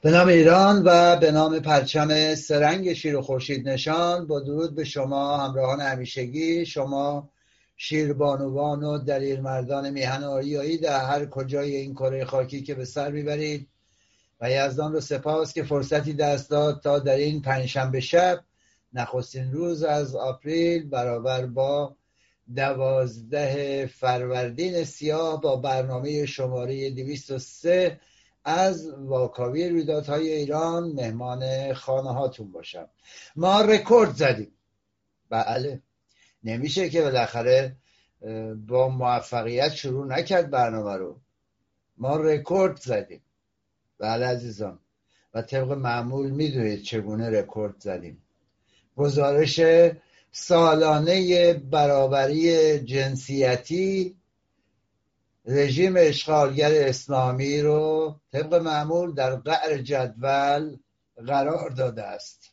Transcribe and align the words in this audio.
به 0.00 0.10
نام 0.10 0.28
ایران 0.28 0.82
و 0.84 1.16
به 1.16 1.30
نام 1.30 1.60
پرچم 1.60 2.34
سرنگ 2.34 2.92
شیر 2.92 3.16
و 3.16 3.22
خورشید 3.22 3.68
نشان. 3.68 4.26
با 4.26 4.40
درود 4.40 4.74
به 4.74 4.84
شما 4.84 5.36
همراهان 5.36 5.80
همیشگی. 5.80 6.66
شما 6.66 7.30
شیربانوان 7.76 8.84
و 8.84 8.98
دلیل 8.98 9.40
مردان 9.40 9.90
میهن 9.90 10.24
آریایی 10.24 10.78
در 10.78 11.04
هر 11.04 11.26
کجای 11.26 11.76
این 11.76 11.94
کره 11.94 12.24
خاکی 12.24 12.62
که 12.62 12.74
به 12.74 12.84
سر 12.84 13.10
می‌برید. 13.10 13.68
و 14.40 14.50
یزدان 14.50 14.92
رو 14.92 15.00
سپاس 15.00 15.52
که 15.52 15.62
فرصتی 15.62 16.12
دست 16.12 16.50
داد 16.50 16.80
تا 16.82 16.98
در 16.98 17.16
این 17.16 17.42
پنجشنبه 17.42 18.00
شب 18.00 18.44
نخستین 18.92 19.52
روز 19.52 19.82
از 19.82 20.16
آپریل 20.16 20.88
برابر 20.88 21.46
با 21.46 21.96
دوازده 22.56 23.90
فروردین 23.94 24.84
سیاه 24.84 25.40
با 25.40 25.56
برنامه 25.56 26.26
شماره 26.26 26.90
203 26.90 28.00
از 28.46 28.88
واکاوی 28.98 29.68
رویدادهای 29.68 30.32
ایران 30.32 30.92
مهمان 30.92 31.72
خانه 31.74 32.12
هاتون 32.12 32.52
باشم. 32.52 32.88
ما 33.36 33.60
رکورد 33.60 34.14
زدیم. 34.14 34.52
بله. 35.30 35.82
نمیشه 36.44 36.88
که 36.88 37.02
بالاخره 37.02 37.76
با 38.66 38.88
موفقیت 38.88 39.72
شروع 39.72 40.06
نکرد 40.06 40.50
برنامه 40.50 40.96
رو. 40.96 41.20
ما 41.98 42.16
رکورد 42.16 42.76
زدیم. 42.76 43.22
بله 43.98 44.26
عزیزان. 44.26 44.78
و 45.34 45.42
طبق 45.42 45.72
معمول 45.72 46.30
می‌دونید 46.30 46.82
چگونه 46.82 47.30
رکورد 47.30 47.74
زدیم. 47.78 48.22
گزارش 48.96 49.60
سالانه 50.32 51.52
برابری 51.54 52.78
جنسیتی 52.78 54.16
رژیم 55.46 55.94
اشغالگر 55.96 56.88
اسلامی 56.88 57.60
رو 57.60 58.20
طبق 58.32 58.54
معمول 58.54 59.14
در 59.14 59.36
قعر 59.36 59.78
جدول 59.78 60.76
قرار 61.26 61.70
داده 61.70 62.02
است. 62.02 62.52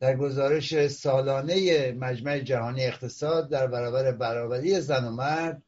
در 0.00 0.16
گزارش 0.16 0.86
سالانه 0.86 1.92
مجمع 1.92 2.38
جهانی 2.38 2.84
اقتصاد 2.84 3.50
در 3.50 3.66
برابر 3.66 4.12
برابری 4.12 4.80
زن 4.80 5.04
و 5.04 5.10
مرد 5.10 5.62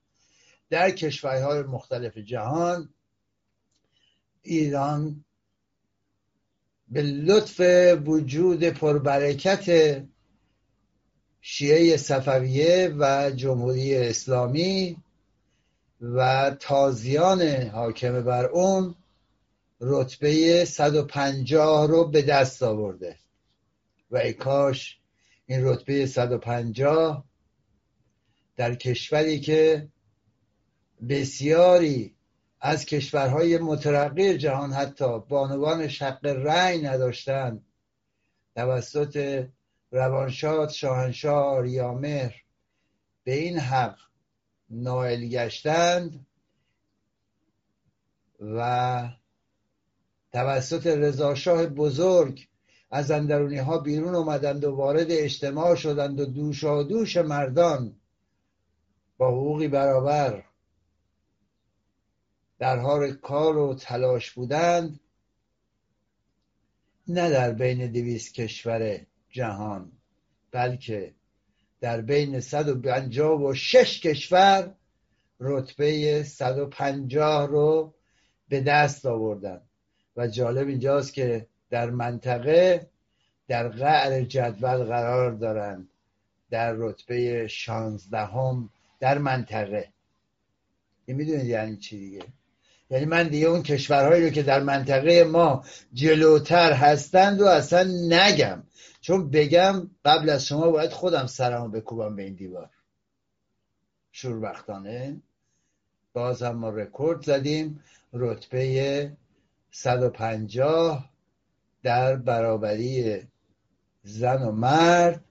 در 0.71 0.91
کشورهای 0.91 1.63
مختلف 1.63 2.19
جهان 2.19 2.89
ایران 4.43 5.25
به 6.89 7.03
لطف 7.03 7.61
وجود 8.07 8.65
پربرکت 8.65 10.03
شیعه 11.41 11.97
صفویه 11.97 12.95
و 12.99 13.31
جمهوری 13.31 13.97
اسلامی 13.97 14.97
و 16.01 16.51
تازیان 16.61 17.43
حاکم 17.63 18.21
بر 18.23 18.45
اون 18.45 18.95
رتبه 19.81 20.65
150 20.65 21.89
رو 21.89 22.09
به 22.09 22.23
دست 22.23 22.63
آورده. 22.63 23.17
و 24.11 24.17
ای 24.17 24.33
کاش 24.33 24.99
این 25.47 25.65
رتبه 25.65 26.07
150 26.07 27.25
در 28.57 28.75
کشوری 28.75 29.41
که 29.41 29.89
بسیاری 31.09 32.15
از 32.61 32.85
کشورهای 32.85 33.59
مترقی 33.59 34.39
جهان 34.39 34.73
حتی 34.73 35.19
بانوان 35.19 35.83
حق 35.83 36.27
رأی 36.27 36.83
نداشتند 36.83 37.67
توسط 38.55 39.47
روانشاد 39.91 40.71
شاهنشاه 40.71 41.45
آریامهر 41.45 42.35
به 43.25 43.35
این 43.35 43.59
حق 43.59 43.99
نائل 44.71 45.29
گشتند 45.29 46.27
و 48.41 49.09
توسط 50.33 50.87
رضاشاه 50.87 51.67
بزرگ 51.67 52.49
از 52.91 53.11
اندرونی 53.11 53.59
ها 53.59 53.79
بیرون 53.79 54.15
اومدند 54.15 54.65
و 54.65 54.77
وارد 54.77 55.07
اجتماع 55.11 55.75
شدند 55.75 56.21
و 56.21 56.25
دوشا 56.25 56.83
دوش 56.83 57.17
مردان 57.17 57.97
با 59.19 59.29
حقوقی 59.29 59.69
برابر 59.69 60.45
در 62.59 62.79
حال 62.79 63.13
کار 63.13 63.57
و 63.59 63.75
تلاش 63.75 64.31
بودند 64.31 65.01
نه 67.09 67.31
در 67.31 67.53
بین 67.53 67.93
دویست 67.93 68.35
کشور 68.35 69.07
جهان 69.31 69.93
بلکه 70.51 71.15
در 71.81 72.01
بین 72.01 72.41
156 72.41 74.01
کشور 74.01 74.75
رتبه 75.41 76.23
150 76.23 77.47
رو 77.47 77.95
به 78.49 78.61
دست 78.61 79.07
آوردن. 79.07 79.61
و 80.17 80.27
جالب 80.29 80.69
اینجاست 80.69 81.15
که 81.15 81.47
در 81.71 81.91
منطقه 81.91 82.87
در 83.49 83.69
قعر 83.69 84.23
جدول 84.23 84.85
قرار 84.85 85.33
دارند 85.33 85.89
در 86.51 86.73
رتبه 86.73 87.47
16 87.49 88.19
هم 88.19 88.71
در 89.01 89.19
منطقه. 89.19 89.89
این 91.07 91.17
می‌دونید 91.17 91.47
یعنی 91.47 91.77
چی 91.77 91.99
دیگه؟ 91.99 92.25
یعنی 92.91 93.05
من 93.05 93.29
دیگه 93.29 93.47
اون 93.47 93.63
کشورهایی 93.63 94.25
رو 94.25 94.31
که 94.31 94.43
در 94.43 94.61
منطقه 94.61 95.25
ما 95.25 95.65
جلوتر 95.93 96.73
هستند 96.73 97.41
و 97.41 97.47
اصلا 97.47 97.91
نگم. 98.09 98.63
چون 99.09 99.31
بگم 99.31 99.91
قبل 100.05 100.31
از 100.31 100.47
شما 100.47 100.71
باید 100.71 100.91
خودم 100.91 101.27
سرمو 101.27 101.69
بکوبم 101.69 102.17
به 102.17 102.23
این 102.23 102.35
دیوار. 102.35 102.71
شوربختانه 104.13 105.23
باز 106.13 106.43
هم 106.43 106.57
ما 106.57 106.69
رکورد 106.71 107.23
زدیم. 107.23 107.85
رتبه 108.13 109.17
150 109.71 111.11
در 111.83 112.17
برابری 112.17 113.23
زن 114.03 114.43
و 114.43 114.53
مرد 114.53 115.25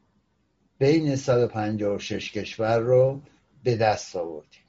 بین 0.80 1.16
156 1.16 2.32
کشور 2.32 2.80
رو 2.80 3.22
به 3.64 3.76
دست 3.76 4.16
آوردیم. 4.16 4.64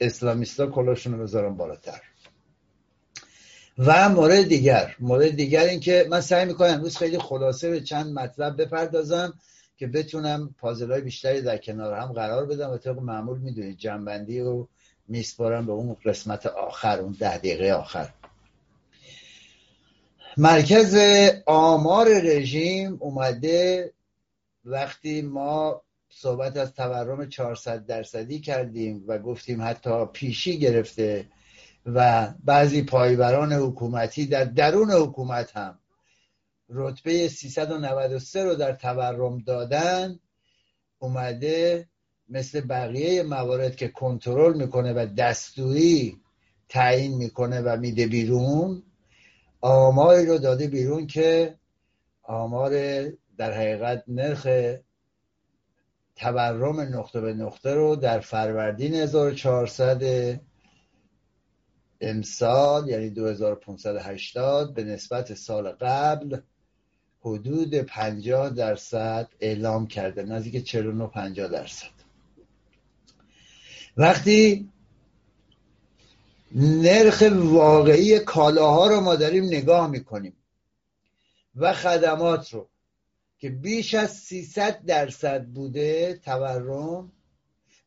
اسلامیستا 0.00 0.66
کلاشون 0.66 1.12
رو 1.12 1.22
بذارم 1.22 1.56
بالاتر. 1.56 2.02
و 3.86 4.08
مورد 4.08 4.42
دیگر. 4.48 4.96
مورد 4.98 5.30
دیگر 5.30 5.64
این 5.64 5.80
که 5.80 6.06
من 6.10 6.20
سعی 6.20 6.44
می‌کنم 6.46 6.70
امروز 6.70 6.96
خیلی 6.96 7.18
خلاصه 7.18 7.70
به 7.70 7.80
چند 7.80 8.18
مطلب 8.18 8.62
بپردازم 8.62 9.34
که 9.76 9.86
بتونم 9.86 10.54
پازلای 10.58 11.00
بیشتری 11.00 11.42
در 11.42 11.56
کنار 11.56 11.94
هم 11.94 12.12
قرار 12.12 12.46
بدم 12.46 12.70
و 12.70 12.78
طبق 12.78 12.98
معمول 12.98 13.38
می‌دونید 13.38 13.78
جنبندی 13.78 14.40
و 14.40 14.66
میسپارم 15.08 15.66
به 15.66 15.72
اون 15.72 15.96
قسمت 16.04 16.46
آخر 16.46 17.00
اون 17.00 17.16
ده 17.20 17.38
دقیقه 17.38 17.72
آخر. 17.72 18.08
مرکز 20.36 20.96
آمار 21.46 22.08
رژیم 22.22 22.96
اومده 23.00 23.92
وقتی 24.64 25.22
ما 25.22 25.82
صحبت 26.08 26.56
از 26.56 26.74
تورم 26.74 27.28
400 27.28 27.86
درصدی 27.86 28.40
کردیم 28.40 29.04
و 29.06 29.18
گفتیم 29.18 29.62
حتی 29.62 30.06
پیشی 30.12 30.58
گرفته 30.58 31.26
و 31.86 32.28
بعضی 32.44 32.82
پایبران 32.82 33.52
حکومتی 33.52 34.26
در 34.26 34.44
درون 34.44 34.90
حکومت 34.90 35.56
هم 35.56 35.78
رتبه 36.68 37.28
393 37.28 38.44
رو 38.44 38.54
در 38.54 38.72
تورم 38.72 39.38
دادن 39.38 40.18
اومده 40.98 41.88
مثل 42.28 42.60
بقیه 42.60 43.22
موارد 43.22 43.76
که 43.76 43.88
کنترل 43.88 44.56
می‌کنه 44.56 44.92
و 44.92 45.06
دستوری 45.16 46.20
تعیین 46.68 47.14
می‌کنه 47.14 47.60
و 47.60 47.76
میده 47.76 48.06
بیرون 48.06 48.82
آماری 49.60 50.26
رو 50.26 50.38
داده 50.38 50.68
بیرون 50.68 51.06
که 51.06 51.58
آمار 52.22 52.70
در 53.38 53.52
حقیقت 53.52 54.04
نرخ 54.08 54.46
تورم 56.16 56.80
نقطه 56.80 57.20
به 57.20 57.34
نقطه 57.34 57.74
رو 57.74 57.96
در 57.96 58.20
فروردین 58.20 58.94
1400 58.94 60.40
امسال 62.00 62.88
یعنی 62.88 63.10
2580 63.10 64.74
به 64.74 64.84
نسبت 64.84 65.34
سال 65.34 65.68
قبل 65.70 66.40
حدود 67.20 67.74
50 67.74 68.50
درصد 68.50 69.28
اعلام 69.40 69.86
کرده 69.86 70.22
نزدیک 70.22 70.64
49 70.64 71.06
50 71.06 71.48
درصد. 71.48 71.86
وقتی 73.96 74.68
نرخ 76.54 77.22
واقعی 77.34 78.18
کالاها 78.18 78.86
رو 78.86 79.00
ما 79.00 79.16
داریم 79.16 79.44
نگاه 79.44 79.90
می‌کنیم 79.90 80.36
و 81.56 81.72
خدمات 81.72 82.54
رو 82.54 82.68
که 83.38 83.50
بیش 83.50 83.94
از 83.94 84.10
300 84.10 84.84
درصد 84.84 85.44
بوده 85.44 86.20
تورم 86.24 87.12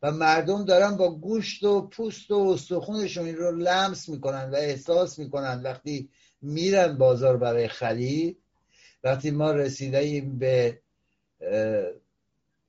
و 0.03 0.11
مردم 0.11 0.65
دارن 0.65 0.97
با 0.97 1.15
گوشت 1.15 1.63
و 1.63 1.87
پوست 1.87 2.31
و 2.31 2.35
استخونشون 2.35 3.25
این 3.25 3.35
رو 3.35 3.51
لمس 3.51 4.09
می‌کنن 4.09 4.49
و 4.49 4.55
احساس 4.55 5.19
می‌کنن 5.19 5.61
وقتی 5.63 6.09
میرن 6.41 6.97
بازار 6.97 7.37
برای 7.37 7.67
خرید 7.67 8.37
وقتی 9.03 9.31
ما 9.31 9.51
رسیده 9.51 9.97
ایم 9.97 10.37
به 10.39 10.81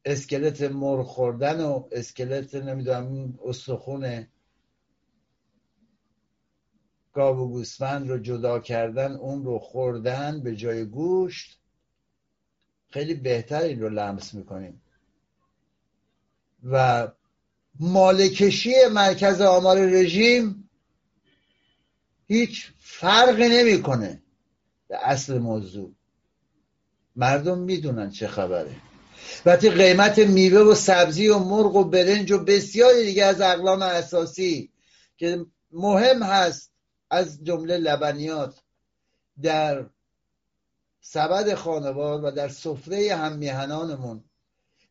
اسکلت 0.04 0.62
مرغ 0.62 1.06
خوردن 1.06 1.64
و 1.64 1.88
اسکلت 1.92 2.54
نمی‌دونم 2.54 3.38
استخون 3.44 4.26
گاو 7.12 7.38
و 7.38 7.48
گوسفند 7.48 8.10
رو 8.10 8.18
جدا 8.18 8.58
کردن 8.58 9.12
اون 9.12 9.44
رو 9.44 9.58
خوردن 9.58 10.42
به 10.42 10.56
جای 10.56 10.84
گوشت 10.84 11.60
خیلی 12.90 13.14
بهتر 13.14 13.60
این 13.60 13.80
رو 13.80 13.88
لمس 13.88 14.34
می‌کنیم. 14.34 14.82
و 16.64 17.08
مالکشی 17.80 18.74
مرکز 18.92 19.40
آمار 19.40 19.78
رژیم 19.78 20.70
هیچ 22.26 22.72
فرقی 22.78 23.48
نمی‌کنه 23.48 24.22
به 24.88 24.98
اصل 25.02 25.38
موضوع. 25.38 25.92
مردم 27.16 27.58
می‌دونن 27.58 28.10
چه 28.10 28.28
خبره. 28.28 28.76
وقتی 29.46 29.70
قیمت 29.70 30.18
میوه 30.18 30.60
و 30.60 30.74
سبزی 30.74 31.28
و 31.28 31.38
مرغ 31.38 31.76
و 31.76 31.84
برنج 31.84 32.32
و 32.32 32.38
بسیاری 32.38 33.04
دیگه 33.04 33.24
از 33.24 33.40
اقلام 33.40 33.82
اساسی 33.82 34.70
که 35.16 35.46
مهم 35.72 36.22
هست 36.22 36.72
از 37.10 37.44
جمله 37.44 37.76
لبنیات 37.76 38.60
در 39.42 39.86
سبد 41.00 41.54
خانوار 41.54 42.24
و 42.24 42.30
در 42.30 42.48
سفره 42.48 43.16
هم 43.16 43.32
میهنانمون 43.32 44.24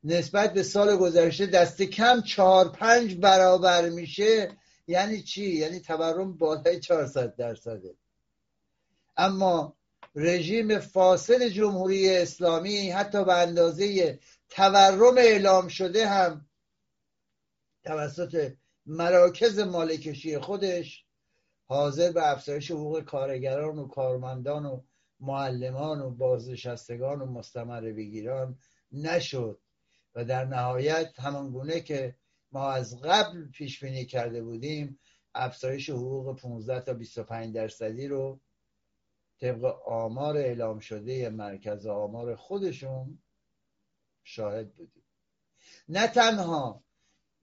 نسبت 0.03 0.53
به 0.53 0.63
سال 0.63 0.97
گذشته 0.97 1.45
دست 1.45 1.81
کم 1.81 2.21
چهار 2.21 2.69
پنج 2.69 3.15
برابر 3.15 3.89
میشه. 3.89 4.57
یعنی 4.88 5.21
چی؟ 5.21 5.45
یعنی 5.45 5.79
تورم 5.79 6.38
بالای 6.38 6.79
400 6.79 7.35
درصده. 7.35 7.95
اما 9.17 9.75
رژیم 10.15 10.79
فاصل 10.79 11.50
جمهوری 11.50 12.09
اسلامی 12.09 12.91
حتی 12.91 13.25
به 13.25 13.33
اندازه 13.33 14.19
تورم 14.50 15.17
اعلام 15.17 15.67
شده 15.67 16.07
هم 16.07 16.45
توسط 17.83 18.53
مراکز 18.85 19.59
مالکشی 19.59 20.39
خودش 20.39 21.05
حاضر 21.65 22.11
به 22.11 22.31
افزایش 22.31 22.71
حقوق 22.71 23.01
کارگران 23.01 23.79
و 23.79 23.88
کارمندان 23.88 24.65
و 24.65 24.81
معلمان 25.19 26.01
و 26.01 26.09
بازنشستگان 26.09 27.21
و 27.21 27.25
مستمر 27.25 27.81
بگیران 27.81 28.57
نشد. 28.91 29.59
و 30.15 30.25
در 30.25 30.45
نهایت 30.45 31.19
همان 31.19 31.51
گونه 31.51 31.81
که 31.81 32.15
ما 32.51 32.71
از 32.71 33.01
قبل 33.01 33.45
پیش 33.51 33.83
بینی 33.83 34.06
کرده 34.06 34.42
بودیم 34.42 35.00
افزایش 35.36 35.89
حقوق 35.89 36.39
15 36.39 36.80
تا 36.80 36.94
25 36.94 37.56
درصدی 37.56 38.07
رو 38.07 38.39
طبق 39.39 39.65
آمار 39.88 40.38
اعلام 40.38 40.80
شده 40.80 41.30
مرکز 41.30 41.86
آمار 41.86 42.36
خودشون 42.36 43.19
شاهد 44.24 44.74
بودیم. 44.74 45.04
نه 45.89 46.07
تنها 46.07 46.83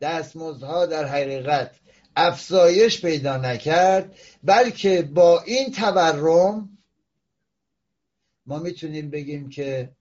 دستمزدها 0.00 0.87
در 0.87 1.05
حقیقت 1.05 1.81
افزایش 2.17 3.00
پیدا 3.00 3.37
نکرد 3.37 4.17
بلکه 4.43 5.02
با 5.02 5.40
این 5.40 5.72
تورم 5.72 6.78
ما 8.46 8.58
می‌تونیم 8.58 9.11
بگیم 9.11 9.49
که 9.49 9.93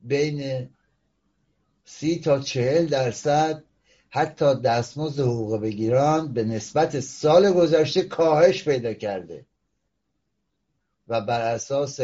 بین 0.00 0.70
سی 1.90 2.18
تا 2.18 2.40
چهل 2.40 2.86
درصد 2.86 3.64
حتی 4.10 4.54
دستمزد 4.54 5.20
حقوق 5.20 5.60
بگیران 5.60 6.32
به 6.32 6.44
نسبت 6.44 7.00
سال 7.00 7.52
گذشته 7.52 8.02
کاهش 8.02 8.64
پیدا 8.64 8.94
کرده 8.94 9.46
و 11.08 11.20
بر 11.20 11.40
اساس 11.40 12.00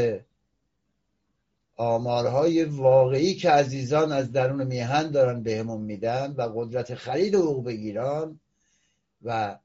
آمارهای 1.77 2.65
واقعی 2.65 3.35
که 3.35 3.51
عزیزان 3.51 4.13
از 4.13 4.33
درون 4.33 4.67
میهن 4.67 5.11
دارن 5.11 5.43
بهمون 5.43 5.81
میدن 5.81 6.35
و 6.37 6.43
قدرت 6.43 6.95
خرید 6.95 7.35
حقوق 7.35 7.65
بگیران 7.65 8.41
و 9.23 9.59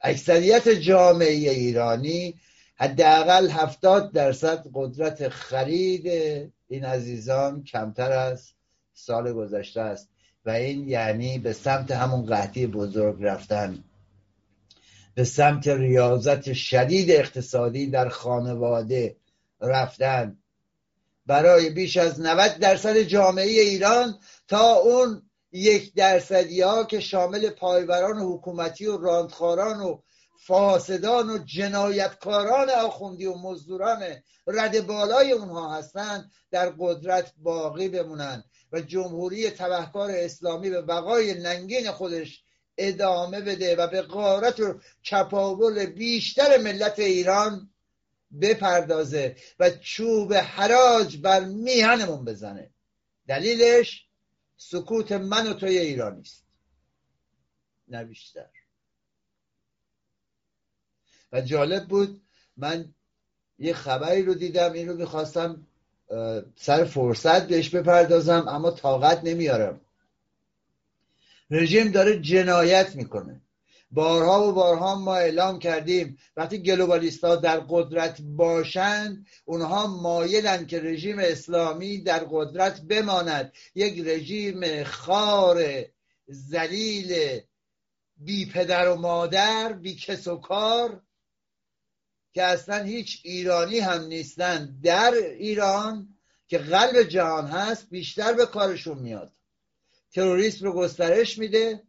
اکثریت 0.00 0.68
جامعه 0.68 1.50
ایرانی 1.50 2.34
حداقل 2.76 3.48
هفتاد 3.50 4.12
درصد 4.12 4.66
قدرت 4.74 5.28
خرید 5.28 6.06
این 6.68 6.84
عزیزان 6.84 7.64
کمتر 7.64 8.12
از 8.12 8.54
سال 8.94 9.32
گذشته 9.32 9.80
است 9.80 10.08
و 10.44 10.50
این 10.50 10.88
یعنی 10.88 11.38
به 11.38 11.52
سمت 11.52 11.90
همون 11.90 12.26
قحطی 12.26 12.66
بزرگ 12.66 13.16
رفتن 13.20 13.84
به 15.14 15.24
سمت 15.24 15.68
ریاضت 15.68 16.52
شدید 16.52 17.10
اقتصادی 17.10 17.86
در 17.86 18.08
خانواده 18.08 19.16
رفتن. 19.60 20.38
برای 21.26 21.70
بیش 21.70 21.96
از 21.96 22.20
90 22.20 22.58
درصد 22.58 22.98
جامعه 22.98 23.60
ایران 23.60 24.18
تا 24.48 24.74
اون 24.74 25.22
یک 25.52 25.94
درصدی 25.94 26.60
ها 26.60 26.84
که 26.84 27.00
شامل 27.00 27.50
پایبران 27.50 28.18
حکومتی 28.18 28.86
و 28.86 28.96
راندخاران 28.96 29.80
و 29.80 29.98
فاسدان 30.46 31.30
و 31.30 31.38
جنایتکاران 31.38 32.70
آخوندی 32.70 33.26
و 33.26 33.34
مزدوران 33.34 34.02
رد 34.46 34.86
بالای 34.86 35.32
اونها 35.32 35.74
هستند 35.74 36.30
در 36.50 36.72
قدرت 36.78 37.32
باقی 37.38 37.88
بمونند 37.88 38.44
و 38.72 38.80
جمهوری 38.80 39.50
تبهکار 39.50 40.10
اسلامی 40.10 40.70
به 40.70 40.82
بقای 40.82 41.34
ننگین 41.34 41.90
خودش 41.90 42.44
ادامه 42.78 43.40
بده 43.40 43.76
و 43.76 43.86
به 43.86 44.02
قارت 44.02 44.60
و 44.60 44.80
چپاول 45.02 45.86
بیشتر 45.86 46.58
ملت 46.58 46.98
ایران 46.98 47.70
بپردازه 48.40 49.36
و 49.58 49.70
چوب 49.70 50.34
حراج 50.34 51.16
بر 51.16 51.44
میهنمون 51.44 52.24
بزنه. 52.24 52.70
دلیلش 53.28 54.08
سکوت 54.56 55.12
من 55.12 55.46
و 55.46 55.54
توی 55.54 55.78
ایرانی 55.78 56.20
است. 56.20 56.44
نه 57.88 58.04
و 61.34 61.40
جالب 61.40 61.84
بود 61.84 62.20
من 62.56 62.94
یه 63.58 63.72
خبری 63.72 64.22
رو 64.22 64.34
دیدم 64.34 64.72
این 64.72 64.88
رو 64.88 64.96
می‌خواستم 64.96 65.66
سر 66.56 66.84
فرصت 66.84 67.48
بهش 67.48 67.68
بپردازم 67.68 68.48
اما 68.48 68.70
طاقت 68.70 69.24
نمیارم. 69.24 69.80
رژیم 71.50 71.90
داره 71.90 72.20
جنایت 72.20 72.96
می‌کنه. 72.96 73.40
بارها 73.90 74.48
و 74.48 74.52
بارها 74.52 74.94
ما 74.94 75.16
اعلام 75.16 75.58
کردیم 75.58 76.18
وقتی 76.36 76.62
گلوبالیست 76.62 77.24
ها 77.24 77.36
در 77.36 77.60
قدرت 77.68 78.20
باشند 78.20 79.26
اونها 79.44 79.86
مایلن 79.86 80.66
که 80.66 80.80
رژیم 80.80 81.18
اسلامی 81.18 81.98
در 81.98 82.26
قدرت 82.30 82.80
بماند. 82.80 83.52
یک 83.74 84.06
رژیم 84.06 84.84
خار 84.84 85.84
زلیل 86.26 87.40
بی 88.16 88.46
پدر 88.46 88.88
و 88.88 88.96
مادر 88.96 89.72
بی 89.72 89.94
کس 89.94 90.28
و 90.28 90.36
کار. 90.36 91.00
که 92.34 92.42
اصلا 92.42 92.82
هیچ 92.82 93.20
ایرانی 93.22 93.78
هم 93.78 94.04
نیستن 94.04 94.78
در 94.82 95.14
ایران 95.14 96.08
که 96.48 96.58
قلب 96.58 97.02
جهان 97.02 97.46
هست 97.46 97.90
بیشتر 97.90 98.32
به 98.32 98.46
کارشون 98.46 98.98
میاد. 98.98 99.32
تروریسم 100.12 100.64
رو 100.64 100.72
گسترش 100.72 101.38
میده 101.38 101.82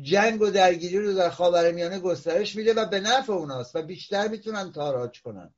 جنگ 0.00 0.42
و 0.42 0.50
درگیری 0.50 0.98
رو 0.98 1.14
در 1.14 1.30
خاورمیانه 1.30 1.98
گسترش 1.98 2.56
میده 2.56 2.74
و 2.74 2.86
به 2.86 3.00
نفع 3.00 3.32
اوناست 3.32 3.76
و 3.76 3.82
بیشتر 3.82 4.28
می‌تونن 4.28 4.72
تاراج 4.72 5.22
کنن. 5.22 5.54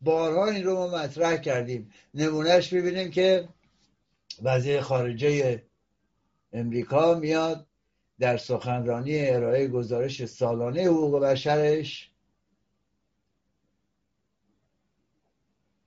بارها 0.00 0.46
این 0.46 0.64
رو 0.64 0.74
ما 0.74 0.88
مطرح 0.88 1.36
کردیم. 1.36 1.92
نمونهش 2.14 2.72
می‌بینیم 2.72 3.10
که 3.10 3.48
وزیر 4.42 4.80
خارجه 4.80 5.64
امریکا 6.52 7.14
میاد 7.14 7.66
در 8.24 8.36
سخنرانی 8.36 9.28
ارائه 9.28 9.68
گزارش 9.68 10.24
سالانه 10.24 10.82
حقوق 10.82 11.22
بشرش. 11.22 12.10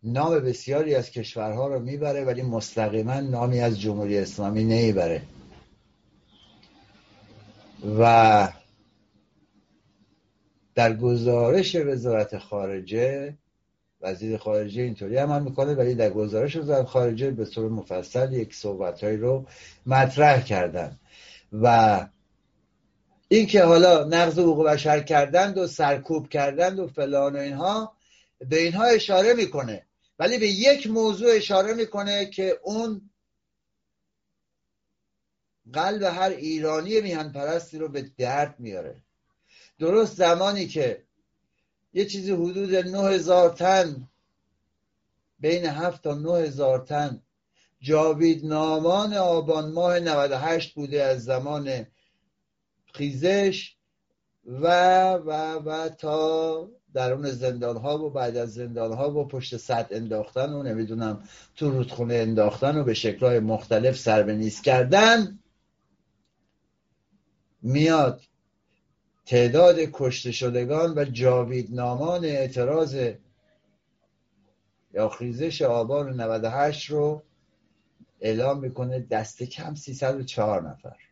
نام 0.03 0.39
بسیاری 0.39 0.95
از 0.95 1.11
کشورها 1.11 1.67
رو 1.67 1.79
می‌بره 1.79 2.25
ولی 2.25 2.41
مستقیما 2.41 3.19
نامی 3.19 3.59
از 3.59 3.81
جمهوری 3.81 4.17
اسلامی 4.17 4.63
نمی‌بره. 4.63 5.21
و 7.99 8.47
در 10.75 10.93
گزارش 10.95 11.75
وزارت 11.75 12.37
خارجه 12.37 13.37
وزیر 14.01 14.37
خارجه 14.37 14.81
اینطوری 14.81 15.17
عمل 15.17 15.43
می‌کنه 15.43 15.73
ولی 15.73 15.95
در 15.95 16.09
گزارش 16.09 16.55
وزارت 16.55 16.85
خارجه 16.85 17.31
به 17.31 17.45
صورت 17.45 17.71
مفصل 17.71 18.33
یک 18.33 18.55
صحبتهایی 18.55 19.17
رو 19.17 19.45
مطرح 19.85 20.43
کردن. 20.43 20.99
و 21.53 22.07
اینکه 23.27 23.63
حالا 23.63 24.03
نقض 24.03 24.39
حقوق 24.39 24.67
بشر 24.67 24.99
کردند 25.03 25.57
و 25.57 25.67
سرکوب 25.67 26.29
کردند 26.29 26.79
و 26.79 26.87
فلان 26.87 27.35
و 27.35 27.39
اینها 27.39 27.97
به 28.39 28.61
اینها 28.61 28.83
اشاره 28.83 29.33
می‌کنه. 29.33 29.85
ولی 30.19 30.37
به 30.37 30.47
یک 30.47 30.87
موضوع 30.87 31.31
اشاره 31.35 31.73
می‌کنه 31.73 32.25
که 32.25 32.59
اون 32.63 33.09
قلب 35.73 36.03
هر 36.03 36.29
ایرانی 36.29 37.01
میهن 37.01 37.31
پرستی 37.31 37.77
رو 37.77 37.87
به 37.87 38.01
درد 38.17 38.59
میاره. 38.59 38.95
درست 39.79 40.15
زمانی 40.15 40.67
که 40.67 41.03
یه 41.93 42.05
چیزی 42.05 42.31
حدود 42.31 42.75
نه 42.75 43.09
هزار 43.09 43.49
تن 43.49 44.07
بین 45.39 45.65
هفت 45.65 46.03
تا 46.03 46.13
نه 46.13 46.37
هزار 46.37 46.79
تن 46.79 47.21
جاوید 47.79 48.45
نامان 48.45 49.13
آبان 49.13 49.71
ماه 49.71 49.99
98 49.99 50.73
بوده 50.73 51.03
از 51.03 51.23
زمان 51.23 51.87
خیزش 52.97 53.75
و 54.45 54.67
و 55.13 55.31
و 55.53 55.89
تا 55.89 56.69
درون 56.93 57.31
زندان 57.31 57.77
ها 57.77 57.97
و 58.05 58.09
بعد 58.09 58.37
از 58.37 58.53
زندان 58.53 58.93
ها 58.93 59.11
و 59.11 59.27
پشت 59.27 59.57
سد 59.57 59.87
انداختن 59.91 60.53
و 60.53 60.63
نمی‌دونم 60.63 61.23
تو 61.55 61.69
رودخونه 61.69 62.13
انداختن 62.13 62.77
و 62.77 62.83
به 62.83 62.93
شکلهای 62.93 63.39
مختلف 63.39 63.97
سر 63.97 64.23
به 64.23 64.35
نیست 64.35 64.63
کردن 64.63 65.39
میاد 67.61 68.21
تعداد 69.25 69.75
کشته 69.93 70.31
شدگان 70.31 70.93
و 70.97 71.05
جاویدنامان 71.05 72.25
اعتراض 72.25 73.11
یا 74.93 75.09
خیزش 75.09 75.61
آبان 75.61 76.21
98 76.21 76.89
رو 76.89 77.23
اعلام 78.21 78.59
می‌کنه 78.59 78.99
دست 78.99 79.43
کم 79.43 79.75
304 79.75 80.69
نفر. 80.69 81.06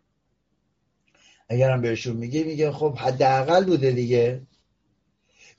اگرم 1.50 1.82
بهشون 1.82 2.16
میگه 2.18 2.44
میگه 2.44 2.72
خب 2.72 2.98
حداقل 2.98 3.66
بوده 3.66 3.92
دیگه. 3.92 4.42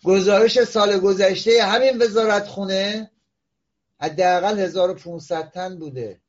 گزارش 0.04 0.64
سال 0.64 0.98
گذشته 0.98 1.62
همین 1.62 2.02
وزارت 2.02 2.46
خونه 2.46 3.10
حداقل 4.00 4.58
1500 4.58 5.50
تن 5.50 5.78
بوده. 5.78 6.20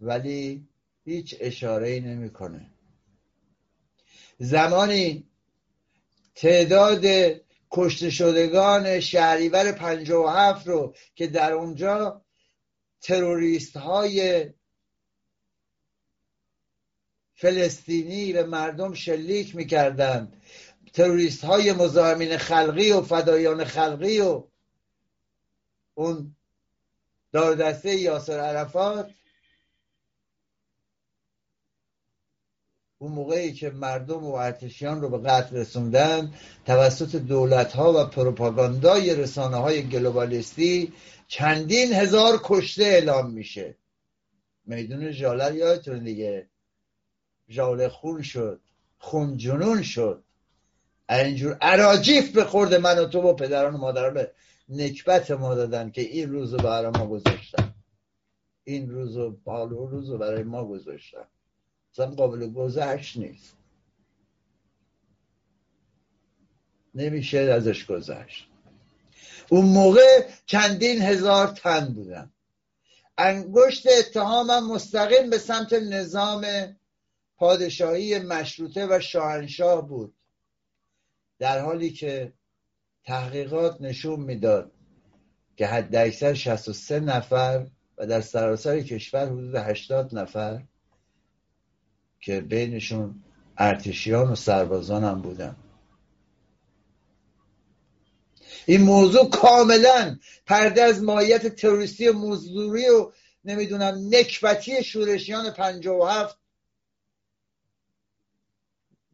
ولی 0.00 0.68
هیچ 1.04 1.36
اشاره 1.40 1.88
ای 1.88 2.00
نمی‌کنه. 2.00 2.70
زمانی 4.38 5.26
تعداد 6.34 7.04
کشته 7.70 8.10
شدگان 8.10 9.00
شهریور 9.00 9.72
57 9.72 10.66
رو 10.66 10.94
که 11.14 11.26
در 11.26 11.52
اونجا 11.52 12.24
تروریست 13.00 13.76
های 13.76 14.44
فلسطینی 17.42 18.32
به 18.32 18.44
مردم 18.44 18.94
شلیک 18.94 19.56
می‌کردند. 19.56 20.42
تروریست 20.92 21.44
های 21.44 21.72
مزاحمین 21.72 22.36
خلقی 22.36 22.92
و 22.92 23.00
فدایان 23.00 23.64
خلقی 23.64 24.20
و 24.20 24.44
اون 25.94 26.36
دار 27.32 27.54
دسته 27.54 27.96
یاسر 27.96 28.40
عرفات. 28.40 29.10
اون 32.98 33.12
موقعی 33.12 33.52
که 33.52 33.70
مردم 33.70 34.24
و 34.24 34.32
ارتشیان 34.32 35.00
رو 35.00 35.08
به 35.08 35.18
قتل 35.18 35.56
رسوندن 35.56 36.34
توسط 36.66 37.16
دولت 37.16 37.72
ها 37.72 37.92
و 37.92 38.04
پروپاگاندای 38.04 39.14
رسانه 39.14 39.56
های 39.56 39.88
گلوبالیستی 39.88 40.92
چندین 41.28 41.92
هزار 41.92 42.40
کشته 42.44 42.84
اعلام 42.84 43.30
میشه. 43.30 43.76
میدون 44.64 45.12
جالر 45.12 45.54
یادتون 45.54 46.04
دیگه. 46.04 46.51
جاله 47.52 47.88
خون 47.88 48.22
شد 48.22 48.60
خون 48.98 49.36
جنون 49.36 49.82
شد. 49.82 50.24
اینجور 51.10 51.58
عراجیف 51.60 52.32
به 52.32 52.44
خورد 52.44 52.74
من 52.74 52.98
و 52.98 53.06
تو 53.06 53.20
و 53.20 53.34
پدران 53.34 53.74
و 53.74 53.78
مادران 53.78 54.26
نکبت 54.68 55.30
ما 55.30 55.54
دادن 55.54 55.90
که 55.90 56.00
این 56.00 56.32
روزو 56.32 56.56
برای 56.56 56.90
ما 56.90 57.06
گذاشتن. 57.06 57.74
این 58.64 58.90
روزو 58.90 59.30
بالو 59.30 59.86
روزو 59.86 60.18
برای 60.18 60.42
ما 60.42 60.64
گذاشتن. 60.64 61.24
اصلا 61.92 62.06
قابل 62.06 62.46
گذشت 62.52 63.16
نیست. 63.16 63.56
نمیشه 66.94 67.38
ازش 67.38 67.86
گذشت. 67.86 68.48
اون 69.48 69.64
موقع 69.64 70.28
چندین 70.46 71.02
هزار 71.02 71.46
تن 71.46 71.94
بودن. 71.94 72.30
انگشت 73.18 73.86
اتهامم 73.98 74.72
مستقیم 74.72 75.30
به 75.30 75.38
سمت 75.38 75.72
نظام 75.72 76.44
پادشاهی 77.42 78.18
مشروطه 78.18 78.86
و 78.90 79.00
شاهنشاه 79.00 79.88
بود. 79.88 80.14
در 81.38 81.60
حالی 81.60 81.90
که 81.90 82.32
تحقیقات 83.04 83.80
نشون 83.80 84.20
می‌داد 84.20 84.72
که 85.56 85.66
حد 85.66 85.96
اکثر 85.96 86.34
63 86.34 87.00
نفر 87.00 87.66
و 87.98 88.06
در 88.06 88.20
سراسر 88.20 88.80
کشور 88.80 89.26
حدود 89.26 89.54
80 89.54 90.14
نفر 90.14 90.62
که 92.20 92.40
بینشون 92.40 93.24
ارتشیان 93.58 94.32
و 94.32 94.34
سربازان 94.34 95.04
هم 95.04 95.22
بودن. 95.22 95.56
این 98.66 98.82
موضوع 98.82 99.30
کاملا 99.30 100.18
پرده 100.46 100.82
از 100.82 101.02
ماهیت 101.02 101.46
تروریستی 101.46 102.08
و 102.08 102.12
مزدوری 102.12 102.88
و 102.88 103.12
نمی‌دونم 103.44 104.08
نکبتی 104.10 104.84
شورشیان 104.84 105.50
57 105.50 106.41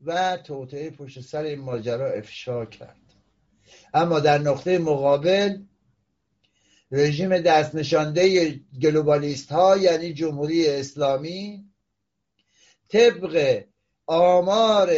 و 0.05 0.37
توطعه 0.37 0.91
پشت 0.91 1.21
سر 1.21 1.43
این 1.43 1.61
ماجرا 1.61 2.11
افشا 2.11 2.65
کرد. 2.67 2.97
اما 3.95 4.21
در 4.21 4.39
نقطه 4.39 4.79
مقابل 4.79 5.63
رژیم 6.91 7.39
دست 7.39 7.75
نشانده 7.75 8.55
گلوبالیست 8.83 9.53
ها 9.53 9.77
یعنی 9.77 10.13
جمهوری 10.13 10.69
اسلامی 10.69 11.65
طبق 12.89 13.65
آمار 14.07 14.91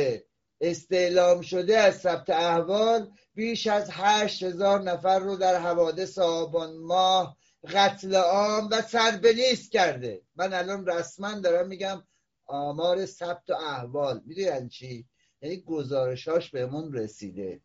استعلام 0.60 1.40
شده 1.40 1.78
از 1.78 1.96
ثبت 2.00 2.30
احوال 2.30 3.10
بیش 3.34 3.66
از 3.66 3.88
هشت 3.90 4.42
هزار 4.42 4.82
نفر 4.82 5.18
رو 5.18 5.36
در 5.36 5.60
حوادث 5.60 6.18
آبان 6.18 6.76
ماه 6.76 7.36
قتل 7.68 8.14
عام 8.14 8.68
و 8.72 8.82
سربلیس 8.82 9.68
کرده. 9.70 10.22
من 10.36 10.54
الان 10.54 10.86
رسما 10.86 11.34
دارم 11.40 11.68
میگم 11.68 12.02
آمار 12.50 13.06
ثبت 13.06 13.50
و 13.50 13.54
احوال. 13.54 14.22
می‌دونی 14.26 14.46
یعنی 14.46 14.68
چی؟ 14.68 15.04
یعنی 15.42 15.56
گزارشاش 15.56 16.50
بهمون 16.50 16.92
رسیده. 16.92 17.60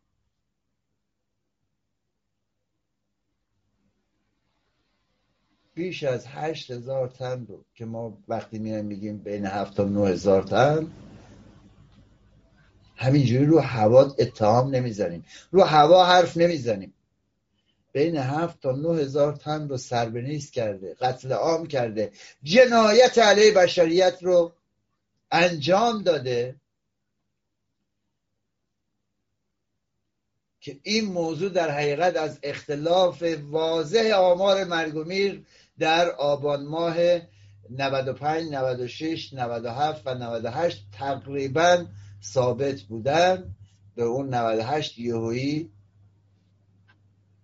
بیش 5.74 6.04
از 6.04 6.26
هشت 6.26 6.70
هزار 6.70 7.08
تن 7.08 7.46
رو 7.46 7.64
که 7.74 7.84
ما 7.84 8.18
وقتی 8.28 8.58
میایم 8.58 8.84
میگیم 8.84 9.18
بین 9.18 9.46
هفت 9.46 9.76
تا 9.76 9.84
نه 9.84 10.08
هزار 10.08 10.42
تن 10.42 10.92
همینجوری 12.96 13.46
رو 13.46 13.58
هوا 13.58 14.02
اتهام 14.18 14.74
نمی‌زنیم. 14.74 15.24
رو 15.50 15.62
هوا 15.62 16.04
حرف 16.06 16.36
نمی‌زنیم. 16.36 16.94
بین 17.92 18.16
هفت 18.16 18.60
تا 18.60 18.72
نه 18.72 18.98
هزار 18.98 19.32
تن 19.32 19.68
رو 19.68 19.76
سربنیز 19.76 20.50
کرده 20.50 20.94
قتل 20.94 21.32
عام 21.32 21.66
کرده. 21.66 22.12
جنایت 22.42 23.18
علیه 23.18 23.54
بشریت 23.54 24.18
رو 24.22 24.52
انجام 25.30 26.02
داده 26.02 26.60
که 30.60 30.80
این 30.82 31.04
موضوع 31.04 31.48
در 31.48 31.70
حقیقت 31.70 32.16
از 32.16 32.38
اختلاف 32.42 33.22
واضح 33.42 34.12
آمار 34.16 34.64
مرگومیر 34.64 35.44
در 35.78 36.10
آبان 36.10 36.66
ماه 36.66 36.96
95 37.70 38.52
96 38.52 39.32
97 39.32 40.02
و 40.06 40.14
98 40.14 40.86
تقریبا 40.92 41.86
ثابت 42.22 42.80
بودن 42.80 43.54
به 43.94 44.02
اون 44.02 44.34
98 44.34 44.98
یهویی 44.98 45.70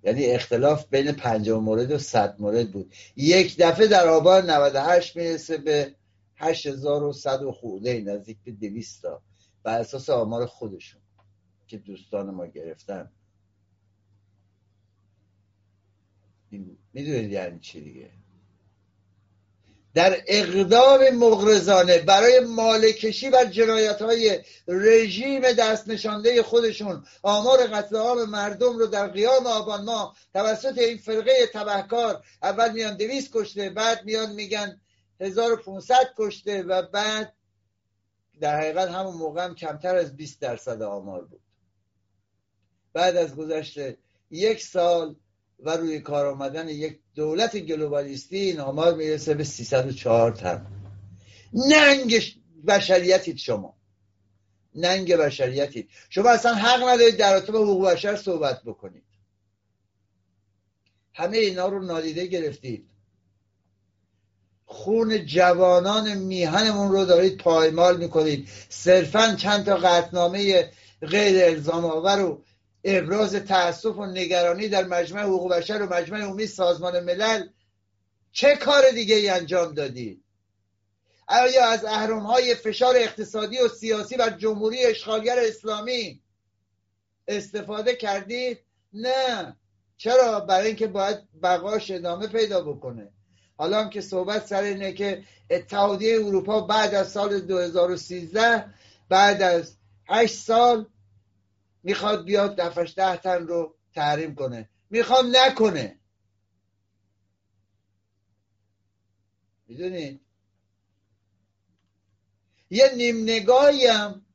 یعنی 0.05 0.27
اختلاف 0.27 0.87
بین 0.91 1.13
50 1.13 1.61
مورد 1.61 1.91
و 1.91 1.99
100 1.99 2.37
مورد 2.39 2.71
بود. 2.73 2.95
یک 3.17 3.57
دفعه 3.59 3.87
در 3.87 4.09
آبان 4.09 4.51
98 4.51 5.17
می‌رسه 5.17 5.57
به 5.57 5.95
8100 6.43 7.51
خورده 7.51 8.01
نزدیک 8.01 8.39
به 8.45 8.53
200 8.53 9.03
تا. 9.03 9.23
بر 9.63 9.81
اساس 9.81 10.11
آمار 10.11 10.47
خودشون 10.47 11.01
که 11.67 11.79
دوستان 11.79 12.31
ما 12.31 12.47
گرفتن. 12.47 13.11
می‌دونید 16.93 17.33
یعنی 17.33 17.59
چی 17.61 17.81
دیگه؟ 17.81 18.11
در 19.95 20.23
اقدام 20.27 21.11
مغرزانه 21.11 21.99
برای 21.99 22.41
مالکشی 22.41 23.31
بر 23.31 23.45
جنایت 23.45 24.03
های 24.03 24.41
رژیم 24.69 25.41
دست 25.41 25.89
نشانده 25.89 26.43
خودشون 26.43 27.05
آمار 27.23 27.67
قتل 27.67 27.97
عام 27.97 28.25
مردم 28.31 28.79
رو 28.79 28.87
در 28.87 29.09
قیام 29.09 29.47
آبان 29.47 29.85
ما 29.85 30.17
توسط 30.35 30.79
این 30.79 30.99
فرقه 30.99 31.47
تبهکار 31.53 32.25
اول 32.43 32.73
میان 32.73 32.97
دویست 32.97 33.31
کشته 33.33 33.71
بعد 33.71 34.05
میان 34.05 34.33
میگن 34.33 34.81
1500 35.21 36.15
کشته 36.19 36.63
و 36.63 36.83
بعد 36.83 37.35
در 38.41 38.61
حقیقت 38.61 38.89
همون 38.89 39.15
موقع 39.15 39.45
هم 39.45 39.55
کمتر 39.55 39.97
از 39.97 40.17
20 40.17 40.41
درصد 40.41 40.83
آمار 40.83 41.25
بود. 41.25 41.41
بعد 42.93 43.17
از 43.17 43.37
گذشت 43.37 43.79
یک 44.31 44.63
سال 44.63 45.17
و 45.59 45.71
روی 45.71 46.01
کار 46.01 46.27
آمدن 46.27 46.69
یک 46.69 47.01
دولت 47.15 47.57
گلوبالیستی 47.57 48.37
این 48.37 48.61
آمار 48.61 48.95
می‌رسه 48.95 49.35
به 49.35 49.45
304 49.45 50.33
تن. 50.33 50.67
ننگ 51.53 52.23
بشریتید 52.67 53.37
شما. 53.37 53.77
ننگ 54.75 55.17
بشریتید. 55.17 55.89
شما 56.11 56.31
اصلا 56.31 56.55
حق 56.55 56.83
ندارید 56.89 57.17
در 57.17 57.35
رابطه 57.35 57.53
حقوق 57.53 57.91
بشر 57.91 58.17
صحبت 58.17 58.63
بکنید. 58.63 59.05
همه 61.15 61.37
اینا 61.37 61.69
رو 61.69 61.83
نادیده 61.83 62.27
گرفتید. 62.27 62.92
خون 64.73 65.27
جوانان 65.27 66.15
میهنمون 66.15 66.93
رو 66.93 67.05
دارید 67.05 67.37
پایمال 67.37 67.97
می‌کنید. 67.97 68.49
صرفا 68.69 69.35
چند 69.39 69.65
تا 69.65 69.77
قطنامه 69.77 70.71
غیر 71.03 71.45
الزام 71.45 71.85
آور 71.85 72.21
و 72.21 72.43
ابراز 72.85 73.35
تاسف 73.35 73.97
و 73.97 74.07
نگرانی 74.07 74.69
در 74.69 74.85
مجمع 74.85 75.23
حقوق 75.23 75.53
بشر 75.53 75.83
و 75.83 75.95
مجمع 75.95 76.21
عمومی 76.21 76.47
سازمان 76.47 77.01
ملل 77.01 77.49
چه 78.33 78.57
کار 78.57 78.91
دیگه 78.91 79.15
ای 79.15 79.29
انجام 79.29 79.75
دادید؟ 79.75 80.25
آیا 81.29 81.67
از 81.67 81.85
اهرم 81.85 82.21
های 82.21 82.55
فشار 82.55 82.97
اقتصادی 82.97 83.59
و 83.59 83.69
سیاسی 83.69 84.17
بر 84.17 84.31
جمهوری 84.31 84.85
اشغالگر 84.85 85.39
اسلامی 85.39 86.23
استفاده 87.29 87.97
کردید؟ 87.97 88.59
نه. 88.93 89.57
چرا؟ 89.97 90.41
برای 90.41 90.67
اینکه 90.67 90.87
باید 90.87 91.19
بقاش 91.43 91.91
ادامه 91.91 92.27
پیدا 92.27 92.61
بکنه. 92.61 93.09
حالا 93.57 93.81
هم 93.81 93.91
که 93.91 94.01
صحبت 94.01 94.47
سر 94.47 94.63
اینه 94.63 94.93
که 94.93 95.25
اتحادیه 95.51 96.27
اروپا 96.27 96.61
بعد 96.61 96.95
از 96.95 97.11
سال 97.13 97.41
2013 97.41 98.75
بعد 99.09 99.43
از 99.43 99.77
8 100.09 100.35
سال 100.35 100.87
می‌خواد 101.83 102.25
بیاد 102.25 102.57
دفعش 102.57 102.95
ده 102.97 103.17
تن 103.17 103.47
رو 103.47 103.77
تحریم 103.95 104.35
کنه. 104.35 104.69
می‌خوام 104.91 105.33
نکنه. 105.37 105.99
می‌دونید 109.69 110.21
یه 112.71 112.91
نیم 112.97 113.23
نگاهی 113.23 113.87
هم 113.87 114.27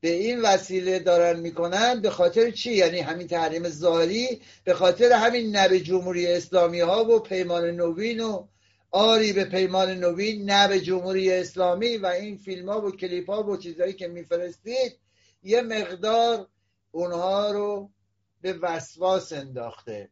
به 0.00 0.08
این 0.08 0.42
وسیله 0.42 0.98
دارن 0.98 1.40
می‌کنن 1.40 2.00
به 2.00 2.10
خاطر 2.10 2.50
چی؟ 2.50 2.72
یعنی 2.74 2.98
همین 3.00 3.26
تحریم 3.26 3.68
ظاهری 3.68 4.40
به 4.64 4.74
خاطر 4.74 5.12
همین 5.12 5.56
نب 5.56 5.76
جمهوری 5.76 6.26
اسلامی 6.26 6.80
ها 6.80 7.04
و 7.04 7.18
پیمان 7.18 7.64
نوین 7.70 8.20
و 8.20 8.46
آری 8.90 9.32
به 9.32 9.44
پیمان 9.44 9.90
نوین 9.90 10.50
نب 10.50 10.76
جمهوری 10.76 11.32
اسلامی 11.32 11.96
و 11.96 12.06
این 12.06 12.36
فیلم 12.36 12.68
ها 12.68 12.86
و 12.86 12.90
کلیپ 12.90 13.30
ها 13.30 13.42
و 13.42 13.56
چیزهایی 13.56 13.92
که 13.92 14.08
میفرستید 14.08 14.98
یه 15.42 15.62
مقدار 15.62 16.48
اونها 16.90 17.50
رو 17.50 17.90
به 18.40 18.52
وسواس 18.52 19.32
انداخته. 19.32 20.08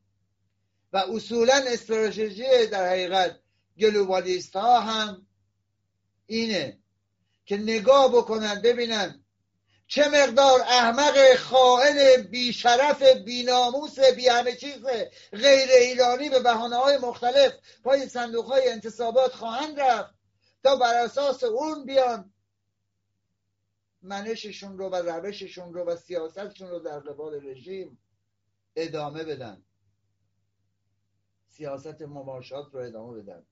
و 0.93 0.97
اصولا 0.97 1.64
استراتژی 1.69 2.66
در 2.73 2.88
حقیقت 2.88 3.40
گلوبالیست 3.78 4.57
ها 4.57 4.81
هم 4.81 5.26
اینه 6.26 6.78
که 7.45 7.57
نگاه 7.57 8.12
بکنن 8.12 8.61
ببینن 8.64 9.25
چه 9.87 10.09
مقدار 10.09 10.61
احمق 10.61 11.35
خائن 11.37 12.23
بیشرف 12.23 13.02
بیناموس 13.02 13.99
بی 14.16 14.28
همه 14.28 14.57
چیز 14.57 14.87
غیر 15.33 15.69
ایرانی 15.81 16.31
به 16.31 16.40
بحانه 16.40 16.76
های 16.76 16.99
مختلف 16.99 17.52
پای 17.85 18.09
صندوق 18.09 18.47
های 18.47 18.69
انتصابات 18.69 19.33
خواهند 19.33 19.81
رفت 19.81 20.14
تا 20.62 20.76
بر 20.76 20.95
اساس 20.95 21.45
اون 21.45 21.85
بیان 21.85 22.33
منششون 24.02 24.78
رو 24.78 24.88
و 24.88 24.97
روششون 24.97 25.75
رو 25.75 25.85
و 25.85 25.97
سیاستشون 25.97 26.69
رو 26.69 26.78
در 26.78 27.00
قبال 27.00 27.47
رژیم 27.47 27.99
ادامه 28.76 29.25
بدن. 29.25 29.62
سیاست 31.49 32.02
مماشات 32.02 32.75
رو 32.75 32.81
ادامه 32.81 33.23
بدن. 33.23 33.47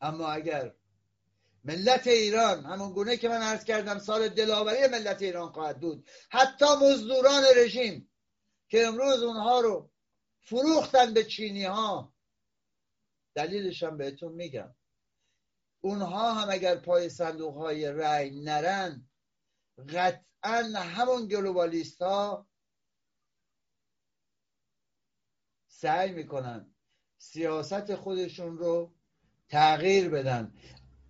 اما 0.00 0.26
اگر 0.26 0.74
ملت 1.66 2.06
ایران 2.06 2.64
همون 2.64 2.92
گونه 2.92 3.16
که 3.16 3.28
من 3.28 3.42
عرض 3.42 3.64
کردم 3.64 3.98
سال 3.98 4.28
دلاوری 4.28 4.86
ملت 4.86 5.22
ایران 5.22 5.52
خواهد 5.52 5.80
بود. 5.80 6.08
حتی 6.30 6.64
مزدوران 6.82 7.42
رژیم 7.56 8.10
که 8.68 8.86
امروز 8.86 9.22
اونها 9.22 9.60
رو 9.60 9.90
فروختن 10.40 11.14
به 11.14 11.24
چینی 11.24 11.64
ها 11.64 12.14
دلیلش 13.34 13.82
هم 13.82 13.96
بهتون 13.96 14.32
میگم. 14.32 14.74
اونها 15.80 16.32
هم 16.32 16.50
اگر 16.50 16.76
پای 16.76 17.08
صندوق 17.08 17.56
های 17.56 17.92
رأی 17.92 18.30
نرن 18.30 19.08
قطعا 19.88 20.62
همون 20.76 21.28
گلوبالیست 21.28 22.02
ها 22.02 22.48
سعی 25.68 26.12
می‌کنن 26.12 26.74
سیاست 27.18 27.94
خودشون 27.94 28.58
رو 28.58 28.94
تغییر 29.48 30.08
بدن. 30.08 30.54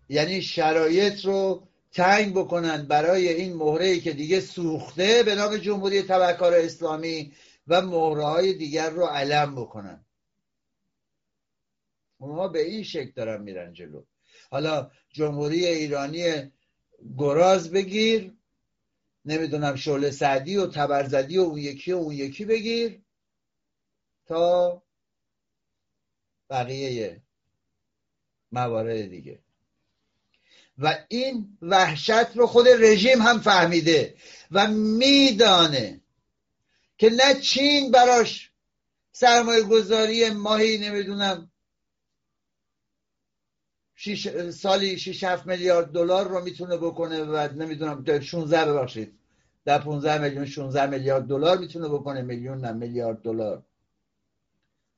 یعنی 0.08 0.42
شرایط 0.42 1.24
رو 1.24 1.68
تنگ 1.92 2.34
بکنن 2.34 2.86
برای 2.86 3.28
این 3.28 3.56
مهره 3.56 4.00
که 4.00 4.12
دیگه 4.12 4.40
سوخته 4.40 5.22
به 5.22 5.34
نام 5.34 5.56
جمهوری 5.56 6.02
تبکار 6.02 6.54
اسلامی 6.54 7.32
و 7.66 7.82
مهره 7.82 8.24
های 8.24 8.52
دیگر 8.54 8.90
رو 8.90 9.04
علم 9.04 9.54
بکنن. 9.54 10.04
اونها 12.18 12.48
به 12.48 12.62
این 12.62 12.82
شکل 12.82 13.10
دارن 13.10 13.42
میرن 13.42 13.72
جلو. 13.72 14.04
حالا 14.50 14.90
جمهوری 15.08 15.66
ایرانی 15.66 16.52
گراز 17.18 17.70
بگیر 17.70 18.32
نمی‌دونم 19.24 19.76
شعله 19.76 20.10
سعدی 20.10 20.56
و 20.56 20.66
تبرزدی 20.66 21.38
و 21.38 21.42
اون 21.42 21.58
یکی 21.58 21.92
و 21.92 21.96
اون 21.96 22.14
یکی 22.14 22.44
بگیر 22.44 23.00
تا 24.26 24.82
بقیه 26.50 27.22
موارد 28.52 29.06
دیگه. 29.06 29.45
و 30.78 30.98
این 31.08 31.58
وحشت 31.62 32.36
رو 32.36 32.46
خود 32.46 32.68
رژیم 32.68 33.22
هم 33.22 33.40
فهمیده 33.40 34.14
و 34.50 34.66
میدانه 34.66 36.00
که 36.98 37.10
نه 37.10 37.40
چین 37.40 37.90
براش 37.90 38.50
سرمایه 39.12 39.62
گذاری 39.62 40.30
ماهی 40.30 40.78
نمی‌دونم 40.78 41.50
شیش 43.94 44.28
سالی 44.50 44.98
6 44.98 45.24
7 45.24 45.46
میلیارد 45.46 45.92
دلار 45.92 46.28
رو 46.28 46.44
می‌تونه 46.44 46.76
بکنه 46.76 47.24
و 47.24 47.48
نمی‌دونم 47.52 48.20
16 48.20 48.64
ببخشید 48.64 49.18
در 49.64 49.78
15 49.78 50.18
میلیون 50.18 50.46
16 50.46 50.86
میلیارد 50.86 51.24
دلار 51.24 51.58
می‌تونه 51.58 51.88
بکنه 51.88 52.22
میلیون 52.22 52.60
نه 52.60 52.72
میلیارد 52.72 53.22
دلار. 53.22 53.62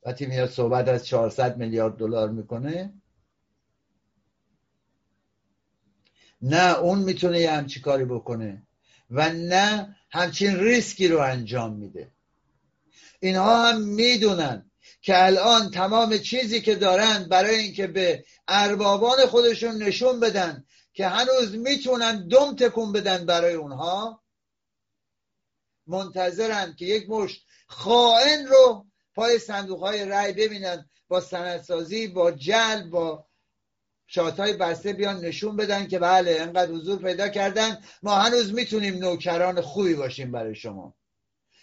وقتی 0.07 0.27
میاد 0.27 0.51
صحبت 0.51 0.89
از 0.89 1.07
400 1.07 1.57
میلیارد 1.57 1.97
دلار 1.97 2.29
می‌کنه. 2.31 2.93
نه 6.43 6.79
اون 6.79 6.99
می‌تونه 6.99 7.41
یه 7.41 7.51
همچی 7.51 7.81
کاری 7.81 8.05
بکنه 8.05 8.63
و 9.11 9.33
نه 9.33 9.97
همچین 10.11 10.57
ریسکی 10.57 11.09
رو 11.09 11.19
انجام 11.19 11.73
میده. 11.73 12.11
اینها 13.21 13.69
هم 13.69 13.83
می‌دونن 13.83 14.71
که 15.03 15.25
الان 15.25 15.71
تمام 15.71 16.19
چیزی 16.19 16.61
که 16.61 16.75
دارن 16.75 17.29
برای 17.31 17.57
اینکه 17.57 17.87
به 17.87 18.25
اربابان 18.49 19.27
خودشون 19.27 19.83
نشون 19.83 20.21
بدن 20.21 20.65
که 20.93 21.07
هنوز 21.07 21.55
می‌تونن 21.55 22.29
دم 22.29 22.57
تکون 22.57 22.93
بدن 22.93 23.27
برای 23.27 23.55
اونها 23.55 24.23
منتظرن 25.87 26.75
که 26.79 26.85
یک 26.85 27.11
مشت 27.11 27.43
خائن 27.67 28.47
رو 28.47 28.87
پای 29.15 29.39
صندوق 29.39 29.81
های 29.81 30.05
رأی 30.05 30.33
ببینن 30.33 30.91
با 31.09 31.21
سندسازی 31.21 32.07
با 32.07 32.31
جل 32.31 32.89
با 32.91 33.28
های 34.17 34.53
بسته 34.53 34.93
بیان 34.93 35.25
نشون 35.25 35.57
بدن 35.57 35.87
که 35.87 35.99
بله 35.99 36.37
انقدر 36.41 36.73
حضور 36.73 36.99
پیدا 37.03 37.29
کردن. 37.29 37.79
ما 38.03 38.15
هنوز 38.15 38.53
می‌تونیم 38.53 38.99
نوکران 38.99 39.61
خوبی 39.61 39.95
باشیم 39.95 40.33
برای 40.33 40.55
شما. 40.55 40.95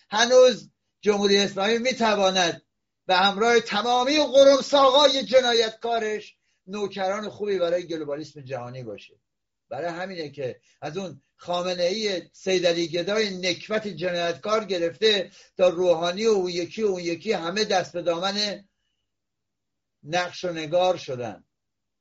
هنوز 0.10 0.70
جمهوری 1.02 1.38
اسلامی 1.38 1.78
می‌تواند 1.78 2.62
به 3.06 3.16
همراه 3.16 3.60
تمامی 3.60 4.18
قرم 4.18 4.62
ساقای 4.62 5.24
جنایتکارش 5.24 6.36
نوکران 6.68 7.30
خوبی 7.30 7.60
برای 7.60 7.88
گلوبالیسم 7.88 8.42
جهانی 8.42 8.84
باشه. 8.84 9.14
برای 9.70 9.88
همینه 9.88 10.30
که 10.30 10.60
از 10.82 10.98
اون 10.98 11.22
خامنه 11.36 11.84
ای 11.84 12.22
سیدلی 12.34 12.88
گدای 12.88 13.38
نکبت 13.38 13.88
جنایتکار 13.88 14.66
گرفته 14.66 15.32
تا 15.58 15.70
روحانی 15.70 16.26
و 16.26 16.30
اون 16.30 16.50
یکی 16.50 16.84
و 16.84 16.88
اون 16.88 17.00
یکی 17.02 17.34
همه 17.34 17.66
دست 17.66 17.94
به 17.94 18.02
دامن 18.02 18.66
نقش 20.04 20.46
و 20.46 20.54
نگار 20.54 20.98
شدن. 20.98 21.44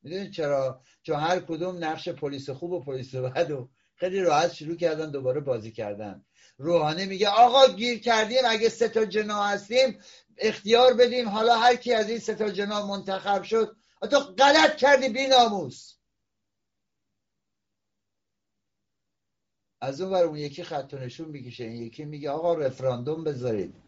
می‌دونید 0.05 0.33
چرا؟ 0.33 0.81
چون 1.03 1.17
هر 1.17 1.41
کدوم 1.41 1.85
نقش 1.85 2.09
پلیس 2.09 2.51
خوب 2.51 2.73
و 2.73 2.85
پلیس 2.85 3.15
بد 3.15 3.51
و 3.51 3.69
خیلی 3.95 4.21
راحت 4.21 4.53
شروع 4.53 4.77
کردن 4.77 5.11
دوباره 5.11 5.41
بازی 5.41 5.73
کردن. 5.73 6.25
روحانی 6.59 7.07
میگه 7.07 7.29
آقا 7.29 7.75
گیر 7.75 8.01
کردیم. 8.01 8.39
اگه 8.47 8.69
سه 8.69 8.89
تا 8.89 9.05
جنا 9.05 9.43
هستیم 9.43 9.99
اختیار 10.39 10.95
بدیم. 10.95 11.29
حالا 11.29 11.59
هر 11.59 11.77
کی 11.77 11.93
از 11.93 12.09
این 12.09 12.19
سه 12.19 12.35
تا 12.35 12.51
جنا 12.51 12.87
منتخب 12.87 13.43
شد 13.43 13.77
تو 14.11 14.19
غلط 14.21 14.77
کردی 14.77 15.09
بی 15.09 15.27
ناموس 15.27 15.95
از 19.81 20.01
اون 20.01 20.15
اون 20.15 20.37
یکی 20.37 20.65
خط 20.65 20.95
نشون 20.95 21.29
می‌کشه. 21.29 21.65
این 21.65 21.83
یکی 21.83 22.05
میگه 22.05 22.31
آقا 22.31 22.55
رفراندوم 22.55 23.25
بذارید. 23.25 23.84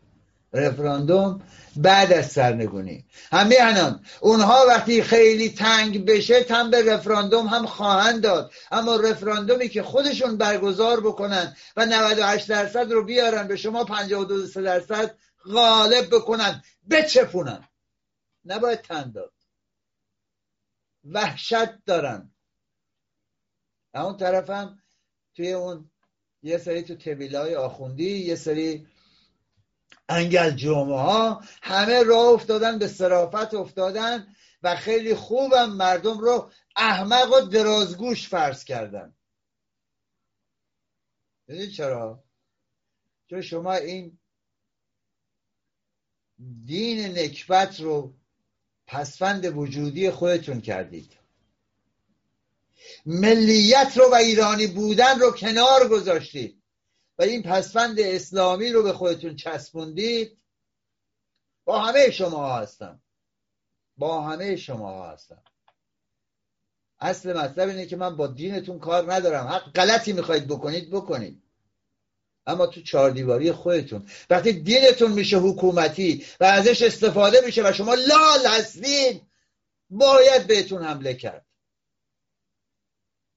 رفراندوم 0.56 1.42
بعد 1.76 2.12
از 2.12 2.30
سرنگونی. 2.30 3.04
همه 3.32 3.56
انان 3.60 4.04
اونها 4.20 4.64
وقتی 4.68 5.02
خیلی 5.02 5.48
تنگ 5.48 6.06
بشه 6.06 6.44
تن 6.44 6.70
به 6.70 6.94
رفراندوم 6.94 7.46
هم 7.46 7.66
خواهند 7.66 8.22
داد. 8.22 8.52
اما 8.72 8.96
رفراندومی 8.96 9.68
که 9.68 9.82
خودشون 9.82 10.36
برگزار 10.36 11.00
بکنن 11.00 11.56
و 11.76 11.86
98 11.86 12.48
درصد 12.48 12.92
رو 12.92 13.04
بیارن 13.04 13.48
به 13.48 13.56
شما 13.56 13.84
52 13.84 14.46
درصد 14.62 15.14
غالب 15.52 16.06
بکنن 16.14 16.62
بچپونن. 16.90 17.68
نباید 18.44 18.80
تن 18.80 19.10
داد. 19.10 19.32
وحشت 21.04 21.84
دارن. 21.86 22.30
اون 23.94 24.16
طرفم 24.16 24.78
توی 25.36 25.52
اون 25.52 25.90
یه 26.42 26.58
سری 26.58 26.82
تو 26.82 26.94
طبیله 26.94 27.38
های 27.38 27.54
آخوندی 27.54 28.18
یه 28.18 28.34
سری 28.34 28.86
انگل 30.08 30.50
جمعه 30.50 30.96
ها 30.96 31.44
همه 31.62 32.02
راه 32.02 32.26
افتادن 32.28 32.78
به 32.78 32.88
صرافت 32.88 33.54
افتادن 33.54 34.34
و 34.62 34.76
خیلی 34.76 35.14
خوبم 35.14 35.72
مردم 35.72 36.18
رو 36.18 36.50
احمق 36.76 37.32
و 37.32 37.40
درازگوش 37.40 38.28
فرض 38.28 38.64
کردن. 38.64 39.14
ببینید 41.48 41.70
چرا؟ 41.70 42.24
چون 43.30 43.42
شما 43.42 43.74
این 43.74 44.18
دین 46.66 47.18
نکبت 47.18 47.80
رو 47.80 48.14
پسفند 48.86 49.56
وجودی 49.56 50.10
خودتون 50.10 50.60
کردید. 50.60 51.16
ملیت 53.06 53.92
رو 53.96 54.10
و 54.10 54.14
ایرانی 54.14 54.66
بودن 54.66 55.18
رو 55.20 55.30
کنار 55.30 55.88
گذاشتید. 55.88 56.62
و 57.18 57.22
این 57.22 57.42
پسفند 57.42 58.00
اسلامی 58.00 58.70
رو 58.70 58.82
به 58.82 58.92
خودتون 58.92 59.36
چسبوندید 59.36 60.38
با 61.64 61.80
همه 61.80 62.10
شما 62.10 62.56
هستم. 62.56 63.02
با 63.96 64.22
همه 64.22 64.56
شما 64.56 65.06
هستم. 65.06 65.42
اصل 67.00 67.36
مطلب 67.36 67.68
اینه 67.68 67.86
که 67.86 67.96
من 67.96 68.16
با 68.16 68.26
دینتون 68.26 68.78
کار 68.78 69.12
ندارم. 69.12 69.46
حق 69.46 69.72
غلطی 69.72 70.12
می‌خواید 70.12 70.46
بکنید 70.46 70.90
بکنید. 70.90 71.42
اما 72.46 72.66
تو 72.66 72.82
چهار 72.82 73.10
دیواری 73.10 73.52
خودتون. 73.52 74.08
وقتی 74.30 74.52
دینتون 74.52 75.12
میشه 75.12 75.38
حکومتی 75.38 76.26
و 76.40 76.44
ازش 76.44 76.82
استفاده 76.82 77.40
میشه 77.46 77.68
و 77.68 77.72
شما 77.72 77.94
لال 77.94 78.46
هستید 78.46 79.22
باید 79.90 80.46
بهتون 80.46 80.82
حمله 80.82 81.14
کرد. 81.14 81.46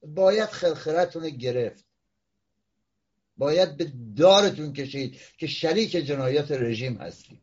باید 0.01 0.49
خرخرتون 0.49 1.29
گرفت. 1.29 1.88
باید 3.39 3.77
به 3.77 3.91
دارتون 4.17 4.73
کشید 4.73 5.19
که 5.37 5.47
شریک 5.47 5.91
جنایات 5.91 6.51
رژیم 6.51 6.97
هستید. 6.97 7.39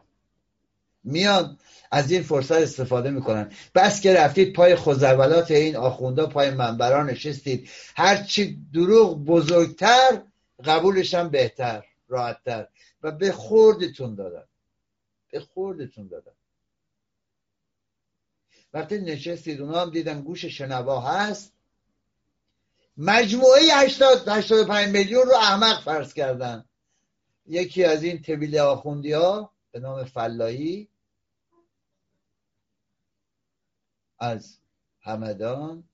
میان 1.04 1.58
از 1.90 2.10
این 2.10 2.22
فرصت 2.22 2.52
استفاده 2.52 3.10
می‌کنن. 3.10 3.52
بس 3.74 4.00
که 4.00 4.14
رفتید 4.14 4.52
پای 4.52 4.74
خوزولات 4.74 5.50
این 5.50 5.76
آخوندا 5.76 6.26
پای 6.26 6.50
منبران 6.50 7.10
نشستید. 7.10 7.68
هرچی 7.96 8.58
دروغ 8.72 9.24
بزرگتر 9.24 10.22
قبولش 10.64 11.14
هم 11.14 11.28
بهتر 11.28 11.84
راحتتر. 12.08 12.68
و 13.02 13.12
به 13.12 13.32
خوردتون 13.32 14.14
دادن. 14.14 14.44
به 15.30 15.40
خوردتون 15.40 16.08
دادن. 16.08 16.32
وقتی 18.72 18.98
نشستید 18.98 19.60
اونا 19.60 19.80
هم 19.80 19.90
دیدن 19.90 20.20
گوش 20.20 20.44
شنوا 20.44 21.00
هست. 21.00 21.52
مجموعه 22.96 23.60
80 23.72 24.28
85 24.28 24.88
میلیون 24.88 25.26
رو 25.26 25.34
احمق 25.34 25.82
فرض 25.82 26.14
کردن. 26.14 26.64
یکی 27.46 27.84
از 27.84 28.02
این 28.02 28.22
طبیل 28.22 28.58
آخوندی 28.58 29.12
ها 29.12 29.52
به 29.72 29.80
نام 29.80 30.04
فلاحی. 30.04 30.88
از 34.18 34.58
همدان 35.00 35.84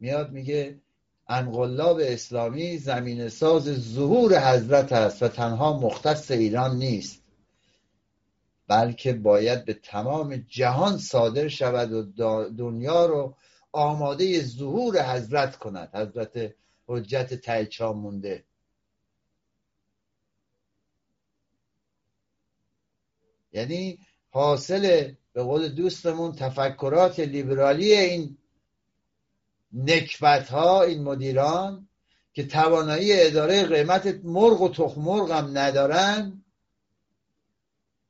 میاد 0.00 0.30
میگه 0.30 0.80
انقلاب 1.28 1.98
اسلامی 2.02 2.78
زمین 2.78 3.28
ساز 3.28 3.64
ظهور 3.64 4.52
حضرت 4.52 4.92
است 4.92 5.22
و 5.22 5.28
تنها 5.28 5.78
مختص 5.78 6.30
ایران 6.30 6.76
نیست 6.76 7.22
بلکه 8.68 9.12
باید 9.12 9.64
به 9.64 9.74
تمام 9.74 10.36
جهان 10.36 10.98
صادر 10.98 11.48
شود 11.48 11.92
و 11.92 12.50
دنیا 12.50 13.06
رو 13.06 13.36
آماده 13.72 14.42
ظهور 14.42 15.02
حضرت 15.02 15.56
کند. 15.56 15.90
حضرت 15.94 16.54
حجت 16.86 17.34
تلچا 17.34 17.92
مونده. 17.92 18.44
یعنی 23.52 23.98
حاصل 24.30 25.12
به 25.32 25.42
قول 25.42 25.68
دوستمون 25.68 26.32
تفکرات 26.32 27.20
لیبرالی 27.20 27.92
این 27.92 28.38
نکبت 29.72 30.48
ها 30.48 30.82
این 30.82 31.02
مدیران 31.02 31.88
که 32.32 32.46
توانایی 32.46 33.12
اداره 33.20 33.66
قیمت 33.66 34.06
مرغ 34.24 34.60
و 34.60 34.68
تخم 34.68 35.00
مرغ 35.00 35.30
هم 35.30 35.58
ندارن 35.58 36.44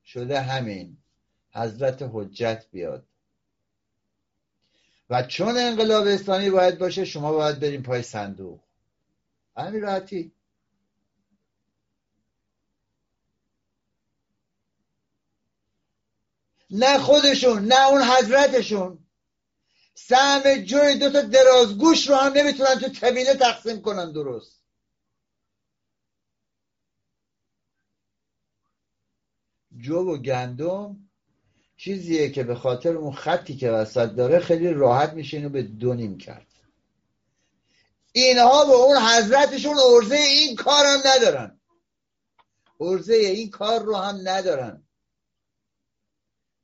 شده 0.05 0.40
همین. 0.40 0.97
حضرت 1.53 2.09
حجت 2.12 2.66
بیاد. 2.71 3.08
و 5.11 5.23
چون 5.23 5.57
انقلاب 5.59 6.07
اسلامی 6.07 6.51
باید 6.51 6.79
باشه 6.79 7.05
شما 7.05 7.33
باید 7.33 7.61
بریم 7.61 7.83
پای 7.83 8.03
صندوق. 8.03 8.61
همین 9.57 9.83
راحتی. 9.83 10.33
نه 16.71 16.99
خودشون 16.99 17.64
نه 17.64 17.88
اون 17.88 18.03
حضرتشون. 18.03 18.99
سهم 19.94 20.55
جوی 20.64 20.99
دو 20.99 21.11
تا 21.11 21.23
درازگوش 21.23 22.09
رو 22.09 22.14
هم 22.14 22.33
نمی‌تونن 22.33 22.75
تو 22.75 22.88
طبیله 22.88 23.35
تقسیم 23.35 23.83
کنن 23.83 24.12
درست. 24.12 24.62
جو 29.77 29.97
و 29.97 30.16
گندم 30.16 31.08
چیزیه 31.79 32.31
که 32.31 32.43
به 32.43 32.55
خاطر 32.55 32.97
اون 32.97 33.12
خطی 33.12 33.57
که 33.57 33.71
وسط 33.71 34.09
داره 34.11 34.38
خیلی 34.38 34.69
راحت 34.73 35.12
میشه 35.12 35.37
اینو 35.37 35.49
به 35.49 35.62
دو 35.62 35.95
نیم 35.95 36.19
کرد. 36.19 36.47
اینها 38.12 38.64
به 38.64 38.73
اون 38.73 38.97
حضرتشون 38.97 39.77
ارزه 39.79 40.17
این 40.17 40.57
کار 40.57 40.87
هم 40.87 40.99
ندارن. 41.05 41.61
ارزه 42.81 43.14
این 43.14 43.51
کار 43.51 43.83
رو 43.83 43.97
هم 43.97 44.21
ندارن. 44.25 44.83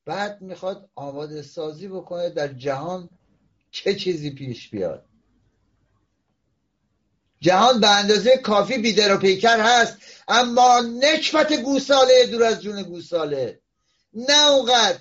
بعد 0.05 0.41
می‌خواد 0.43 0.91
آماده 0.95 1.43
سازی 1.43 1.89
بکنه 1.89 2.31
در 2.31 2.49
جهان 2.49 3.11
چه 3.71 3.95
چیزی 3.95 4.31
پیش 4.31 4.71
بیاد. 4.71 5.05
جهان 7.41 7.81
به 7.81 7.99
اندازه 7.99 8.37
کافی 8.37 8.79
بیدر 8.79 9.15
و 9.15 9.19
پیکر 9.19 9.61
هست 9.61 9.97
اما 10.29 10.81
نکبت 10.81 11.53
گوساله 11.53 12.27
دور 12.27 12.45
از 12.45 12.63
جون 12.63 12.83
گوساله. 12.83 13.64
نه 14.15 14.51
اونقدر 14.51 15.01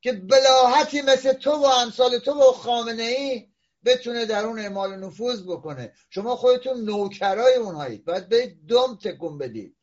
که 0.00 0.12
بلاحتی 0.12 1.02
مثل 1.02 1.32
تو 1.32 1.50
و 1.50 1.64
امثال 1.64 2.18
تو 2.18 2.32
و 2.32 2.52
خامنه 2.52 3.02
ای 3.02 3.50
بتونه 3.84 4.26
در 4.26 4.44
اون 4.44 4.58
اعمال 4.58 4.96
نفوذ 4.96 5.42
بکنه. 5.42 5.92
شما 6.10 6.36
خودتون 6.36 6.84
نوکرای 6.84 7.54
اونهایید. 7.54 8.04
باید 8.04 8.28
به 8.28 8.56
دم 8.68 8.96
تکون 8.96 9.38
بدید. 9.38 9.76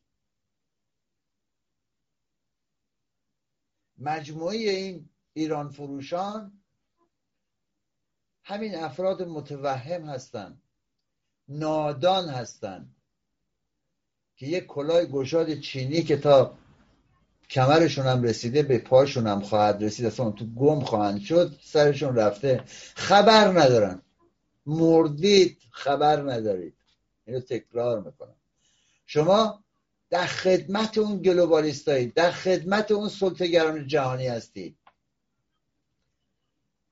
مجموعه 3.98 4.56
این 4.56 5.10
ایران 5.32 5.70
فروشان 5.70 6.62
همین 8.42 8.74
افراد 8.74 9.22
متوهم 9.22 10.04
هستند 10.04 10.62
نادان 11.48 12.28
هستند 12.28 12.96
که 14.36 14.46
یک 14.46 14.66
کلاه 14.66 15.04
گشاد 15.04 15.54
چینی 15.54 16.02
که 16.02 16.16
تا 16.16 16.58
کمرشون 17.50 18.06
هم 18.06 18.22
رسیده 18.22 18.62
به 18.62 18.78
پاشون 18.78 19.26
هم 19.26 19.40
خواهد 19.40 19.84
رسید 19.84 20.06
اصلا 20.06 20.30
تو 20.30 20.46
گم 20.46 20.80
خواهند 20.80 21.20
شد 21.20 21.58
سرشون 21.62 22.16
رفته. 22.16 22.64
خبر 22.94 23.60
ندارن. 23.60 24.02
مردید 24.66 25.58
خبر 25.70 26.32
ندارید. 26.32 26.74
اینو 27.26 27.40
تکرار 27.40 28.00
می‌کنم. 28.00 28.36
شما 29.06 29.64
در 30.10 30.26
خدمت 30.26 30.98
اون 30.98 31.22
گلوبالیستایی 31.22 32.06
در 32.06 32.30
خدمت 32.30 32.90
اون 32.90 33.08
سلطگران 33.08 33.86
جهانی 33.86 34.26
هستید. 34.26 34.76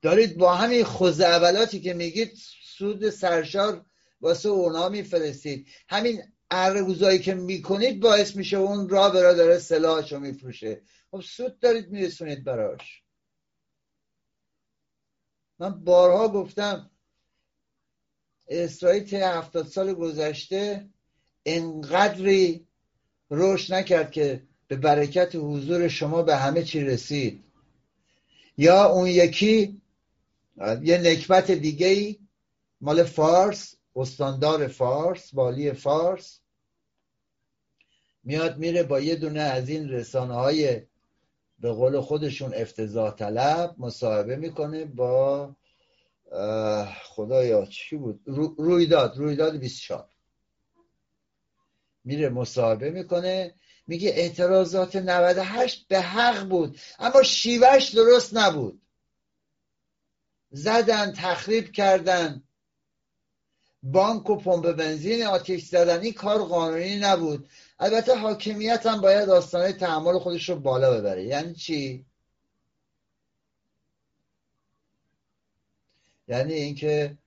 دارید 0.02 0.36
با 0.36 0.54
همین 0.54 0.86
اولاتی 1.20 1.80
که 1.80 1.94
میگید 1.94 2.32
سود 2.62 3.10
سرشار 3.10 3.84
واسه 4.20 4.48
اونا 4.48 4.88
میفرستید. 4.88 5.66
همین 5.88 6.22
عرضایی 6.50 7.18
که 7.18 7.34
می‌کنید 7.34 8.00
باعث 8.00 8.36
میشه 8.36 8.56
اون 8.56 8.88
را 8.88 9.10
برا 9.10 9.34
داره 9.34 9.58
سلاحشو 9.58 10.18
میفروشه. 10.18 10.82
خب 11.10 11.20
سود 11.20 11.58
دارید 11.58 11.90
میرسونید 11.90 12.44
براش. 12.44 13.02
من 15.58 15.84
بارها 15.84 16.28
گفتم 16.28 16.90
اسرائیل 18.48 19.04
طی 19.04 19.16
هفتاد 19.16 19.66
سال 19.66 19.94
گذشته 19.94 20.88
انقدری 21.46 22.66
رشد 23.30 23.74
نکرد 23.74 24.10
که 24.10 24.42
به 24.68 24.76
برکت 24.76 25.34
حضور 25.34 25.88
شما 25.88 26.22
به 26.22 26.36
همه 26.36 26.62
چی 26.62 26.80
رسید. 26.80 27.44
یا 28.58 28.84
اون 28.84 29.06
یکی 29.06 29.82
یه 30.82 30.98
نکبت 30.98 31.50
دیگه 31.50 31.86
ای 31.86 32.18
مال 32.80 33.02
فارس 33.02 33.75
استاندار 33.96 34.66
فارس 34.68 35.34
والی 35.34 35.72
فارس. 35.72 36.40
میاد 38.22 38.58
میره 38.58 38.82
با 38.82 39.00
یه 39.00 39.16
دونه 39.16 39.40
از 39.40 39.68
این 39.68 39.88
رسانه 39.88 40.34
های 40.34 40.82
به 41.58 41.72
قول 41.72 42.00
خودشون 42.00 42.54
افتضاح 42.54 43.14
طلب 43.14 43.74
مصاحبه 43.78 44.36
می‌کنه 44.36 44.84
با 44.84 45.54
خدایا 47.02 47.66
چی 47.66 47.96
بود؟ 47.96 48.20
رویداد 48.58 49.16
رویداد 49.16 49.56
24 49.56 50.08
میره 52.04 52.28
مصاحبه 52.28 52.90
می‌کنه 52.90 53.54
میگه 53.86 54.08
اعتراضات 54.08 54.96
98 54.96 55.88
به 55.88 56.00
حق 56.00 56.48
بود 56.48 56.78
اما 56.98 57.22
شیوهش 57.22 57.88
درست 57.88 58.36
نبود. 58.36 58.82
زدن 60.50 61.12
تخریب 61.12 61.72
کردن 61.72 62.45
بانک 63.92 64.30
و 64.30 64.36
پمپ 64.36 64.72
بنزین 64.72 65.38
زدن 65.58 66.00
این 66.00 66.12
کار 66.12 66.42
قانونی 66.42 66.96
نبود. 66.96 67.48
البته 67.78 68.16
حاکمیت 68.16 68.86
هم 68.86 69.00
باید 69.00 69.30
آستانه 69.30 69.72
تحمل 69.72 70.18
خودش 70.18 70.48
رو 70.48 70.56
بالا 70.56 71.00
ببره. 71.00 71.24
یعنی 71.24 71.54
چی؟ 71.54 72.06
یعنی 76.28 76.52
اینکه 76.52 77.18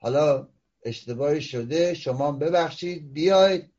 حالا 0.00 0.48
اشتباهی 0.82 1.42
شده 1.42 1.94
شما 1.94 2.32
ببخشید 2.32 3.12
بیاید. 3.12 3.70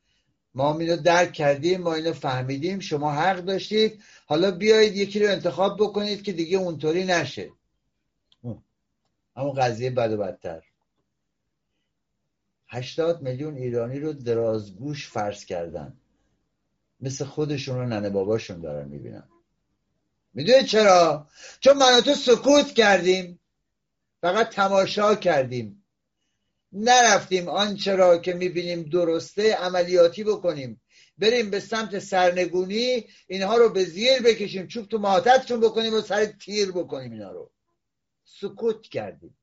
ما 0.54 0.80
اینو 0.80 0.98
درک 0.98 1.34
کردیم 1.34 1.82
ما 1.82 1.94
اینو 1.94 2.14
فهمیدیم 2.14 2.80
شما 2.80 3.12
حق 3.12 3.38
داشتید. 3.38 4.04
حالا 4.26 4.52
بیایید 4.52 4.96
یکی 4.96 5.20
رو 5.20 5.32
انتخاب 5.32 5.78
بکنید 5.80 6.24
که 6.24 6.34
دیگه 6.34 6.58
اونطوری 6.58 7.06
نشه. 7.06 7.52
اما 9.36 9.52
قضیه 9.52 9.90
بد 9.90 10.12
و 10.12 10.18
بدتر. 10.18 10.71
هشتاد 12.74 13.22
میلیون 13.22 13.56
ایرانی 13.56 14.00
رو 14.00 14.14
درازگوش 14.14 15.10
فرض 15.10 15.46
کردن. 15.46 15.98
مثل 17.00 17.26
خودشون 17.26 17.78
رو 17.78 17.88
ننه 17.88 18.10
باباشون 18.10 18.62
دارن 18.62 18.88
می‌بینن. 18.88 19.30
می‌دونی 20.34 20.64
چرا؟ 20.64 21.28
چون 21.60 21.78
من 21.78 22.02
تو 22.02 22.14
سکوت 22.14 22.74
کردیم. 22.74 23.40
فقط 24.22 24.50
تماشا 24.50 25.16
کردیم. 25.16 25.86
نرفتیم 26.74 27.50
آنچه 27.50 27.96
را 27.96 28.18
که 28.18 28.34
می‌بینیم 28.34 28.84
درسته 28.84 29.56
عملیاتی 29.56 30.24
بکنیم. 30.24 30.82
بریم 31.18 31.50
به 31.50 31.60
سمت 31.60 32.00
سرنگونی 32.00 33.06
اینها 33.28 33.58
رو 33.58 33.70
به 33.70 33.84
زیر 33.84 34.22
بکشیم 34.22 34.68
چوب 34.68 34.88
تو 34.88 34.98
ماتتشون 34.98 35.60
بکنیم 35.60 35.94
و 35.94 36.02
سر 36.02 36.26
تیر 36.26 36.72
بکنیم 36.72 37.12
اینا 37.12 37.32
رو. 37.32 37.52
سکوت 38.24 38.82
کردیم. 38.82 39.38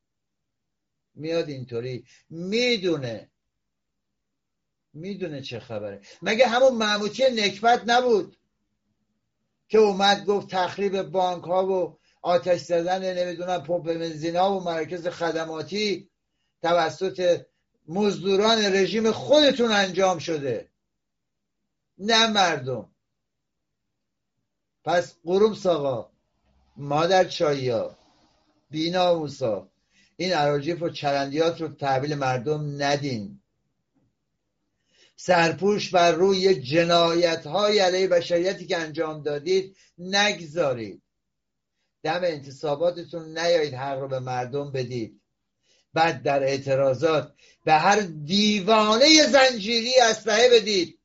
میاد 1.18 1.48
اینطوری. 1.48 2.04
می‌دونه. 2.30 3.30
می‌دونه 4.92 5.42
چه 5.42 5.60
خبره. 5.60 6.00
مگه 6.22 6.46
همون 6.46 6.74
معموتی 6.74 7.22
نکبت 7.22 7.82
نبود 7.86 8.36
که 9.68 9.78
اومد 9.78 10.24
گفت 10.24 10.48
تخریب 10.50 11.02
بانک 11.02 11.44
ها 11.44 11.66
و 11.66 11.98
آتش 12.22 12.60
زدن 12.60 13.18
نمی‌دونم 13.18 13.62
پمپ 13.62 13.84
بنزین 13.84 14.36
ها 14.36 14.56
و 14.56 14.64
مرکز 14.64 15.08
خدماتی 15.08 16.10
توسط 16.62 17.46
مزدوران 17.88 18.58
رژیم 18.58 19.10
خودتون 19.10 19.72
انجام 19.72 20.18
شده؟ 20.18 20.70
نه 21.98 22.26
مردم. 22.26 22.90
پس 24.84 25.14
قروم 25.24 25.54
ساقا 25.54 26.10
مادر 26.76 27.24
چایا 27.24 27.98
بینا 28.70 29.14
موسا 29.14 29.68
این 30.20 30.32
عراجیف 30.32 30.82
و 30.82 30.88
چرندیات 30.88 31.60
رو 31.60 31.68
تحویل 31.68 32.14
مردم 32.14 32.82
ندین. 32.82 33.40
سرپوش 35.16 35.90
بر 35.90 36.12
روی 36.12 36.54
جنایت 36.54 37.46
های 37.46 37.78
علیه 37.78 38.08
بشریتی 38.08 38.66
که 38.66 38.76
انجام 38.76 39.22
دادید 39.22 39.76
نگذارید. 39.98 41.02
دم 42.02 42.20
انتصاباتتون 42.24 43.38
نیایید 43.38 43.74
حق 43.74 43.98
رو 43.98 44.08
به 44.08 44.18
مردم 44.18 44.72
بدید. 44.72 45.20
بعد 45.94 46.22
در 46.22 46.42
اعتراضات 46.42 47.34
به 47.64 47.72
هر 47.72 48.00
دیوانه 48.24 49.26
زنجیری 49.26 49.92
اسلحه 50.00 50.48
بدید 50.50 50.98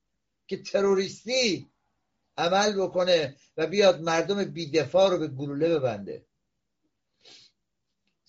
که 0.47 0.58
تروریستی 0.58 1.69
عمل 2.38 2.82
بکنه 2.82 3.36
و 3.58 3.67
بیاد 3.67 4.02
مردم 4.02 4.43
بیدفاع 4.43 5.10
رو 5.10 5.17
به 5.17 5.28
گلوله 5.28 5.80
ببنده. 5.80 6.26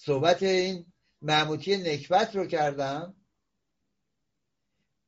صحبت 0.07 0.43
این 0.43 0.87
معموتی 1.23 1.77
نکبت 1.77 2.37
رو 2.37 2.47
کردم. 2.47 3.15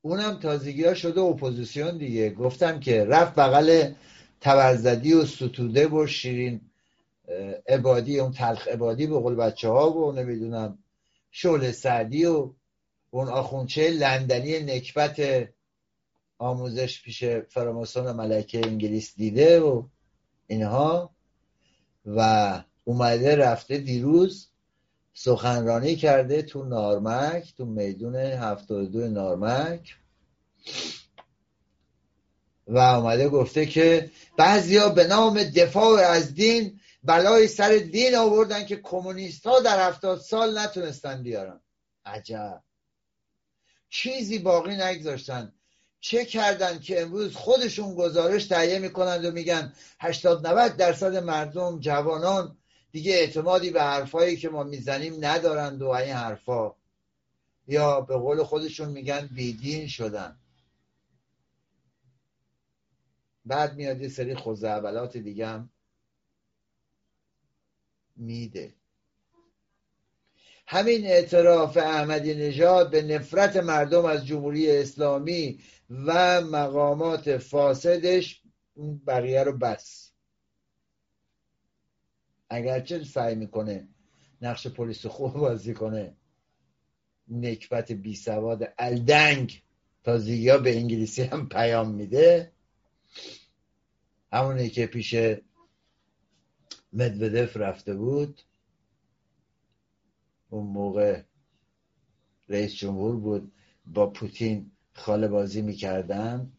اونم 0.03 0.39
تازگی 0.39 0.85
ها 0.85 0.95
شده 0.95 1.21
اپوزیسیون 1.21 1.99
دیگه. 1.99 2.31
گفتم 2.31 2.81
که 2.81 3.05
رفت 3.05 3.35
بغل 3.35 3.93
تبرزدی 4.41 5.13
و 5.13 5.25
ستوده 5.25 5.89
و 5.89 6.07
شیرین 6.07 6.61
عبادی 7.69 8.21
اون 8.21 8.33
تلخ 8.33 8.69
عبادی 8.69 9.07
به 9.07 9.19
قول 9.19 9.35
بچه 9.35 9.69
ها 9.69 9.93
و 9.93 10.13
نمی‌دونم 10.13 10.79
شول 11.31 11.73
سعدی 11.73 12.25
و 12.27 12.55
اون 13.11 13.29
آخونچه 13.29 13.91
لندنی 13.91 14.59
نکبت 14.59 15.49
آموزش 16.39 17.03
پیش 17.03 17.25
فراماسون 17.25 18.13
ملکه 18.13 18.67
انگلیس 18.67 19.15
دیده 19.17 19.61
و 19.61 19.89
اینها. 20.47 21.17
و 22.07 22.63
اومده 22.85 23.37
رفته 23.37 23.79
دیروز 23.79 24.51
سخنرانی 25.19 25.97
کرده 25.97 26.43
تو 26.43 26.65
نارمک 26.65 27.55
تو 27.57 27.65
میدون 27.65 28.35
دو 28.67 29.09
نارمک. 29.09 29.97
و 32.67 32.79
اومده 32.79 33.29
گفته 33.29 33.67
که 33.67 34.11
بعضیا 34.37 34.89
به 34.89 35.07
نام 35.07 35.43
دفاع 35.43 36.01
از 36.01 36.35
دین 36.35 36.81
بلای 37.05 37.49
سر 37.49 37.77
دین 37.77 38.15
آوردن 38.15 38.67
که 38.67 38.77
کمونیست 38.77 39.47
ها 39.47 39.61
در 39.61 39.89
هفتاد 39.89 40.21
سال 40.21 40.59
نتونستن 40.59 41.23
بیارن. 41.23 41.61
عجب. 42.05 42.63
چیزی 43.89 44.39
باقی 44.39 44.77
نگذاشتن. 44.77 45.53
چه 46.01 46.25
کردن 46.25 46.79
که 46.79 47.03
امروز 47.03 47.35
خودشون 47.35 47.95
گزارش 47.95 48.47
تهیه 48.47 48.79
می‌کنند 48.79 49.25
و 49.25 49.31
میگن 49.31 49.73
80 50.01 50.47
90 50.47 50.77
درصد 50.77 51.17
مردم 51.17 51.81
جوانان 51.81 52.57
دیگه 52.97 53.13
اعتمادی 53.13 53.71
به 53.71 53.83
حرفایی 53.83 54.37
که 54.37 54.49
ما 54.49 54.63
می‌زنیم 54.63 55.25
ندارند 55.25 55.83
و 55.83 55.89
این 55.89 56.13
حرفا. 56.13 56.75
یا 57.69 58.01
به 58.01 58.17
قول 58.17 58.43
خودشون 58.43 58.89
میگن 58.89 59.27
بیدین 59.27 59.89
شدن. 59.89 60.39
بعد 63.45 63.77
میاد 63.77 64.01
یه 64.01 64.09
سری 64.09 64.35
خوزعبلات 64.35 65.17
دیگه 65.17 65.47
هم 65.47 65.71
میده. 68.17 68.75
همین 70.67 71.07
اعتراف 71.07 71.77
احمدی 71.77 72.35
نژاد 72.35 72.91
به 72.91 73.03
نفرت 73.03 73.57
مردم 73.57 74.05
از 74.05 74.27
جمهوری 74.27 74.71
اسلامی 74.71 75.61
و 75.91 76.41
مقامات 76.41 77.39
فاسدش 77.39 78.43
بقیه 79.07 79.43
رو 79.43 79.59
بس. 79.59 80.13
اگرچه 82.51 83.05
سعی 83.05 83.35
می‌کنه 83.35 83.89
نقش 84.43 84.67
پلیس 84.67 85.07
خوب 85.07 85.33
بازی 85.33 85.75
کنه 85.75 86.17
نکبت 87.29 87.93
بی 87.93 88.15
سواد 88.15 88.73
الدنگ 88.79 89.63
تازگی 90.05 90.59
به 90.59 90.77
انگلیسی 90.77 91.23
هم 91.23 91.49
پیام 91.49 91.91
میده. 91.91 92.53
همونی 94.33 94.71
که 94.71 94.87
پیش 94.87 95.15
مدودف 96.93 97.57
رفته 97.57 97.95
بود 97.95 98.43
اون 100.51 100.67
موقع 100.67 101.23
رئیس 102.49 102.75
جمهور 102.75 103.17
بود 103.17 103.53
با 103.87 104.11
پوتین 104.11 104.71
خاله 104.95 105.29
بازی 105.29 105.63
می‌کردن. 105.63 106.53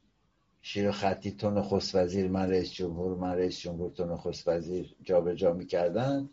شیر 0.69 0.91
خطی 0.91 1.31
تو 1.31 1.49
نخست 1.51 1.95
وزیر 1.95 2.27
من 2.27 2.49
رئیس 2.49 2.71
جمهور 2.71 3.17
من 3.17 3.33
رئیس 3.37 3.59
جمهور 3.59 3.91
تو 3.91 4.05
نخست 4.05 4.47
وزیر 4.47 4.95
جا 5.03 5.21
به 5.21 5.35
جا 5.35 5.53
می‌کردن. 5.53 6.29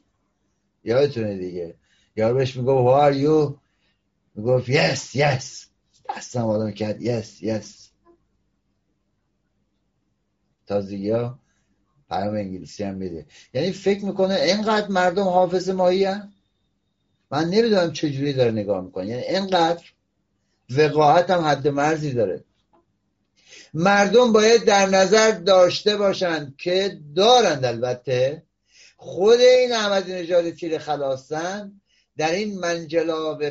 یادتونه 0.84 1.38
دیگه. 1.38 1.74
یار 2.16 2.34
بهش 2.34 2.56
میگو 2.56 2.72
who 2.72 3.02
are 3.02 3.16
you? 3.16 3.58
می‌گفت 4.34 4.66
yes 4.66 4.98
yes. 5.16 5.66
دستم 6.08 6.44
آدم 6.44 6.70
کرد 6.70 7.00
yes 7.00 7.26
yes. 7.40 7.66
تازگی 10.66 11.10
ها 11.10 11.38
پیام 12.08 12.34
انگلیسی 12.34 12.84
هم 12.84 12.94
میده. 12.94 13.26
یعنی 13.54 13.72
فکر 13.72 14.04
می‌کنه 14.04 14.34
اینقدر 14.34 14.88
مردم 14.88 15.22
حافظ 15.24 15.70
ماهی 15.70 16.04
هم؟ 16.04 16.32
من 17.30 17.44
نمی‌دونم 17.44 17.92
چجوری 17.92 18.32
داره 18.32 18.50
نگاه 18.50 18.84
می‌کنه. 18.84 19.06
یعنی 19.06 19.22
اینقدر 19.22 19.84
وقاحت 20.70 21.30
هم 21.30 21.40
حد 21.40 21.68
مرزی 21.68 22.12
داره. 22.12 22.44
مردم 23.74 24.32
باید 24.32 24.64
در 24.64 24.86
نظر 24.86 25.30
داشته 25.30 25.96
باشند 25.96 26.56
که 26.56 26.98
دارند 27.16 27.64
البته. 27.64 28.42
خود 28.96 29.40
این 29.40 29.72
احمدی 29.72 30.12
نژاد 30.12 30.50
تیر 30.50 30.78
خلاصن 30.78 31.80
در 32.16 32.32
این 32.32 32.58
منجلاب 32.58 33.50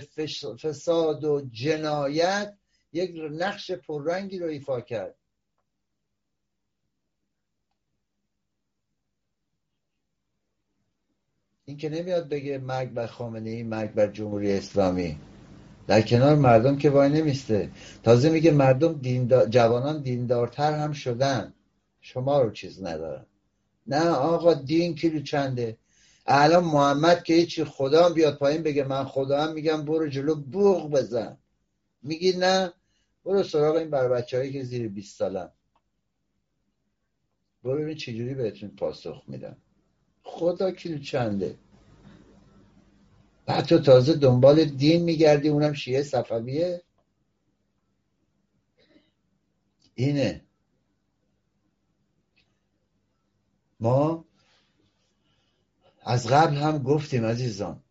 فساد 0.57 1.23
و 1.23 1.41
جنایت 1.51 2.53
یک 2.93 3.11
نقش 3.31 3.71
پررنگی 3.71 4.39
رو 4.39 4.47
ایفا 4.47 4.81
کرد. 4.81 5.15
این 11.65 11.77
که 11.77 11.89
نمیاد 11.89 12.29
بگه 12.29 12.57
مرگ 12.57 12.89
بر 12.89 13.07
خامنه 13.07 13.49
ای 13.49 13.63
مرگ 13.63 13.91
بر 13.91 14.07
جمهوری 14.07 14.53
اسلامی. 14.53 15.19
در 15.88 16.02
کنار 16.02 16.36
مردم 16.36 16.78
که 16.78 16.89
وای 16.89 17.10
نمیسته. 17.10 17.72
تازه 18.04 18.30
میگه 18.30 18.52
مردم 18.52 18.93
دیندار... 18.93 19.46
جوانان 19.46 20.02
دیندارتر 20.02 20.74
هم 20.74 20.91
شدن. 20.91 21.54
شما 22.02 22.41
رو 22.41 22.52
چیز 22.52 22.84
ندارن. 22.84 23.26
نه 23.88 24.10
آقا 24.10 24.54
دین 24.54 24.96
کیلو 24.96 25.22
چنده. 25.22 25.78
الان 26.26 26.63
محمد 26.63 27.24
که 27.24 27.34
هیچی 27.34 27.63
خدا 27.63 28.06
هم 28.06 28.13
بیاد 28.13 28.38
پایین 28.38 28.63
بگه 28.63 28.84
من 28.84 29.04
خدا 29.04 29.43
هم 29.43 29.54
میگم 29.54 29.86
برو 29.86 30.08
جلو 30.08 30.36
بوغ 30.36 30.91
بزن. 30.91 31.38
میگی 32.04 32.32
نه؟ 32.38 32.74
برو 33.26 33.43
سراغ 33.43 33.76
این 33.76 33.89
بر 33.89 34.08
بچه 34.08 34.38
هایی 34.38 34.54
که 34.54 34.63
زیر 34.63 34.88
20 34.88 35.17
سالن. 35.17 35.50
برو 37.63 37.82
ببین 37.82 37.98
چجوری 37.98 38.34
بهتون 38.34 38.69
پاسخ 38.69 39.24
میدن. 39.28 39.58
خدا 40.24 40.72
کیلو 40.72 40.98
چنده. 40.98 41.56
بعد 43.45 43.65
تو 43.65 43.79
تازه 43.79 44.13
دنبال 44.13 44.65
دین 44.65 45.03
میگردی 45.03 45.49
اونم 45.49 45.73
شیعه 45.73 46.03
صفویه؟ 46.03 46.82
اینه. 49.95 50.41
ما 53.79 54.25
از 56.06 56.27
قبل 56.27 56.56
هم 56.56 56.84
گفتیم 56.84 57.25
عزیزان. 57.25 57.84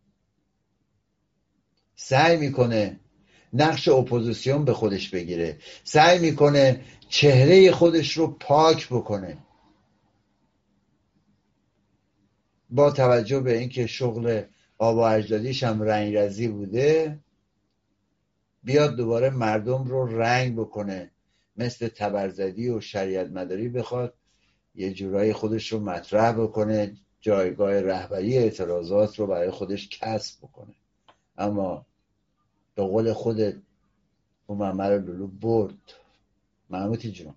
سعی 1.95 2.37
می‌کنه 2.37 2.99
نقش 3.53 3.87
اپوزیسیون 3.87 4.65
به 4.65 4.73
خودش 4.73 5.09
بگیره. 5.09 5.59
سعی 5.83 6.19
می‌کنه 6.19 6.85
چهره 7.09 7.71
خودش 7.71 8.17
رو 8.17 8.27
پاک 8.27 8.87
بکنه. 8.87 9.37
با 12.69 12.91
توجه 12.91 13.39
به 13.39 13.57
اینکه 13.57 13.87
شغل 13.87 14.43
آب 14.83 14.95
و 14.97 14.99
اجدادیش 14.99 15.63
هم 15.63 15.81
رنگ 15.81 16.15
رزی 16.15 16.47
بوده 16.47 17.19
بیاد 18.63 18.95
دوباره 18.95 19.29
مردم 19.29 19.83
رو 19.83 20.17
رنگ 20.17 20.55
بکنه. 20.55 21.11
مثل 21.57 21.87
تبرزدی 21.87 22.69
و 22.69 22.81
شریعت 22.81 23.27
مداری 23.29 23.69
بخواد 23.69 24.13
یه 24.75 24.93
جورایی 24.93 25.33
خودش 25.33 25.71
رو 25.71 25.79
مطرح 25.79 26.31
بکنه 26.31 26.97
جایگاه 27.21 27.81
رهبری 27.81 28.37
اعتراضات 28.37 29.19
رو 29.19 29.27
برای 29.27 29.51
خودش 29.51 29.89
کسب 29.89 30.37
بکنه. 30.41 30.73
اما 31.37 31.85
به 32.75 32.83
قول 32.83 33.13
خودت 33.13 33.55
اون 34.47 34.57
محمد 34.57 34.91
لولو 34.91 35.27
برد. 35.27 35.93
محمودی 36.69 37.11
جون 37.11 37.35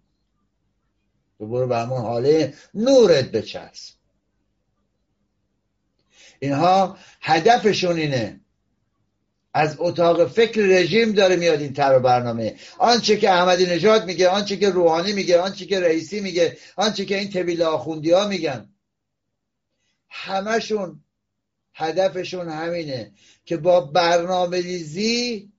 تو 1.38 1.46
برو 1.46 1.66
به 1.66 1.76
همون 1.76 2.00
حاله 2.00 2.54
نورت 2.74 3.30
بچسب. 3.30 3.95
اینها 6.40 6.98
هدفشون 7.20 7.96
اینه. 7.96 8.40
از 9.54 9.76
اتاق 9.78 10.28
فکر 10.28 10.60
رژیم 10.60 11.12
داره 11.12 11.36
میاد 11.36 11.60
این 11.60 11.72
تر 11.72 11.98
برنامه. 11.98 12.56
آنچه 12.78 13.16
که 13.16 13.30
احمدی 13.30 13.66
نژاد 13.66 14.04
میگه 14.06 14.28
آنچه 14.28 14.56
که 14.56 14.70
روحانی 14.70 15.12
میگه 15.12 15.40
آنچه 15.40 15.66
که 15.66 15.80
رئیسی 15.80 16.20
میگه 16.20 16.58
آنچه 16.76 17.04
که 17.04 17.18
این 17.18 17.30
طبیل 17.30 17.62
آخوندی 17.62 18.10
ها 18.10 18.28
میگن. 18.28 18.68
همشون 20.08 21.04
هدفشون 21.74 22.48
همینه 22.48 23.12
که 23.44 23.56
با 23.56 23.80
برنامه 23.80 24.60
ریزی 24.60 25.52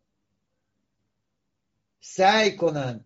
سعی 2.00 2.56
کنن 2.56 3.06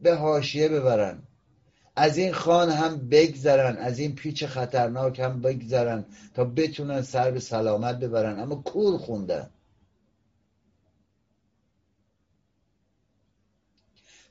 به 0.00 0.14
حاشیه 0.14 0.68
ببرن. 0.68 1.22
از 1.96 2.18
این 2.18 2.32
خان 2.32 2.70
هم 2.70 3.08
بگذرن 3.08 3.76
از 3.76 3.98
این 3.98 4.14
پیچ 4.14 4.44
خطرناک 4.44 5.20
هم 5.20 5.40
بگذرن 5.40 6.04
تا 6.34 6.44
بتونن 6.44 7.02
سر 7.02 7.30
به 7.30 7.40
سلامت 7.40 7.98
ببرن. 7.98 8.40
اما 8.40 8.54
کور 8.54 8.98
خوندن. 8.98 9.50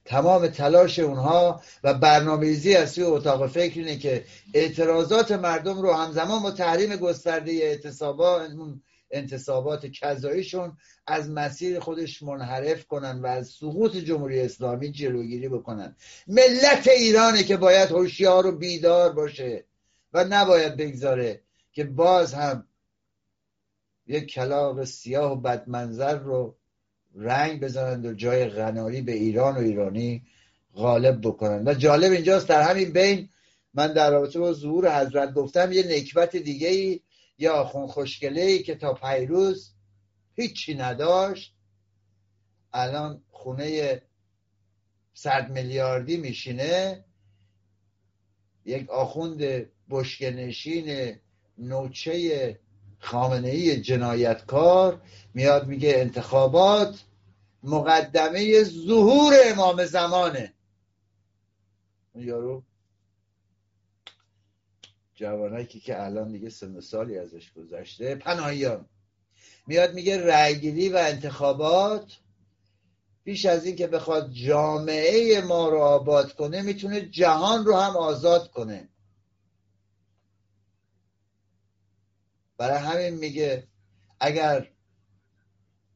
تمام 0.06 0.48
تلاش 0.48 1.00
اونها 1.00 1.62
و 1.84 1.93
برنامه‌ریزی 1.93 2.76
از 2.76 2.91
سوی 2.91 3.04
اتاق 3.04 3.48
فکر 3.48 3.80
اینه 3.80 3.98
که 3.98 4.26
اعتراضات 4.54 5.32
مردم 5.32 5.82
رو 5.82 5.93
همزمان 5.93 6.41
با 6.43 6.52
تحریم 6.52 6.95
گسترده 6.95 7.52
اعتصابات 7.52 8.52
انتصابات 9.12 9.86
کذاییشون 9.86 10.78
از 11.08 11.30
مسیر 11.30 11.80
خودش 11.80 12.24
منحرف 12.24 12.86
کنن 12.86 13.22
و 13.22 13.26
از 13.26 13.48
سقوط 13.48 13.98
جمهوری 13.98 14.41
اسلامی 14.41 14.91
جلوگیری 14.91 15.50
بکنن. 15.50 15.95
ملت 16.28 16.88
ایرانه 16.88 17.43
که 17.43 17.58
باید 17.58 17.91
هوشیار 17.91 18.45
و 18.45 18.52
بیدار 18.52 19.13
باشه 19.13 19.65
و 20.13 20.26
نباید 20.30 20.78
بگذاره 20.78 21.41
که 21.72 21.84
باز 21.84 22.34
هم 22.34 22.67
یک 24.08 24.32
کلاق 24.32 24.84
سیاه 24.84 25.32
و 25.32 25.36
بدمنظر 25.36 26.17
رو 26.17 26.56
رنگ 27.15 27.63
بزنند 27.63 28.06
و 28.06 28.13
جای 28.13 28.45
غناری 28.45 29.02
به 29.02 29.12
ایران 29.12 29.56
و 29.56 29.60
ایرانی 29.60 30.24
غالب 30.76 31.22
بکنند. 31.22 31.67
و 31.67 31.74
جالب 31.74 32.12
اینجاست 32.12 32.48
در 32.48 32.62
همین 32.62 32.91
بین 32.91 33.30
من 33.74 33.93
در 33.93 34.12
رابطه 34.12 34.39
با 34.39 34.54
ظهور 34.54 35.02
حضرت 35.02 35.34
گفتم 35.34 35.72
یه 35.72 35.84
نکبت 35.88 36.36
دیگه 36.36 36.67
ای 36.67 37.00
یا 37.39 37.54
آخون 37.54 37.88
خوشگله 37.88 38.41
ای 38.41 38.63
که 38.63 38.75
تا 38.75 38.93
پیروز 38.93 39.73
هیچی 40.36 40.75
نداشت 40.75 41.56
الان 42.73 43.23
خونه 43.32 44.02
صد 45.13 45.49
میلیاردی 45.49 46.17
میشینه 46.17 47.06
یک 48.65 48.89
آخوند 48.89 49.67
بشکنشین 49.89 51.15
نوچه 51.58 52.60
خامنه 52.99 53.49
ای 53.49 53.82
جنایتکار 53.82 55.02
میاد 55.34 55.67
میگه 55.67 55.93
انتخابات 55.95 57.04
مقدمه 57.63 58.63
ظهور 58.63 59.34
امام 59.45 59.86
زمانه. 59.86 60.54
یارو 62.15 62.63
جوانکی 65.19 65.79
که 65.79 66.03
الان 66.03 66.32
دیگه 66.32 66.49
سن 66.49 66.79
سالی 66.79 67.17
ازش 67.17 67.51
گذشته. 67.51 68.15
پناهیان. 68.15 68.86
میاد 69.67 69.93
میگه 69.93 70.27
رأیگیری 70.27 70.89
و 70.89 70.95
انتخابات. 70.95 72.17
پیش 73.23 73.45
از 73.45 73.65
این 73.65 73.75
که 73.75 73.88
بخواد 73.88 74.32
جامعه 74.32 75.41
ما 75.41 75.69
رو 75.69 75.79
آباد 75.79 76.34
کنه 76.34 76.62
می‌تونه 76.62 77.01
جهان 77.01 77.65
رو 77.65 77.75
هم 77.75 77.97
آزاد 77.97 78.51
کنه. 78.51 78.89
برای 82.58 82.77
همین 82.77 83.13
میگه 83.13 83.67
اگر 84.19 84.67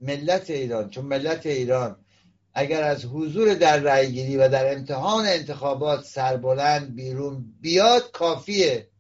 ملت 0.01 0.49
ایران 0.49 0.89
چون 0.89 1.05
ملت 1.05 1.45
ایران 1.45 2.05
اگر 2.53 2.83
از 2.83 3.05
حضور 3.05 3.53
در 3.53 3.77
رأیگیری 3.79 4.37
و 4.37 4.49
در 4.49 4.73
امتحان 4.73 5.25
انتخابات 5.25 6.05
سربلند 6.05 6.95
بیرون 6.95 7.55
بیاد 7.61 8.11
کافیه. 8.11 8.92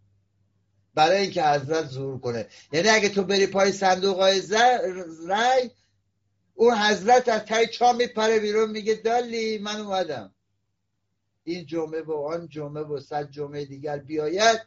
برای 0.95 1.21
اینکه 1.21 1.43
حضرت 1.43 1.85
ظهور 1.85 2.19
کنه. 2.19 2.47
یعنی 2.71 2.89
اگه 2.89 3.09
تو 3.09 3.23
بری 3.23 3.47
پای 3.47 3.71
صندوق 3.71 4.19
های 4.19 4.41
رای 5.27 5.71
اون 6.55 6.77
حضرت 6.77 7.29
از 7.29 7.41
تای 7.41 7.67
چا 7.67 7.93
میپره 7.93 8.39
بیرون 8.39 8.71
میگه 8.71 8.93
دالی 8.93 9.57
من 9.57 9.81
اومدم. 9.81 10.33
این 11.43 11.65
جمعه 11.65 12.01
و 12.01 12.11
آن 12.11 12.47
جمعه 12.47 12.83
و 12.83 12.99
صد 12.99 13.31
جمعه 13.31 13.65
دیگر 13.65 13.97
بیاید. 13.97 14.61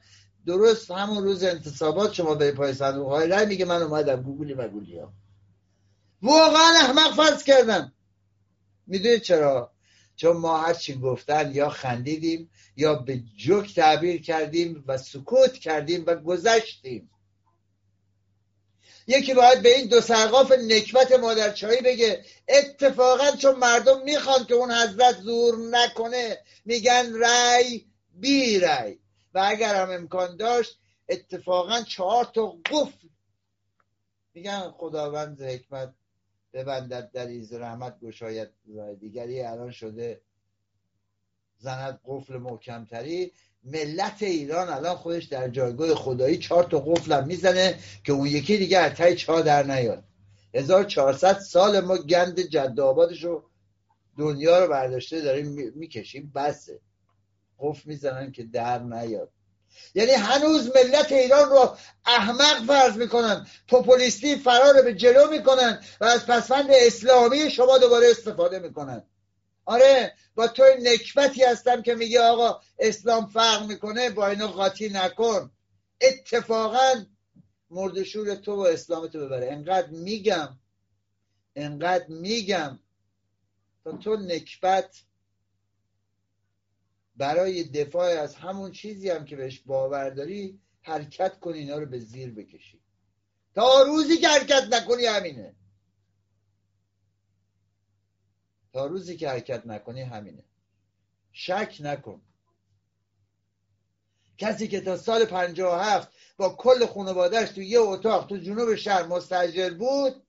درست 0.46 0.90
همون 0.90 1.24
روز 1.24 1.44
انتصابات 1.44 2.12
شما 2.12 2.34
بری 2.34 2.52
پای 2.52 2.74
صندوق 2.74 3.08
های 3.08 3.28
رای 3.28 3.46
میگه 3.46 3.64
من 3.64 3.82
اومدم. 3.82 4.22
گوگلی 4.22 4.54
و 4.54 4.68
گولی 4.68 4.98
ها. 4.98 5.12
واقعا 6.22 6.74
احمق 6.82 7.14
فرض 7.16 7.44
کردم. 7.44 7.92
می‌دونید 8.86 9.22
چرا؟ 9.22 9.75
چون 10.16 10.36
ما 10.36 10.58
هرچی 10.58 10.98
گفتن 10.98 11.54
یا 11.54 11.68
خندیدیم 11.68 12.50
یا 12.76 12.94
به 12.94 13.22
جوک 13.36 13.74
تعبیر 13.74 14.22
کردیم 14.22 14.84
و 14.86 14.98
سکوت 14.98 15.52
کردیم 15.52 16.04
و 16.06 16.14
گذشتیم. 16.14 17.10
یکی 19.06 19.34
باید 19.34 19.62
به 19.62 19.76
این 19.76 19.88
دو 19.88 20.00
سرقاف 20.00 20.52
نکبت 20.52 21.12
مادرچایی 21.12 21.80
بگه 21.80 22.24
اتفاقا 22.48 23.30
چون 23.30 23.54
مردم 23.54 24.02
می‌خوان 24.02 24.44
که 24.44 24.54
اون 24.54 24.72
حضرت 24.72 25.16
زور 25.20 25.54
نکنه 25.70 26.38
میگن 26.64 27.12
رای 27.12 27.84
بی 28.14 28.58
رای 28.58 28.98
و 29.34 29.42
اگر 29.44 29.74
هم 29.74 29.90
امکان 29.90 30.36
داشت 30.36 30.78
اتفاقا 31.08 31.82
چهار 31.82 32.24
تا 32.24 32.46
قفل. 32.70 33.08
میگن 34.34 34.70
خداوند 34.70 35.42
حکمت 35.42 35.94
ببندد 36.56 37.10
در 37.12 37.26
ایز 37.26 37.52
رحمت 37.52 38.00
گشاید 38.00 38.48
دیگری. 39.00 39.42
الان 39.42 39.70
شده 39.70 40.20
زند 41.58 42.00
قفل 42.04 42.36
محکمتری. 42.36 43.32
ملت 43.64 44.22
ایران 44.22 44.68
الان 44.68 44.94
خودش 44.94 45.24
در 45.24 45.48
جایگاه 45.48 45.94
خدایی 45.94 46.38
چهار 46.38 46.64
تا 46.64 46.80
قفل 46.80 47.12
هم 47.12 47.26
می‌زنه 47.26 47.78
که 48.04 48.12
اون 48.12 48.26
یکی 48.26 48.56
دیگه 48.56 48.78
از 48.78 48.92
تای 48.92 49.16
چا 49.16 49.40
در 49.40 49.62
نیاد. 49.62 50.04
1400 50.54 51.38
سال 51.38 51.80
ما 51.80 51.96
گند 51.96 52.40
جد 52.40 52.80
آبادش 52.80 53.24
رو 53.24 53.50
دنیا 54.18 54.64
رو 54.64 54.70
برداشته 54.70 55.20
داریم 55.20 55.72
می‌کشیم. 55.74 56.32
بسه. 56.34 56.80
قفل 57.58 57.90
می‌زنن 57.90 58.32
که 58.32 58.44
در 58.44 58.78
نیاد. 58.82 59.32
یعنی 59.94 60.12
هنوز 60.12 60.70
ملت 60.76 61.12
ایران 61.12 61.50
رو 61.50 61.76
احمق 62.06 62.66
فرض 62.66 62.96
می‌کنن 62.96 63.46
پوپولیستی 63.68 64.36
فرار 64.36 64.82
به 64.82 64.94
جلو 64.94 65.30
می‌کنن 65.30 65.80
و 66.00 66.04
از 66.04 66.26
پسفند 66.26 66.66
اسلامی 66.70 67.50
شما 67.50 67.78
دوباره 67.78 68.10
استفاده 68.10 68.58
می‌کنن. 68.58 69.02
آره 69.64 70.14
با 70.34 70.48
تو 70.48 70.62
نکبتی 70.82 71.44
هستم 71.44 71.82
که 71.82 71.94
میگه 71.94 72.20
آقا 72.20 72.60
اسلام 72.78 73.26
فرق 73.26 73.66
می‌کنه 73.66 74.10
با 74.10 74.28
اینو 74.28 74.46
قاطی 74.46 74.88
نکن. 74.88 75.50
اتفاقا 76.00 77.04
مردشور 77.70 78.34
تو 78.34 78.54
و 78.56 78.60
اسلام 78.60 79.06
تو 79.06 79.26
ببره. 79.26 79.52
انقدر 79.52 79.88
میگم 79.88 80.48
انقدر 81.56 82.06
میگم 82.08 82.78
تا 83.84 83.92
تو 83.92 84.16
نکبت 84.16 85.05
برای 87.16 87.64
دفاع 87.64 88.20
از 88.20 88.34
همون 88.34 88.72
چیزی 88.72 89.10
هم 89.10 89.24
که 89.24 89.36
بهش 89.36 89.60
باور 89.60 90.10
داری 90.10 90.60
حرکت 90.82 91.38
کنی 91.40 91.58
اینا 91.58 91.78
رو 91.78 91.86
به 91.86 91.98
زیر 91.98 92.30
بکشی. 92.34 92.80
تا 93.54 93.82
روزی 93.82 94.16
که 94.16 94.28
حرکت 94.28 94.62
نکنی 94.70 95.06
همینه. 95.06 95.54
تا 98.72 98.86
روزی 98.86 99.16
که 99.16 99.28
حرکت 99.28 99.66
نکنی 99.66 100.00
همینه. 100.00 100.44
شک 101.32 101.76
نکن. 101.80 102.22
کسی 104.38 104.68
که 104.68 104.80
تا 104.80 104.96
سال 104.96 105.26
هفت 105.60 106.08
با 106.36 106.48
کل 106.48 106.86
خانوادهش 106.86 107.48
تو 107.48 107.62
یه 107.62 107.78
اتاق 107.80 108.26
تو 108.26 108.36
جنوب 108.36 108.74
شهر 108.74 109.06
مستجر 109.06 109.70
بود 109.70 110.26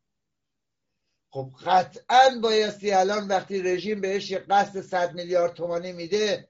خب 1.29 1.51
قطعا 1.65 2.39
بایستی 2.41 2.91
الان 2.91 3.27
وقتی 3.27 3.61
رژیم 3.61 4.01
بهش 4.01 4.31
یه 4.31 4.37
قصد 4.37 4.81
صد 4.81 5.13
میلیارد 5.13 5.53
تومانی 5.53 5.91
میده 5.91 6.49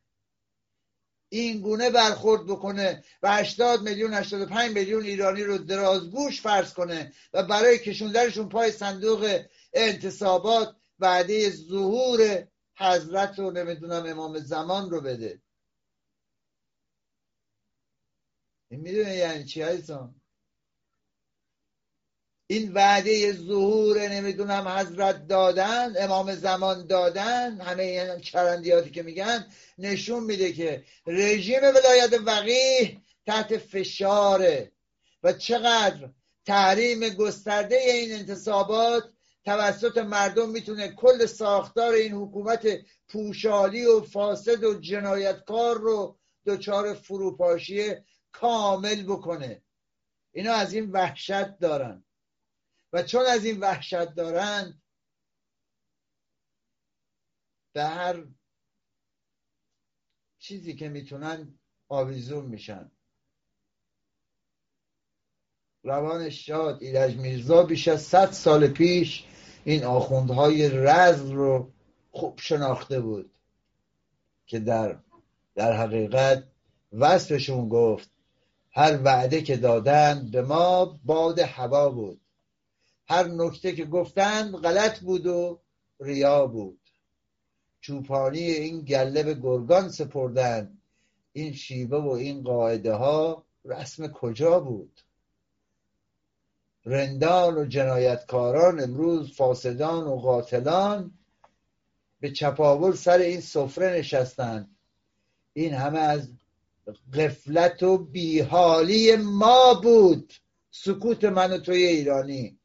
این 1.30 1.61
گونه 1.61 1.89
برخورد 1.89 2.45
بکنه 2.45 3.03
و 3.23 3.36
80 3.36 3.82
میلیون 3.82 4.13
85 4.13 4.71
میلیون 4.71 5.03
ایرانی 5.03 5.43
رو 5.43 5.57
درازگوش 5.57 6.41
فرض 6.41 6.73
کنه 6.73 7.13
و 7.34 7.43
برای 7.43 7.80
کشوندنشون 7.80 8.49
پای 8.49 8.71
صندوق 8.71 9.45
انتصابات 9.73 10.75
وعده 10.99 11.49
ظهور 11.49 12.47
حضرت 12.78 13.39
رو 13.39 13.51
نمی‌دونم 13.51 14.05
امام 14.05 14.39
زمان 14.39 14.89
رو 14.89 15.01
بده. 15.01 15.41
این 18.69 18.80
می‌دونه 18.82 19.15
یعنی 19.15 19.45
چی 19.45 19.61
هایسان 19.61 20.16
این 22.50 22.74
وعده 22.74 23.34
ظهور 23.34 24.08
نمی‌دونم 24.08 24.68
حضرت 24.68 25.28
دادن 25.28 25.93
امام 26.00 26.36
زمان 26.36 26.88
دادن 26.88 27.62
همه 27.62 27.84
این 27.84 28.20
چرندیاتی 28.20 28.89
که 28.89 29.04
میگن 29.04 29.48
نشون 29.78 30.24
میده 30.24 30.54
که 30.54 30.84
رژیم 31.08 31.62
ولایت 31.64 32.14
وقیه 32.26 32.98
تحت 33.26 33.58
فشاره 33.58 34.72
و 35.24 35.34
چقدر 35.34 36.10
تحریم 36.45 37.10
گسترده 37.10 37.76
این 37.76 38.14
انتصابات 38.14 39.04
توسط 39.45 39.98
مردم 39.98 40.50
می‌تونه 40.50 40.88
کل 40.88 41.26
ساختار 41.26 41.93
این 41.93 42.14
حکومت 42.14 42.68
پوشالی 43.08 43.86
و 43.86 44.02
فاسد 44.02 44.64
و 44.64 44.80
جنایتکار 44.80 45.78
رو 45.78 46.18
دچار 46.45 46.93
فروپاشی 46.93 47.95
کامل 48.32 49.04
بکنه. 49.04 49.62
اینا 50.32 50.54
از 50.54 50.74
این 50.74 50.91
وحشت 50.91 51.60
دارن. 51.60 52.04
و 52.93 53.03
چون 53.03 53.25
از 53.25 53.45
این 53.45 53.59
وحشت 53.59 54.13
دارند 54.13 54.81
به 57.73 57.83
هر 57.83 58.25
چیزی 60.39 60.75
که 60.75 60.89
می‌تونن 60.89 61.59
آویزون 61.89 62.45
میشن. 62.45 62.91
روان 65.83 66.29
شاد 66.29 66.83
ایرج 66.83 67.15
میرزا 67.15 67.63
بیش 67.63 67.88
از 67.88 68.01
صد 68.01 68.31
سال 68.31 68.67
پیش 68.67 69.25
این 69.65 69.83
آخوندهای 69.83 70.69
رز 70.69 71.29
رو 71.29 71.73
خوب 72.11 72.39
شناخته 72.39 73.01
بود 73.01 73.31
که 74.45 74.59
در 74.59 74.99
در 75.55 75.73
حقیقت 75.73 76.47
وصفشون 76.91 77.69
گفت 77.69 78.11
هر 78.71 79.01
وعده 79.03 79.41
که 79.41 79.57
دادند 79.57 80.31
به 80.31 80.41
ما 80.41 80.99
باد 81.05 81.39
هوا 81.39 81.89
بود. 81.89 82.21
هر 83.08 83.28
نکته 83.28 83.76
که 83.76 83.86
گفتند 83.86 84.55
غلط 84.55 84.99
بود 84.99 85.28
و 85.28 85.60
ریا 85.99 86.47
بود. 86.47 86.80
چوپانی 87.82 88.39
این 88.39 88.82
گله 88.82 89.24
به 89.24 89.34
گرگان 89.34 89.89
سپردن. 89.89 90.78
این 91.34 91.53
شیوه 91.53 91.97
و 91.97 92.10
این 92.10 92.43
قاعده 92.43 92.93
ها 92.93 93.45
رسم 93.66 94.08
کجا 94.08 94.60
بود؟ 94.60 94.99
رندان 96.86 97.58
و 97.58 97.66
جنایتکاران 97.66 98.80
امروز 98.80 99.36
فاسدان 99.36 100.08
و 100.08 100.16
قاتلان 100.16 101.12
به 102.20 102.32
چپاول 102.32 102.95
سر 102.95 103.18
این 103.18 103.41
سفره 103.41 103.99
نشستند 103.99 104.76
این 105.53 105.74
همه 105.74 105.99
از 105.99 106.30
قفلت 107.14 107.84
و 107.84 107.97
بیحالی 107.97 109.16
ما 109.16 109.74
بود. 109.74 110.34
سکوت 110.72 111.24
من 111.24 111.53
و 111.53 111.58
توی 111.58 111.84
ایرانی. 111.84 112.60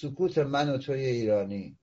سکوت 0.00 0.38
من 0.38 0.70
و 0.70 0.78
توی 0.78 1.04
ایرانی. 1.04 1.78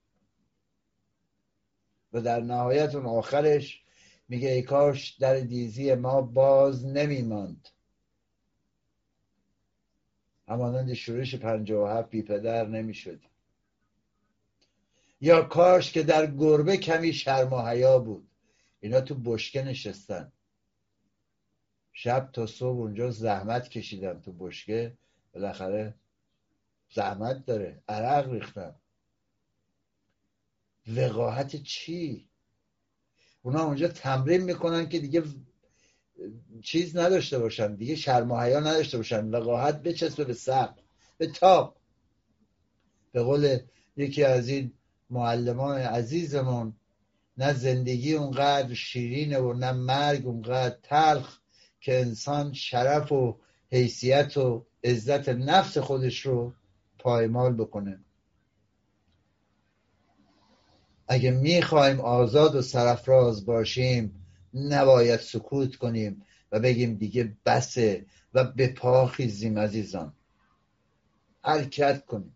و 2.13 2.21
در 2.21 2.39
نهایت 2.39 2.95
اون 2.95 3.05
آخرش 3.05 3.83
میگه 4.29 4.49
ای 4.49 4.61
کاش 4.61 5.09
در 5.09 5.39
دیزی 5.39 5.95
ما 5.95 6.21
باز 6.21 6.85
نمیماند. 6.85 7.67
همانند 10.47 10.93
شورش 10.93 11.35
پنجه 11.35 11.75
و 11.75 11.85
هفت 11.85 12.09
بی 12.09 12.21
پدر 12.21 12.67
نمی‌شد. 12.67 13.19
یا 15.21 15.41
کاش 15.41 15.91
که 15.91 16.03
در 16.03 16.25
گربه 16.31 16.77
کمی 16.77 17.13
شرم 17.13 17.53
و 17.53 17.61
حیا 17.61 17.99
بود. 17.99 18.27
اینا 18.79 19.01
تو 19.01 19.15
بشکه 19.15 19.63
نشستن. 19.63 20.31
شب 21.93 22.29
تا 22.33 22.45
صبح 22.45 22.77
اونجا 22.77 23.11
زحمت 23.11 23.69
کشیدن 23.69 24.21
تو 24.21 24.31
بشکه. 24.31 24.97
بالاخره 25.33 25.93
زحمت 26.93 27.45
داره 27.45 27.83
عرق 27.89 28.31
ریختن. 28.31 28.75
وقاحت 30.87 31.55
چی؟ 31.55 32.29
اونا 33.41 33.63
اونجا 33.63 33.87
تمرین 33.87 34.41
می‌کنن 34.41 34.89
که 34.89 34.99
دیگه 34.99 35.23
چیز 36.63 36.97
نداشته 36.97 37.39
باشن 37.39 37.75
دیگه 37.75 37.95
شرم 37.95 38.31
و 38.31 38.39
حیا 38.39 38.59
نداشته 38.59 38.97
باشن. 38.97 39.25
وقاحت 39.29 39.83
بچسبه 39.83 40.23
به 40.23 40.33
سقف 40.33 40.79
به 41.17 41.27
تاق 41.27 41.75
به 43.11 43.23
قول 43.23 43.57
یکی 43.97 44.23
از 44.23 44.47
این 44.47 44.73
معلمان 45.09 45.77
عزیزمون 45.77 46.73
نه 47.37 47.53
زندگی 47.53 48.13
اونقدر 48.13 48.73
شیرینه 48.73 49.37
و 49.37 49.53
نه 49.53 49.71
مرگ 49.71 50.27
اونقدر 50.27 50.77
تلخ 50.83 51.37
که 51.81 51.99
انسان 51.99 52.53
شرف 52.53 53.11
و 53.11 53.37
حیثیت 53.71 54.37
و 54.37 54.65
عزت 54.83 55.29
نفس 55.29 55.77
خودش 55.77 56.25
رو 56.25 56.53
پایمال 57.03 57.53
بکنه. 57.53 57.99
اگه 61.07 61.31
می‌خوایم 61.31 61.99
آزاد 61.99 62.55
و 62.55 62.61
سرفراز 62.61 63.45
باشیم 63.45 64.25
نباید 64.53 65.19
سکوت 65.19 65.75
کنیم 65.75 66.23
و 66.51 66.59
بگیم 66.59 66.95
دیگه 66.95 67.37
بسه 67.45 68.05
و 68.33 68.43
به 68.43 68.67
پا 68.67 69.07
خیزیم 69.07 69.59
عزیزان. 69.59 70.13
حرکت 71.43 72.05
کنیم. 72.05 72.35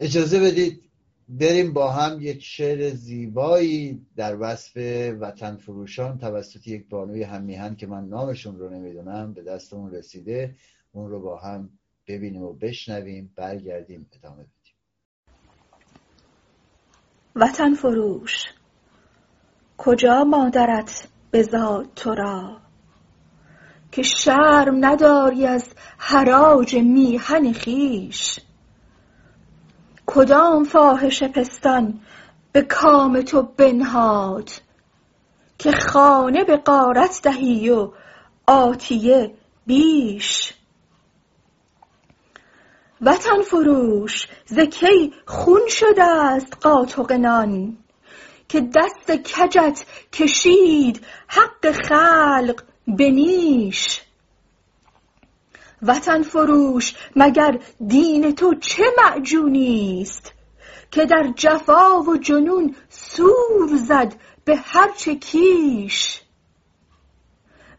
اجازه 0.00 0.40
بدید 0.40 0.82
بریم 1.28 1.72
با 1.72 1.92
هم 1.92 2.20
یک 2.20 2.42
شعر 2.42 2.90
زیبایی 2.90 4.06
در 4.16 4.36
وصف 4.40 4.76
وطن 5.20 5.56
فروشان 5.56 6.18
توسط 6.18 6.66
یک 6.66 6.88
بانوی 6.88 7.22
همیهن 7.22 7.76
که 7.76 7.86
من 7.86 8.08
نامشون 8.08 8.58
رو 8.58 8.70
نمی‌دونم 8.70 9.32
به 9.32 9.42
دستمون 9.42 9.94
رسیده. 9.94 10.54
اون 10.92 11.10
رو 11.10 11.20
با 11.20 11.36
هم 11.36 11.70
ببینیم 12.08 12.42
و 12.42 12.52
بشنویم 12.52 13.32
برگردیم 13.36 14.10
ادامه 14.12 14.42
بدیم. 14.42 14.76
وطن 17.36 17.74
فروش. 17.74 18.44
کجا 19.78 20.24
مادرت 20.24 21.08
بزاد 21.32 21.94
تو 21.96 22.14
را؟ 22.14 22.60
که 23.92 24.02
شرم 24.02 24.84
نداری 24.84 25.46
از 25.46 25.74
حراج 25.98 26.74
میهن 26.74 27.52
خیش. 27.52 28.40
کدام 30.06 30.64
فاحش 30.64 31.22
پستان 31.22 32.00
به 32.52 32.62
کام 32.62 33.22
تو 33.22 33.42
بنهاد؟ 33.42 34.50
که 35.58 35.72
خانه 35.72 36.44
به 36.44 36.56
غارت 36.56 37.20
دهی 37.24 37.70
و 37.70 37.92
آتیه 38.46 39.34
بیش. 39.66 40.54
وطن 43.02 43.42
فروش 43.42 44.26
ز 44.46 44.58
کی 44.58 45.12
خون 45.26 45.68
شده 45.68 46.04
است 46.04 46.56
قاتق 46.60 47.12
نان. 47.12 47.76
که 48.48 48.60
دست 48.60 49.10
کجت 49.10 49.84
کشید 50.12 51.06
حق 51.26 51.70
خلق 51.72 52.62
به 52.86 53.10
نیش. 53.10 54.00
وطن 55.82 56.22
فروش 56.22 56.94
مگر 57.16 57.58
دین 57.86 58.34
تو 58.34 58.54
چه 58.54 58.84
معجونیست؟ 58.98 60.32
که 60.90 61.06
در 61.06 61.32
جفا 61.36 62.00
و 62.00 62.16
جنون 62.16 62.76
سور 62.88 63.76
زد 63.76 64.14
به 64.44 64.56
هرچه 64.56 65.14
کیش. 65.14 66.20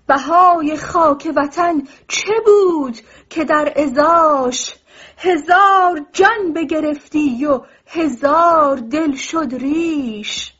بهای 0.07 0.77
خاک 0.77 1.33
وطن 1.35 1.83
چه 2.07 2.33
بود 2.45 2.97
که 3.29 3.43
در 3.43 3.73
ازاش 3.75 4.75
هزار 5.17 6.05
جان 6.13 6.53
بگرفتی 6.55 7.45
و 7.45 7.61
هزار 7.87 8.77
دل 8.77 9.15
شد 9.15 9.47
ریش. 9.51 10.53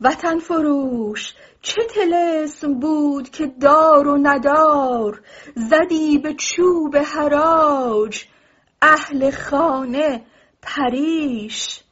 وطن 0.00 0.38
فروش 0.38 1.34
چه 1.62 1.82
طلسم 1.94 2.74
بود 2.74 3.30
که 3.30 3.46
دار 3.46 4.08
و 4.08 4.18
ندار 4.22 5.22
زدی 5.54 6.18
به 6.18 6.34
چوب 6.34 6.96
حراج 6.96 8.24
اهل 8.82 9.30
خانه 9.30 10.24
پریش. 10.62 11.82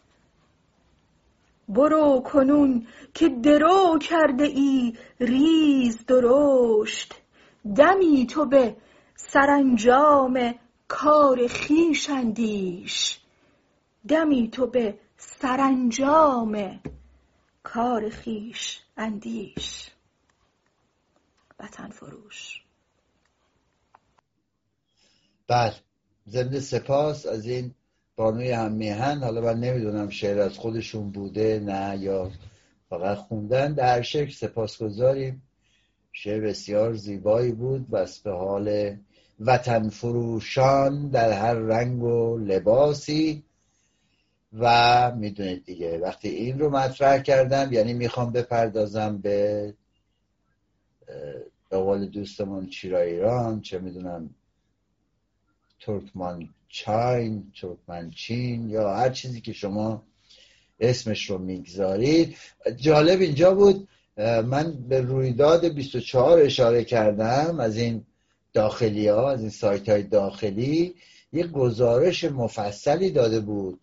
برو 1.68 2.20
کنون 2.20 2.86
که 3.14 3.28
درو 3.28 3.98
کرده 3.98 4.44
ای 4.44 4.92
ریز 5.20 6.06
درشت 6.06 7.14
دمی 7.76 8.26
تو 8.26 8.44
به 8.44 8.76
سرانجام 9.28 10.54
کار 10.88 11.46
خویش 11.46 12.10
اندیش. 12.10 13.20
دمی 14.08 14.48
تو 14.50 14.66
به 14.66 14.98
سرانجام 15.16 16.80
کار 17.62 18.10
خویش 18.10 18.80
اندیش. 18.96 19.90
وطن 21.60 21.88
فروش. 21.88 22.64
بله 25.48 25.74
ضمن 26.28 26.60
سپاس 26.60 27.26
از 27.26 27.46
این 27.46 27.74
بانوی 28.16 28.50
هم 28.50 29.24
حالا 29.24 29.40
من 29.40 29.60
نمی‌دونم 29.60 30.08
شعر 30.08 30.40
از 30.40 30.58
خودشون 30.58 31.10
بوده 31.10 31.62
نه 31.64 31.98
یا 31.98 32.30
فقط 32.88 33.18
خوندن. 33.18 33.72
در 33.72 34.02
شکل 34.02 34.30
سپاسگزاریم. 34.32 35.42
شعر 36.12 36.40
بسیار 36.40 36.94
زیبایی 36.94 37.52
بود. 37.52 37.90
بس 37.90 38.18
به 38.18 38.32
حال 38.32 38.96
وطن 39.40 39.88
فروشان 39.88 41.08
در 41.08 41.32
هر 41.32 41.54
رنگ 41.54 42.02
و 42.02 42.38
لباسی. 42.38 43.44
و 44.58 45.12
می‌دونید 45.16 45.64
دیگه 45.64 45.98
وقتی 45.98 46.28
این 46.28 46.58
رو 46.58 46.70
مطرح 46.70 47.22
کردم 47.22 47.72
یعنی 47.72 47.92
می‌خوام 47.92 48.32
بپردازم 48.32 49.18
به 49.18 49.74
به 51.70 51.76
قول 51.76 52.06
دوستمون 52.06 52.68
چیرا 52.68 53.00
ایران 53.00 53.60
چه 53.60 53.78
می‌دونم 53.78 54.30
ترکمان 55.80 56.48
چاین 56.68 57.52
ترکمن 57.60 58.10
چین 58.10 58.70
یا 58.70 58.94
هر 58.94 59.10
چیزی 59.10 59.40
که 59.40 59.52
شما 59.52 60.02
اسمش 60.80 61.30
رو 61.30 61.38
می‌گذارید. 61.38 62.36
جالب 62.76 63.20
اینجا 63.20 63.54
بود 63.54 63.88
من 64.44 64.72
به 64.88 65.00
رویداد 65.00 65.64
24 65.64 66.40
اشاره 66.40 66.84
کردم 66.84 67.60
از 67.60 67.76
این 67.76 68.06
داخلی 68.52 69.08
ها 69.08 69.30
از 69.30 69.40
این 69.40 69.50
سایت 69.50 69.88
های 69.88 70.02
داخلی 70.02 70.94
یک 71.32 71.46
گزارش 71.46 72.24
مفصلی 72.24 73.10
داده 73.10 73.40
بود 73.40 73.80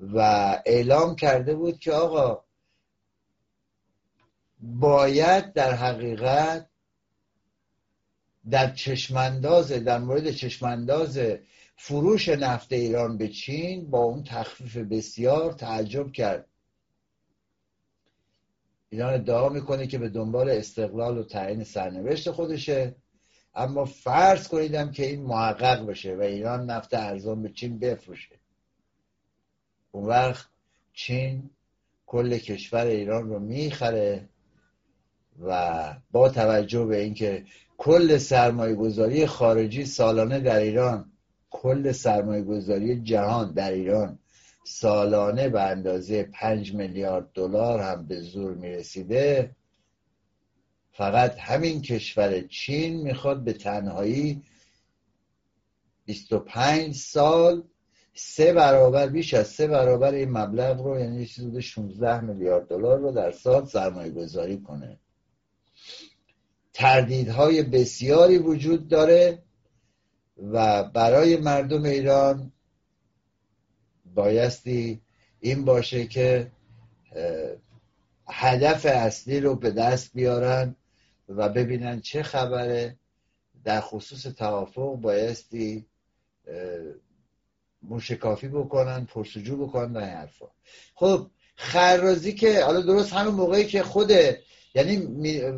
و 0.00 0.18
اعلام 0.66 1.16
کرده 1.16 1.54
بود 1.54 1.78
که 1.78 1.92
آقا 1.92 2.44
باید 4.60 5.52
در 5.52 5.72
حقیقت 5.74 6.66
در 8.50 8.74
چشمانداز 8.74 9.72
در 9.72 9.98
مورد 9.98 10.30
چشمانداز 10.30 11.20
فروش 11.76 12.28
نفت 12.28 12.72
ایران 12.72 13.18
به 13.18 13.28
چین 13.28 13.90
با 13.90 13.98
اون 13.98 14.24
تخفیف 14.24 14.76
بسیار 14.76 15.52
تعجب 15.52 16.12
کرد. 16.12 16.46
ایران 18.90 19.14
ادعا 19.14 19.48
می‌کنه 19.48 19.86
که 19.86 19.98
به 19.98 20.08
دنبال 20.08 20.50
استقلال 20.50 21.18
و 21.18 21.22
تعیین 21.24 21.64
سرنوشت 21.64 22.30
خودشه. 22.30 22.94
اما 23.54 23.84
فرض 23.84 24.48
کنیدم 24.48 24.90
که 24.90 25.06
این 25.06 25.22
محقق 25.22 25.86
بشه 25.86 26.16
و 26.16 26.20
ایران 26.20 26.70
نفت 26.70 26.94
ارزان 26.94 27.42
به 27.42 27.48
چین 27.48 27.78
بفروشه. 27.78 28.40
اون 29.92 30.06
وقت 30.06 30.48
چین 30.92 31.50
کل 32.06 32.38
کشور 32.38 32.86
ایران 32.86 33.28
رو 33.28 33.38
می‌خره 33.38 34.28
و 35.42 35.94
با 36.10 36.28
توجه 36.28 36.84
به 36.84 37.00
اینکه 37.00 37.44
کل 37.78 38.18
سرمایه 38.18 38.74
گذاری 38.74 39.26
خارجی 39.26 39.84
سالانه 39.84 40.40
در 40.40 40.58
ایران 40.58 41.12
کل 41.50 41.92
سرمایه 41.92 42.42
گذاری 42.42 43.00
جهان 43.00 43.52
در 43.52 43.72
ایران 43.72 44.18
سالانه 44.64 45.48
به 45.48 45.62
اندازه 45.62 46.22
پنج 46.22 46.74
میلیارد 46.74 47.32
دلار 47.34 47.80
هم 47.80 48.06
به 48.06 48.20
زور 48.20 48.54
می‌رسیده 48.54 49.56
فقط 50.92 51.38
همین 51.38 51.82
کشور 51.82 52.40
چین 52.40 53.02
می‌خواد 53.02 53.44
به 53.44 53.52
تنهایی 53.52 54.42
25 56.04 56.94
سال 56.94 57.62
سه 58.14 58.52
برابر 58.52 59.06
بیش 59.06 59.34
از 59.34 59.46
سه 59.48 59.66
برابر 59.66 60.14
این 60.14 60.30
مبلغ 60.30 60.80
رو 60.80 61.00
یعنی 61.00 61.26
چیزی 61.26 61.62
16 61.62 62.20
میلیارد 62.20 62.68
دلار 62.68 62.98
رو 62.98 63.12
در 63.12 63.30
سال 63.30 63.66
سرمایه 63.66 64.10
گذاری 64.10 64.60
کنه. 64.60 64.98
تردیدهای 66.72 67.62
بسیاری 67.62 68.38
وجود 68.38 68.88
داره 68.88 69.42
و 70.52 70.84
برای 70.84 71.36
مردم 71.36 71.84
ایران 71.84 72.52
بایستی 74.14 75.00
این 75.40 75.64
باشه 75.64 76.06
که 76.06 76.50
هدف 78.28 78.86
اصلی 78.86 79.40
رو 79.40 79.54
به 79.54 79.70
دست 79.70 80.12
بیارن 80.14 80.76
و 81.36 81.48
ببینن 81.48 82.00
چه 82.00 82.22
خبره. 82.22 82.96
در 83.64 83.80
خصوص 83.80 84.22
توافق 84.22 84.96
بایستی 84.96 85.86
موشکافی 87.82 88.48
بکنن 88.48 89.04
پرسجو 89.04 89.66
بکنن 89.66 89.92
و 89.92 89.98
این 89.98 90.08
حرفا. 90.08 90.46
خب 90.94 91.26
خرازی 91.56 92.32
که 92.32 92.64
حالا 92.64 92.80
درست 92.80 93.12
همون 93.12 93.34
موقعی 93.34 93.64
که 93.66 93.82
خود 93.82 94.12
یعنی 94.74 94.96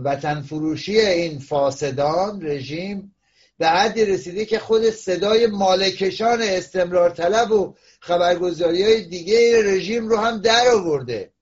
وطن 0.04 0.40
فروشی 0.40 1.00
این 1.00 1.38
فاسدان 1.38 2.46
رژیم 2.46 3.14
به 3.58 3.68
حدی 3.68 4.04
رسیده 4.04 4.44
که 4.44 4.58
خود 4.58 4.90
صدای 4.90 5.46
مالکشان 5.46 6.42
استمرار 6.42 7.10
طلب 7.10 7.52
و 7.52 7.74
خبرگزاری 8.00 8.82
های 8.82 9.02
دیگه 9.02 9.62
رژیم 9.64 10.08
رو 10.08 10.16
هم 10.16 10.40
در 10.40 10.68
آورده. 10.68 11.32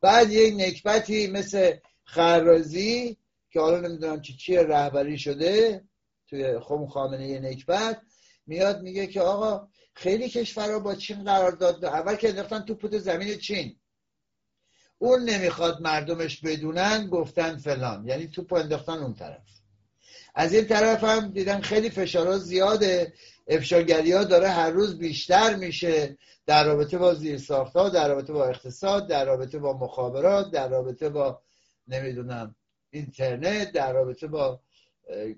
بعد 0.00 0.32
یک 0.32 0.54
نکبتی 0.56 1.26
مثل 1.26 1.72
خرازی 2.04 3.16
که 3.50 3.60
حالا 3.60 3.80
نمی‌دونم 3.80 4.20
چی 4.20 4.36
چیه 4.36 4.62
رهبری 4.62 5.18
شده 5.18 5.84
توی 6.28 6.58
خم 6.58 6.86
خامنه 6.86 7.38
نکبت 7.38 8.00
میاد 8.46 8.82
میگه 8.82 9.06
که 9.06 9.20
آقا 9.20 9.68
خیلی 9.94 10.28
کشورها 10.28 10.78
با 10.78 10.94
چین 10.94 11.24
قرار 11.24 11.52
داد. 11.52 11.84
اول 11.84 12.16
که 12.16 12.28
انداختن 12.28 12.60
تو 12.60 12.74
پوت 12.74 12.98
زمین 12.98 13.38
چین. 13.38 13.76
اون 14.98 15.22
نمی‌خواد 15.22 15.80
مردمش 15.80 16.40
بدونن 16.40 17.06
گفتن 17.06 17.56
فلان. 17.56 18.06
یعنی 18.06 18.28
توپ 18.28 18.52
انداختن 18.52 18.98
اون 18.98 19.14
طرف. 19.14 19.42
از 20.34 20.54
این 20.54 20.64
طرف 20.66 21.04
هم 21.04 21.30
دیدن 21.30 21.60
خیلی 21.60 21.90
فشارها 21.90 22.38
زیاده. 22.38 23.12
افشاگری 23.46 24.12
ها 24.12 24.24
داره 24.24 24.48
هر 24.48 24.70
روز 24.70 24.98
بیشتر 24.98 25.56
میشه. 25.56 26.18
در 26.46 26.64
رابطه 26.64 26.98
با 26.98 27.14
زیرساختها 27.14 27.88
در 27.88 28.08
رابطه 28.08 28.32
با 28.32 28.46
اقتصاد 28.46 29.08
در 29.08 29.24
رابطه 29.24 29.58
با 29.58 29.78
مخابرات 29.78 30.50
در 30.50 30.68
رابطه 30.68 31.08
با 31.08 31.42
نمی‌دونم 31.88 32.54
اینترنت 32.90 33.72
در 33.72 33.92
رابطه 33.92 34.26
با 34.26 34.60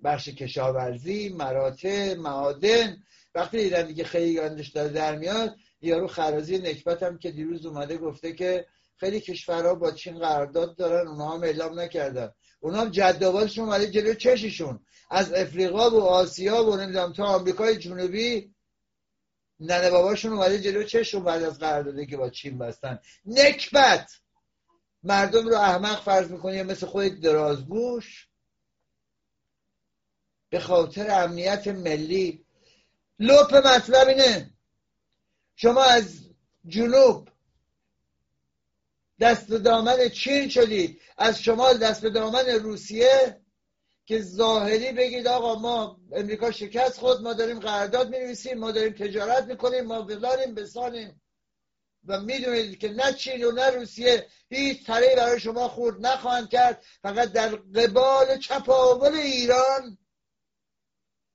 بخش 0.05 0.29
کشاورزی 0.29 1.29
مراتع 1.29 2.15
معادن. 2.15 3.03
وقتی 3.35 3.63
دیدن 3.63 3.87
دیگه 3.87 4.05
خیلی 4.05 4.35
گندش 4.35 4.69
داره 4.69 4.89
در 4.89 5.17
میاد 5.19 5.57
یارو 5.81 6.07
خرازی 6.07 6.59
نکبت 6.59 7.03
هم 7.03 7.19
که 7.19 7.31
دیروز 7.31 7.67
اومده 7.67 7.97
گفته 7.97 8.33
که 8.33 8.67
خیلی 8.97 9.21
کشورها 9.21 9.75
با 9.75 9.91
چین 9.91 10.19
قرارداد 10.19 10.77
دارن 10.77 11.09
اونها 11.09 11.35
هم 11.35 11.43
اعلام 11.43 11.81
نکردن. 11.81 12.33
اونها 12.61 12.81
هم 12.81 12.91
جداباتشون 12.91 13.65
اومده 13.65 13.91
جلو 13.91 14.15
چششون. 14.15 14.81
از 15.11 15.33
افریقا 15.33 15.91
و 15.91 16.01
آسیا 16.01 16.65
و 16.65 16.77
نمی‌دونم 16.77 17.13
تا 17.13 17.25
آمریکای 17.25 17.77
جنوبی 17.77 18.55
ننه 19.61 19.91
باباشون 19.91 20.33
اومده 20.33 20.61
جلو 20.61 20.83
چششون 20.83 21.25
بعد 21.25 21.43
از 21.43 21.59
قراردادی 21.59 22.07
که 22.07 22.17
با 22.17 22.31
چین 22.31 22.59
بستن. 22.59 22.99
نکبت! 23.27 24.11
مردم 25.03 25.49
رو 25.49 25.55
احمق 25.55 26.03
فرض 26.03 26.31
می‌کنی 26.31 26.63
مثل 26.63 26.87
خود 26.87 27.21
درازگوش. 27.21 28.29
به 30.51 30.61
خاطر 30.61 31.11
امنیت 31.11 31.69
ملی. 31.69 32.45
لپ 33.19 33.55
مطلب 33.55 34.09
اینه. 34.09 34.51
شما 35.57 35.83
از 35.83 36.29
جنوب 36.67 37.29
دست 39.21 39.51
و 39.51 39.59
دامن 39.59 40.09
چین 40.09 40.49
شدید. 40.49 41.01
از 41.19 41.43
شمال 41.43 41.79
دست 41.79 42.05
و 42.05 42.11
دامن 42.11 42.47
روسیه 42.47 43.41
که 44.05 44.23
ظاهری 44.23 44.93
بگید 44.93 45.27
آقا 45.27 45.55
ما 45.55 46.01
امریکا 46.13 46.51
شکست 46.51 46.99
خود 46.99 47.23
ما 47.23 47.33
داریم 47.33 47.61
قرارداد 47.61 48.17
می 48.17 48.55
ما 48.55 48.73
داریم 48.73 48.93
تجارت 48.93 49.45
می‌کنیم 49.45 49.85
ما 49.85 50.03
بلاریم 50.03 50.55
بسانیم. 50.55 51.22
و 52.07 52.21
می‌دونید 52.21 52.79
که 52.79 52.89
نه 52.89 53.13
چین 53.13 53.45
و 53.45 53.51
نه 53.51 53.71
روسیه 53.71 54.27
هیچ 54.49 54.87
تره 54.87 55.17
برای 55.17 55.41
شما 55.41 55.69
خورد 55.69 56.07
نخواهند 56.07 56.49
کرد. 56.49 56.85
فقط 57.03 57.33
در 57.33 57.49
قبال 57.49 58.39
چپاول 58.39 59.15
ایران 59.15 59.99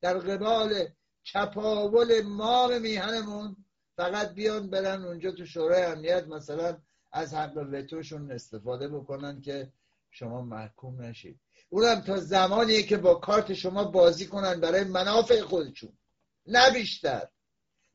در 0.01 0.17
قبال 0.17 0.87
چپاول 1.23 2.21
مام 2.21 2.81
میهنمون 2.81 3.55
فقط 3.95 4.33
بیان 4.33 4.69
برن 4.69 5.05
اونجا 5.05 5.31
تو 5.31 5.45
شورای 5.45 5.83
امنیت 5.83 6.27
مثلا 6.27 6.77
از 7.11 7.33
حق 7.33 7.57
وتوشون 7.71 8.31
استفاده 8.31 8.87
بکنن 8.87 9.41
که 9.41 9.71
شما 10.11 10.41
محکوم 10.41 11.01
نشید. 11.01 11.39
اونم 11.69 12.01
تا 12.01 12.17
زمانیه 12.17 12.83
که 12.83 12.97
با 12.97 13.15
کارت 13.15 13.53
شما 13.53 13.83
بازی 13.83 14.25
کنن 14.25 14.59
برای 14.59 14.83
منافع 14.83 15.41
خودشون. 15.41 15.97
نه 16.45 16.71
بیشتر. 16.71 17.27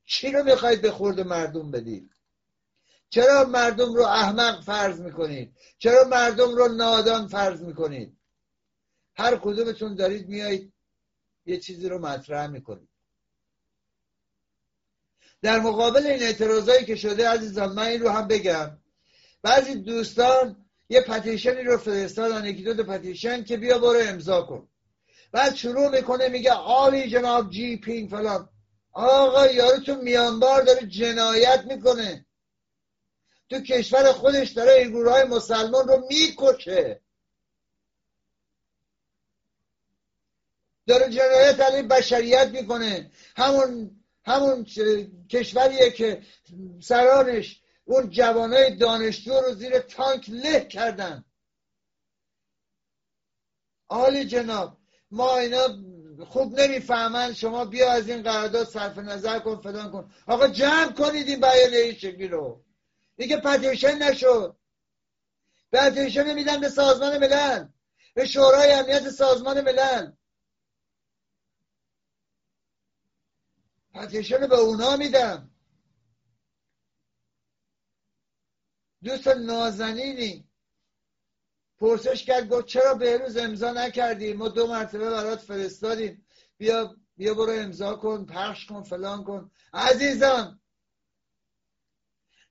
چی 0.04 0.32
رو 0.32 0.44
می‌خواید 0.44 0.82
به 0.82 0.90
خورد 0.90 1.20
مردم 1.20 1.70
بدید؟ 1.70 2.11
چرا 3.12 3.44
مردم 3.44 3.94
رو 3.94 4.02
احمق 4.02 4.62
فرض 4.64 5.00
می‌کنید؟ 5.00 5.56
چرا 5.78 6.04
مردم 6.04 6.54
رو 6.54 6.68
نادان 6.68 7.28
فرض 7.28 7.60
می‌کنید؟ 7.60 8.16
هر 9.14 9.36
کدومتون 9.36 9.94
دارید 9.94 10.28
میایید 10.28 10.72
یه 11.46 11.58
چیزی 11.58 11.88
رو 11.88 11.98
مطرح 11.98 12.46
می‌کنید. 12.46 12.88
در 15.42 15.60
مقابل 15.60 16.06
این 16.06 16.22
اعتراضایی 16.22 16.84
که 16.84 16.96
شده 16.96 17.28
عزیزان 17.28 17.72
من 17.72 17.86
این 17.86 18.00
رو 18.00 18.08
هم 18.08 18.28
بگم. 18.28 18.78
بعضی 19.42 19.74
دوستان 19.74 20.64
یه 20.88 21.00
پتیشنی 21.00 21.62
رو 21.62 21.76
فرستادن 21.76 22.44
یکی 22.44 22.62
دو 22.62 22.84
پتیشن 22.84 23.44
که 23.44 23.56
بیا 23.56 23.78
برو 23.78 24.00
امضا 24.02 24.42
کن. 24.42 24.68
بعد 25.32 25.54
شروع 25.54 25.88
می‌کنه 25.88 26.28
میگه 26.28 26.52
آلی 26.52 27.10
جناب 27.10 27.50
جی 27.50 27.76
پینگ 27.76 28.10
فلان. 28.10 28.48
آقا 28.92 29.46
یارو 29.46 29.78
تو 29.78 29.94
میانبار 29.94 30.62
داره 30.62 30.86
جنایت 30.86 31.64
می‌کنه. 31.68 32.26
تو 33.52 33.60
کشور 33.60 34.12
خودش 34.12 34.50
داره 34.50 34.72
این 34.72 34.90
گروه 34.90 35.24
مسلمان 35.24 35.88
رو 35.88 36.06
می‌کشه. 36.08 37.00
داره 40.86 41.10
جنایت 41.10 41.60
علیه 41.60 41.82
بشریت 41.82 42.48
می‌کنه. 42.48 43.10
همون 43.36 43.90
همون 44.24 44.64
کشوریه 45.30 45.90
که 45.90 46.22
سرانش 46.80 47.62
اون 47.84 48.10
جوانای 48.10 48.76
دانشجو 48.76 49.40
رو 49.40 49.54
زیر 49.54 49.78
تانک 49.78 50.30
له 50.30 50.60
کردن. 50.64 51.24
آلی 53.88 54.24
جناب 54.24 54.78
ما 55.10 55.38
اینا 55.38 55.68
خوب 56.26 56.60
نمی‌فهمن. 56.60 57.34
شما 57.34 57.64
بیا 57.64 57.92
از 57.92 58.08
این 58.08 58.22
قرارداد 58.22 58.68
صرف 58.68 58.98
نظر 58.98 59.38
کن 59.38 59.60
فلان 59.60 59.92
کن. 59.92 60.12
آقا 60.26 60.48
جمع 60.48 60.92
کنید 60.92 61.28
این 61.28 61.40
بیانیه 61.40 61.94
شکلی 61.94 62.28
رو. 62.28 62.64
دیگه 63.16 63.36
پتیشن 63.36 63.98
نشد. 63.98 64.56
پتیشن 65.72 66.34
میدن 66.34 66.60
به 66.60 66.68
سازمان 66.68 67.18
ملل. 67.18 67.68
به 68.14 68.26
شورای 68.26 68.72
امنیت 68.72 69.10
سازمان 69.10 69.60
ملل. 69.60 70.12
پتیشن 73.94 74.46
به 74.46 74.56
اونا 74.56 74.96
میدم. 74.96 75.50
دوست 79.02 79.28
نازنینی. 79.28 80.48
پرسش 81.78 82.24
کرد 82.24 82.48
گفت 82.48 82.66
چرا 82.66 82.94
بهروز 82.94 83.36
امضا 83.36 83.72
نکردی؟ 83.72 84.32
ما 84.32 84.48
دو 84.48 84.66
مرتبه 84.66 85.10
برات 85.10 85.40
فرستادیم. 85.40 86.26
بیا 86.58 86.96
بیا 87.16 87.34
برو 87.34 87.52
امضا 87.52 87.94
کن 87.94 88.26
پخش 88.26 88.66
کن 88.66 88.82
فلان 88.82 89.24
کن. 89.24 89.50
عزیزان 89.72 90.61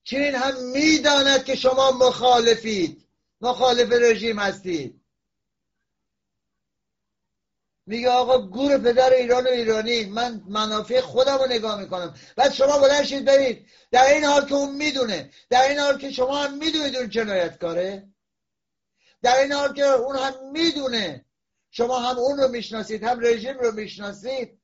چین 0.04 0.36
هم 0.36 0.64
می‌داند 0.64 1.45
که 1.45 1.56
شما 1.56 1.91
مخالفید. 1.91 3.08
مخالف 3.41 3.91
رژیم 3.91 4.39
هستید. 4.39 5.02
میگه 7.86 8.10
آقا 8.10 8.47
گور 8.47 8.78
پدر 8.78 9.14
ایران 9.14 9.43
و 9.43 9.49
ایرانی 9.49 10.06
من 10.06 10.43
منافع 10.47 11.02
خودم 11.02 11.38
رو 11.38 11.47
نگاه 11.47 11.82
می‌کنم. 11.82 12.16
بعد 12.36 12.54
شما 12.54 12.78
بلنشید 12.78 13.26
برید. 13.26 13.68
در 13.91 14.14
این 14.14 14.24
حال 14.24 14.45
که 14.45 14.56
اون 14.56 14.76
می‌دونه. 14.76 15.30
در 15.49 15.70
این 15.70 15.80
حال 15.80 15.97
که 15.97 16.12
شما 16.12 16.38
هم 16.38 16.58
می‌دونید 16.58 16.95
اون 16.95 17.10
جنایتکاره. 17.10 18.08
در 19.22 19.39
این 19.39 19.52
حال 19.52 19.74
که 19.74 19.86
اون 19.86 20.16
هم 20.16 20.52
می‌دونه. 20.52 21.26
شما 21.72 21.99
هم 21.99 22.18
اون 22.18 22.38
رو 22.38 22.47
می‌شناسید 22.47 23.04
هم 23.04 23.20
رژیم 23.20 23.60
رو 23.60 23.72
می‌شناسید. 23.72 24.62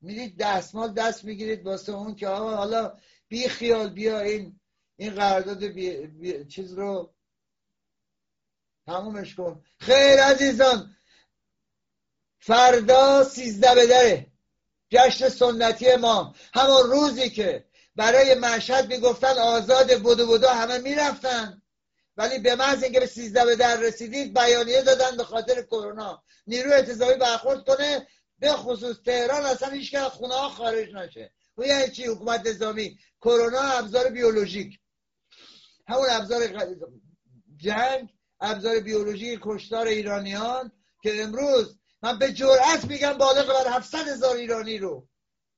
می‌دید 0.00 0.38
دستمال 0.38 0.92
دست 0.92 1.24
می‌گیرید 1.24 1.66
واسه 1.66 1.92
اون 1.92 2.14
که 2.14 2.28
آقا 2.28 2.56
حالا 2.56 2.98
بی 3.28 3.48
خیال 3.48 3.88
بیا 3.88 4.20
این 4.20 4.60
این 4.96 5.14
قرارداد 5.14 5.64
بی... 5.64 6.44
چیز 6.44 6.72
رو 6.72 7.14
تمومش 8.86 9.34
کن. 9.34 9.64
خیر 9.78 10.20
عزیزان 10.22 10.96
فردا 12.38 13.24
سیزده 13.24 13.74
بدره 13.74 14.26
جشن 14.90 15.28
سنتی 15.28 15.96
ما. 15.96 16.34
همون 16.54 16.90
روزی 16.90 17.30
که 17.30 17.64
برای 17.96 18.34
مشهد 18.34 18.92
می‌گفتن 18.92 19.38
آزاد 19.38 20.02
بودو 20.02 20.26
بودو 20.26 20.48
همه 20.48 20.78
می‌رفتن. 20.78 21.62
ولی 22.16 22.38
به 22.38 22.54
محض 22.54 22.82
اینکه 22.82 23.00
به 23.00 23.06
سیزده 23.06 23.44
به 23.44 23.56
در 23.56 23.80
رسیدید 23.80 24.38
بیانیه 24.38 24.82
دادن 24.82 25.16
به 25.16 25.24
خاطر 25.24 25.62
کرونا. 25.62 26.22
نیرو 26.46 26.72
انتظامی 26.72 27.14
برخورد 27.14 27.64
کنه 27.64 28.06
به 28.38 28.52
خصوص 28.52 28.96
تهران 29.04 29.42
اصلا 29.42 29.68
هیچ 29.68 29.96
خونه 29.96 30.34
ها 30.34 30.48
خارج 30.48 30.94
نشه. 30.94 31.32
و 31.58 31.64
یعنی 31.64 31.90
چی؟ 31.90 32.06
حکومت 32.06 32.46
نظامی. 32.46 32.98
کرونا 33.20 33.60
ابزار 33.60 34.10
بیولوژیک. 34.10 34.80
همون 35.88 36.06
ابزار 36.10 36.40
جنگ 37.56 38.08
ابزار 38.40 38.80
بیولوژیک 38.80 39.40
کشتار 39.42 39.86
ایرانیان 39.86 40.72
که 41.02 41.22
امروز 41.22 41.78
من 42.02 42.18
به 42.18 42.32
جرأت 42.32 42.84
میگم 42.84 43.12
بالغ 43.12 43.46
بر 43.48 43.72
700 43.72 44.08
هزار 44.08 44.36
ایرانی 44.36 44.78
رو 44.78 45.08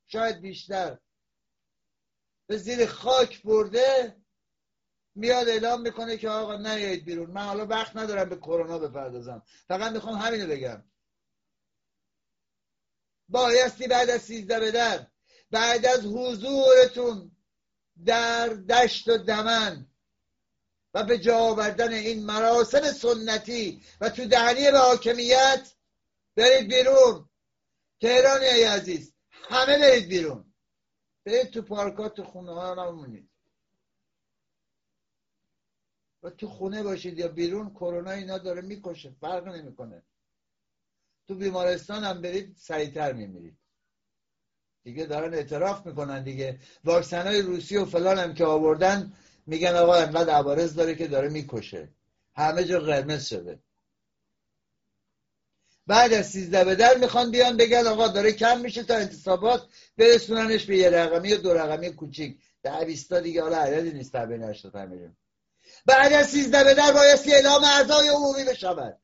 شاید 0.06 0.40
بیشتر 0.40 0.98
به 2.46 2.56
زیر 2.56 2.86
خاک 2.86 3.42
برده 3.42 4.16
میاد 5.14 5.48
اعلام 5.48 5.80
می‌کنه 5.80 6.16
که 6.16 6.28
آقا 6.28 6.56
نیایید 6.56 7.04
بیرون. 7.04 7.30
من 7.30 7.44
حالا 7.44 7.66
وقت 7.66 7.96
ندارم 7.96 8.28
به 8.28 8.36
کرونا 8.36 8.78
بپردازم. 8.78 9.42
فقط 9.68 9.92
می‌خوام 9.92 10.14
همینو 10.14 10.46
بگم. 10.46 10.84
بایستی 13.28 13.86
بعد 13.86 14.10
از 14.10 14.22
سیزده 14.22 14.60
به 14.60 14.70
در 14.70 15.06
بعد 15.50 15.86
از 15.86 16.06
حضورتون 16.06 17.36
در 18.04 18.48
دشت 18.48 19.08
و 19.08 19.18
دمن 19.18 19.86
و 20.94 21.04
به 21.04 21.18
جا 21.18 21.38
آوردن 21.38 21.92
این 21.92 22.26
مراسم 22.26 22.80
سنتی 22.80 23.82
و 24.00 24.08
تو 24.10 24.24
دهنی 24.24 24.70
به 24.70 24.78
حاکمیت 24.78 25.74
برید 26.36 26.68
بیرون. 26.68 27.28
تهرانی 28.00 28.44
ای 28.44 28.64
عزیز 28.64 29.14
همه 29.32 29.78
برید 29.78 30.08
بیرون. 30.08 30.54
برید 31.24 31.50
تو 31.50 31.62
پارکات 31.62 32.14
تو 32.14 32.24
خونه 32.24 32.54
ها 32.54 32.74
نمونید 32.74 33.30
و 36.22 36.30
تو 36.30 36.48
خونه 36.48 36.82
باشید 36.82 37.18
یا 37.18 37.28
بیرون 37.28 37.70
کرونا 37.70 38.10
اینا 38.10 38.38
داره 38.38 38.62
می‌کشه 38.62 39.10
فرق 39.10 39.48
نمی‌کنه. 39.48 40.02
تو 41.28 41.34
بیمارستان 41.34 42.04
هم 42.04 42.22
برید 42.22 42.56
سریعتر 42.56 43.12
میمیرید. 43.12 43.59
دیگه 44.82 45.04
دارن 45.06 45.34
اعتراف 45.34 45.86
می‌کنن 45.86 46.22
دیگه. 46.22 46.58
واکسن 46.84 47.26
های 47.26 47.42
روسی 47.42 47.76
و 47.76 47.84
فلان 47.84 48.18
هم 48.18 48.34
که 48.34 48.44
آوردن 48.44 49.12
میگن 49.46 49.76
آقا 49.76 49.94
انقدر 49.94 50.32
عوارض 50.32 50.74
داره 50.74 50.94
که 50.94 51.08
داره 51.08 51.28
می‌کشه. 51.28 51.88
همه 52.34 52.64
جا 52.64 52.80
قرمز 52.80 53.26
شده. 53.26 53.58
بعد 55.86 56.12
از 56.12 56.30
سیزده 56.30 56.64
به 56.64 56.74
در 56.74 56.96
می‌خوان 56.96 57.30
بیان 57.30 57.56
بگن 57.56 57.86
آقا 57.86 58.08
داره 58.08 58.32
کم 58.32 58.60
میشه 58.60 58.82
تا 58.82 58.94
انتصابات 58.94 59.66
برسوننش 59.96 60.64
به 60.64 60.76
یه 60.76 60.90
رقمی 60.90 61.28
یا 61.28 61.36
دو 61.36 61.54
رقمی 61.54 61.92
کوچیک. 61.92 62.38
ده 62.62 62.84
بیستا 62.84 63.20
دیگه 63.20 63.42
حالا 63.42 63.56
عددی 63.56 63.92
نیست 63.92 64.12
تا 64.12 64.26
بین 64.26 64.54
میلیون. 64.74 65.16
بعد 65.86 66.12
از 66.12 66.26
سیزده 66.26 66.64
به 66.64 66.74
در 66.74 66.92
بایستی 66.92 67.32
اعلام 67.32 67.64
اعضای 67.64 68.08
عمومی 68.08 68.44
بشود. 68.44 68.98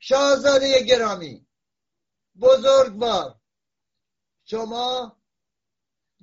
شاهزاده 0.00 0.82
گرامی 0.82 1.46
بزرگوار 2.40 3.39
شما 4.50 5.16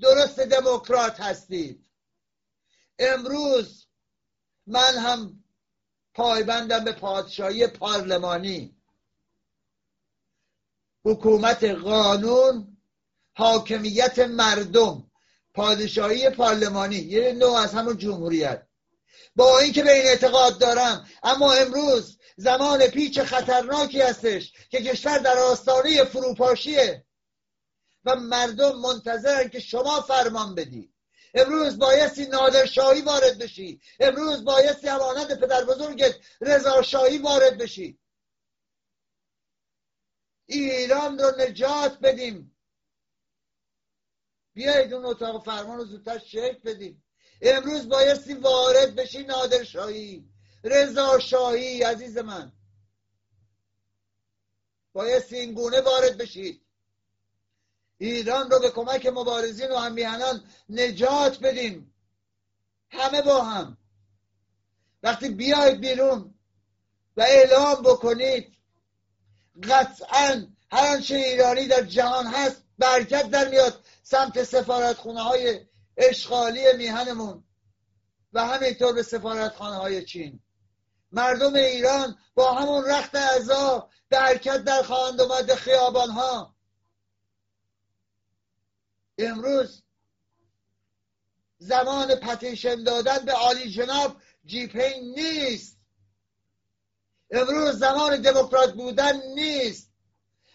درست 0.02 0.40
دموکرات 0.40 1.20
هستید. 1.20 1.86
امروز 3.00 3.88
من 4.68 4.98
هم 4.98 5.44
پایبندم 6.14 6.84
به 6.84 6.92
پادشاهی 6.92 7.68
پارلمانی. 7.68 8.76
حکومت 11.06 11.64
قانون 11.64 12.78
حاکمیت 13.34 14.20
مردم 14.20 15.12
پادشاهی 15.54 16.30
پارلمانی 16.30 16.96
یه 16.96 17.34
نوع 17.34 17.58
از 17.58 17.74
همون 17.74 17.98
جمهوریت. 17.98 18.68
با 19.36 19.60
اینکه 19.60 19.84
به 19.84 19.94
این 19.94 20.06
اعتقاد 20.08 20.58
دارم 20.60 21.08
اما 21.24 21.54
امروز 21.54 22.18
زمان 22.38 22.88
پیچ 22.88 23.20
خطرناکی 23.20 24.02
هستش 24.02 24.54
که 24.70 24.84
کشور 24.84 25.18
در 25.18 25.38
آستانه 25.38 26.04
فروپاشیه 26.04 27.07
و 28.08 28.16
مردم 28.16 28.76
منتظرن 28.80 29.50
که 29.50 29.60
شما 29.60 30.02
فرمان 30.02 30.56
بدی. 30.56 30.94
امروز 31.34 31.80
بایستی 31.80 32.26
نادرشاهی 32.26 33.02
وارد 33.02 33.38
بشی. 33.38 33.82
امروز 34.00 34.44
بایستی 34.44 34.88
همانند 34.88 35.40
پدر 35.40 35.66
بزرگت 35.66 36.16
رضاشاهی 36.42 37.18
وارد 37.18 37.58
بشی. 37.58 38.00
ایران 40.46 41.20
رو 41.20 41.32
نجات 41.40 42.00
بدیم. 42.00 42.58
بیایید 44.54 44.94
اون 44.94 45.06
اتاق 45.06 45.46
فرمان 45.46 45.78
رو 45.78 45.86
زودتر 45.86 46.18
شکل 46.18 46.60
بدیم. 46.66 47.04
امروز 47.42 47.90
بایستی 47.90 48.34
وارد 48.34 48.96
بشی 48.96 49.24
نادرشاهی. 49.24 50.30
رضاشاهی 50.64 51.84
عزیز 51.84 52.18
من. 52.18 52.52
بایستی 54.94 55.36
این 55.36 55.54
گونه 55.54 55.82
وارد 55.82 56.18
بشید. 56.18 56.67
ایران 57.98 58.52
رو 58.52 58.60
به 58.60 58.70
کمک 58.70 59.06
مبارزین 59.06 59.72
و 59.72 59.78
همیهنان 59.78 60.44
نجات 60.70 61.40
بدیم. 61.40 61.94
همه 62.90 63.22
با 63.22 63.42
هم. 63.42 63.78
وقتی 65.04 65.30
بیاید 65.30 65.80
بیرون 65.80 66.34
و 67.18 67.22
اعلام 67.22 67.82
بکنید 67.82 68.58
قطعا 69.64 70.48
هر 70.72 70.96
آنچه 70.96 71.16
ایرانی 71.16 71.68
در 71.68 71.82
جهان 71.82 72.28
هست 72.28 72.64
برکت 72.78 73.30
در 73.30 73.50
میاد 73.50 73.86
سمت 74.04 74.44
سفارت 74.44 74.98
خونه 74.98 75.22
های 75.22 75.66
اشغالی 75.98 76.74
میهنمون 76.78 77.44
و 78.34 78.46
همینطور 78.46 78.94
به 78.94 79.04
سفارت 79.04 79.56
خانه 79.56 79.76
های 79.76 80.06
چین. 80.06 80.40
مردم 81.12 81.54
ایران 81.54 82.18
با 82.36 82.54
همون 82.54 82.86
رخت 82.86 83.16
اعضا 83.16 83.90
برکت 84.10 84.64
در 84.64 84.84
خواهند 84.84 85.22
اومد 85.22 85.54
خیابان 85.56 86.10
ها 86.10 86.57
امروز 89.18 89.84
زمان 91.58 92.16
پتیشن 92.16 92.84
دادن 92.84 93.26
به 93.26 93.32
عالی 93.32 93.72
جناب 93.72 94.22
جیپین 94.46 95.14
نیست. 95.16 95.78
امروز 97.32 97.80
زمان 97.80 98.22
دموکرات 98.22 98.74
بودن 98.74 99.22
نیست. 99.36 99.92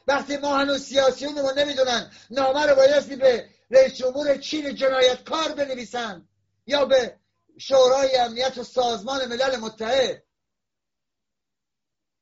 وقتی 0.06 0.36
ما 0.36 0.58
هنوز 0.58 0.82
سیاسیونمون 0.82 1.58
نمی‌دونن 1.58 2.12
نامه 2.30 2.66
رو 2.66 2.76
بایستی 2.76 3.16
به 3.16 3.48
رئیس 3.70 3.94
جمهور 3.94 4.36
چین 4.36 4.74
جنایتکار 4.74 5.52
بنویسن 5.52 6.28
یا 6.66 6.84
به 6.84 7.20
شورای 7.58 8.16
امنیت 8.16 8.58
و 8.58 8.64
سازمان 8.64 9.26
ملل 9.26 9.56
متحد. 9.56 10.22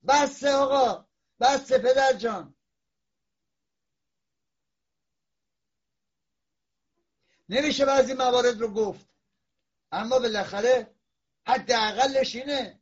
بسه 0.09 0.53
آقا 0.53 1.07
بسه 1.41 1.79
پدر 1.79 2.13
جان. 2.13 2.55
نمیشه 7.51 7.85
بعضی 7.85 8.15
موارد 8.15 8.61
رو 8.61 8.69
گفت. 8.69 9.07
اما 9.93 10.19
بالاخره 10.19 10.95
حداقلش 11.47 12.37
اینه. 12.37 12.81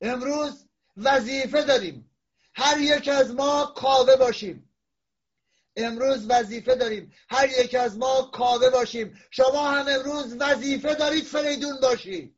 امروز 0.00 0.68
وظیفه 0.96 1.62
داریم. 1.62 2.10
هر 2.54 2.78
یک 2.78 3.08
از 3.08 3.34
ما 3.34 3.66
کاوه 3.66 4.16
باشیم. 4.16 4.72
امروز 5.76 6.26
وظیفه 6.30 6.74
داریم. 6.74 7.14
هر 7.30 7.48
یک 7.48 7.74
از 7.74 7.98
ما 7.98 8.22
کاوه 8.22 8.70
باشیم. 8.70 9.20
شما 9.30 9.70
هم 9.70 9.86
امروز 9.88 10.36
وظیفه 10.40 10.94
دارید 10.94 11.24
فریدون 11.24 11.80
باشید 11.80 12.36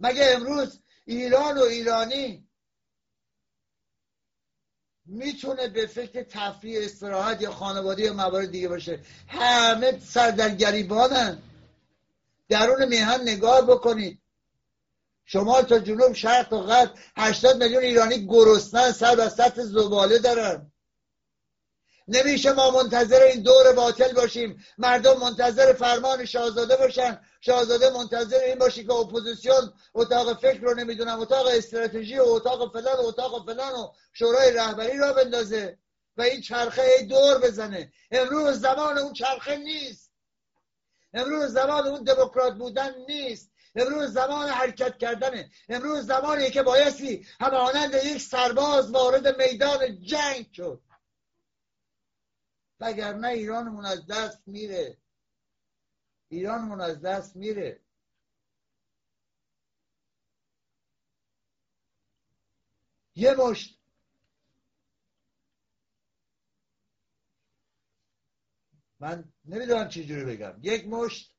مگه 0.00 0.24
امروز 0.26 0.80
ایران 1.04 1.58
و 1.58 1.62
ایرانی 1.62 2.47
می‌تونه 5.08 5.68
به 5.68 5.86
فکر 5.86 6.22
تفریح 6.22 6.78
استراحت 6.82 7.42
یا 7.42 7.52
خانواده 7.52 8.02
یا 8.02 8.12
موارد 8.12 8.50
دیگه 8.50 8.68
باشه. 8.68 9.00
همه 9.28 10.00
سر 10.00 10.30
در 10.30 10.50
گریبانن 10.50 11.38
درون 12.48 12.88
میهن 12.88 13.20
نگاه 13.20 13.66
بکنید. 13.66 14.20
شمال 15.24 15.62
تا 15.62 15.78
جنوب 15.78 16.12
شرق 16.12 16.48
تا 16.48 16.60
غرب 16.60 16.94
80 17.16 17.62
میلیون 17.62 17.82
ایرانی 17.82 18.26
گرسنن 18.26 18.92
سر 18.92 19.16
به 19.16 19.28
سطح 19.28 19.62
زباله 19.62 20.18
دارن. 20.18 20.72
نمیشه 22.08 22.52
ما 22.52 22.70
منتظر 22.70 23.22
این 23.22 23.42
دور 23.42 23.72
باطل 23.72 24.12
باشیم. 24.12 24.64
مردم 24.78 25.18
منتظر 25.20 25.72
فرمان 25.72 26.24
شاهزاده 26.24 26.76
باشن. 26.76 27.20
شاهزاده 27.40 27.90
منتظر 27.90 28.38
این 28.38 28.58
باشه 28.58 28.84
که 28.84 28.92
اپوزیسیون 28.92 29.72
اتاق 29.94 30.40
فکر 30.40 30.60
رو 30.60 30.74
نمی‌دونم 30.74 31.20
اتاق 31.20 31.46
استراتژی 31.46 32.18
و 32.18 32.22
اتاق 32.22 32.72
فلان 32.72 32.96
و 32.96 33.06
اتاق 33.06 33.46
فلان 33.46 33.72
و 33.72 33.88
شورای 34.12 34.52
رهبری 34.52 34.98
راه 34.98 35.12
بندازه 35.12 35.78
و 36.16 36.22
این 36.22 36.40
چرخه 36.40 36.82
ای 36.82 37.06
دور 37.06 37.38
بزنه. 37.38 37.92
امروز 38.10 38.60
زمان 38.60 38.98
اون 38.98 39.12
چرخه 39.12 39.56
نیست. 39.56 40.10
امروز 41.14 41.52
زمان 41.52 41.86
اون 41.86 42.04
دموکرات 42.04 42.54
بودن 42.54 42.94
نیست. 43.08 43.50
امروز 43.74 44.12
زمان 44.12 44.48
حرکت 44.48 44.98
کردنه. 44.98 45.50
امروز 45.68 46.06
زمانی 46.06 46.50
که 46.50 46.62
بایستی 46.62 47.26
همانند 47.40 47.94
یک 47.94 48.22
سرباز 48.22 48.90
وارد 48.90 49.42
میدان 49.42 50.02
جنگ 50.02 50.46
شد. 50.52 50.80
وگرنه 52.80 53.28
ایرانمون 53.28 53.84
از 53.84 54.06
دست 54.06 54.48
میره. 54.48 54.98
ایرانمون 56.28 56.80
از 56.80 57.00
دست 57.00 57.36
میره. 57.36 57.80
یه 63.14 63.34
مشت 63.34 63.78
من 69.00 69.32
نمی‌دونم 69.44 69.88
چجوری 69.88 70.24
بگم. 70.24 70.58
یک 70.62 70.86
مشت 70.86 71.34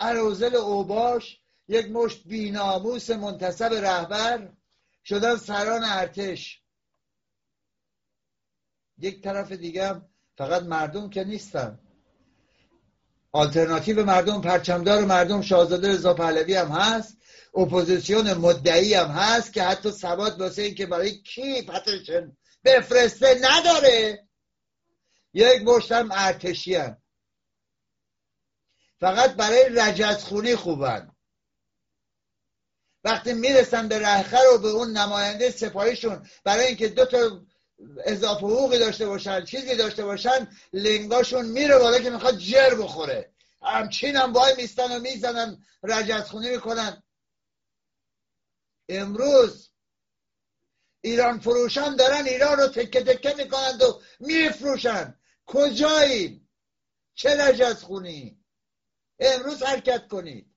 اروزل 0.00 0.56
اوباش 0.56 1.40
یک 1.68 1.86
مشت 1.86 2.24
بیناموس 2.28 3.10
منتصب 3.10 3.72
رهبر 3.72 4.52
شدن 5.04 5.36
سران 5.36 5.84
ارتش. 5.84 6.62
یک 8.98 9.22
طرف 9.22 9.52
دیگه 9.52 10.11
فقط 10.36 10.62
مردم 10.62 11.10
که 11.10 11.24
نیستن. 11.24 11.78
آلترناتیو 13.32 14.04
مردم 14.04 14.40
پرچمدار 14.40 15.04
مردم 15.04 15.42
شاهزاده 15.42 15.92
رضا 15.92 16.14
پهلوی 16.14 16.54
هم 16.54 16.68
هست. 16.68 17.16
اپوزیسیون 17.54 18.34
مدعی 18.34 18.94
هم 18.94 19.08
هست 19.08 19.52
که 19.52 19.62
حتی 19.62 19.90
ثبات 19.90 20.40
واسه 20.40 20.62
این 20.62 20.74
که 20.74 20.86
برای 20.86 21.22
کی 21.22 21.62
petition 21.62 22.36
بفرسته 22.64 23.40
نداره. 23.42 24.28
یک 25.34 25.62
مشت 25.62 25.92
هم 25.92 26.08
ارتشی 26.12 26.74
هم. 26.74 26.96
فقط 29.00 29.34
برای 29.34 29.68
رجزخونی 29.68 30.56
خوبن. 30.56 31.12
وقتی 33.04 33.32
می‌رسن 33.32 33.88
به 33.88 33.98
رهخر 33.98 34.42
و 34.54 34.58
به 34.58 34.68
اون 34.68 34.96
نماینده 34.96 35.50
سپاهیشون 35.50 36.26
برای 36.44 36.66
اینکه 36.66 36.88
دو 36.88 37.06
تا 37.06 37.40
اضافه 38.04 38.46
حقوقی 38.46 38.78
داشته 38.78 39.06
باشن 39.06 39.44
چیزی 39.44 39.76
داشته 39.76 40.04
باشن 40.04 40.48
لنگاشون 40.72 41.46
میره 41.46 41.78
بالا 41.78 41.98
که 41.98 42.10
می‌خواد 42.10 42.38
جر 42.38 42.74
بخوره. 42.74 43.32
همچین 43.62 44.16
هم 44.16 44.32
وای 44.32 44.54
میستن 44.56 44.96
و 44.96 45.00
می‌زنن 45.00 45.64
رجزخونی 45.82 46.50
می‌کنن. 46.50 47.02
امروز 48.88 49.70
ایران 51.00 51.40
فروشان 51.40 51.96
دارن 51.96 52.26
ایران 52.26 52.58
رو 52.58 52.68
تکه 52.68 53.02
تکه 53.02 53.34
می‌کنند 53.38 53.82
و 53.82 54.00
میفروشن. 54.20 55.18
کجایی؟ 55.46 56.48
چه 57.14 57.48
رجزخونی 57.48 58.44
امروز 59.18 59.62
حرکت 59.62 60.08
کنید. 60.08 60.51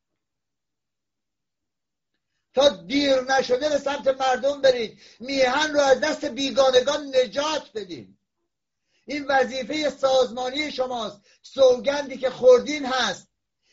تا 2.55 2.69
دیر 2.69 3.21
نشده 3.21 3.69
به 3.69 3.77
سمت 3.77 4.07
مردم 4.07 4.61
برید. 4.61 4.99
میهن 5.19 5.73
رو 5.73 5.79
از 5.79 5.99
دست 5.99 6.25
بیگانگان 6.25 7.15
نجات 7.15 7.69
بدید 7.75 8.17
این 9.05 9.25
وظیفه 9.25 9.89
سازمانی 9.89 10.71
شماست. 10.71 11.21
سوگندی 11.41 12.17
که 12.17 12.29
خوردین 12.29 12.85
هست. 12.85 13.27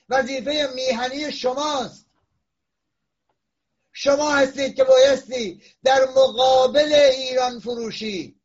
وظیفه 0.08 0.68
میهنی 0.74 1.32
شماست. 1.32 2.06
شما 3.92 4.32
هستید 4.32 4.76
که 4.76 4.84
بایستی 4.84 5.62
در 5.84 6.04
مقابل 6.04 6.92
ایران 6.92 7.60
فروشی 7.60 8.40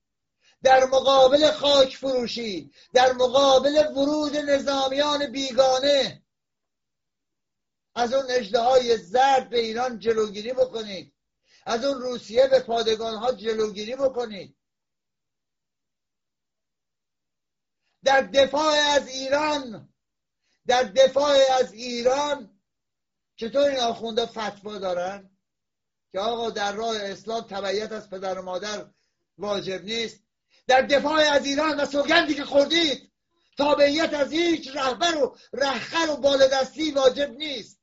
در 0.64 0.86
مقابل 0.86 1.52
خاک 1.52 1.98
فروشی 1.98 2.72
در 2.94 3.12
مقابل 3.12 3.88
ورود 3.96 4.38
نظامیان 4.38 5.32
بیگانه 5.32 6.22
از 7.98 8.14
اون 8.14 8.26
اجده 8.30 8.98
زرد 8.98 9.50
به 9.50 9.60
ایران 9.60 10.00
جلوگیری 10.00 10.54
بکنید. 10.54 11.14
از 11.66 11.86
اون 11.86 12.02
روسیه 12.02 12.48
به 12.48 12.60
پادگان 12.60 13.16
ها 13.16 13.32
جلوگیری 13.32 13.96
بکنید. 13.96 14.58
در 18.04 18.22
دفاع 18.22 18.74
از 18.74 19.08
ایران 19.08 19.94
در 20.66 20.84
دفاع 20.84 21.38
از 21.60 21.74
ایران 21.74 22.60
چطور 23.36 23.70
این 23.70 23.80
آخونده 23.80 24.26
فتوا 24.26 24.78
دارن؟ 24.78 25.38
که 26.12 26.20
آقا 26.20 26.50
در 26.50 26.72
راه 26.72 26.98
اسلام 26.98 27.42
تبعیت 27.42 27.92
از 27.92 28.10
پدر 28.10 28.40
و 28.40 28.42
مادر 28.42 28.90
واجب 29.38 29.84
نیست. 29.84 30.24
در 30.68 30.82
دفاع 30.82 31.22
از 31.32 31.46
ایران 31.46 31.80
و 31.80 31.86
سوگندی 31.86 32.34
که 32.34 32.46
خوردید 32.46 33.12
تابعیت 33.58 34.14
از 34.14 34.32
هیچ 34.32 34.76
رهبر 34.76 35.18
و 35.18 35.38
رهخر 35.54 36.10
و 36.10 36.18
بالدستی 36.18 36.92
واجب 36.92 37.32
نیست. 37.32 37.77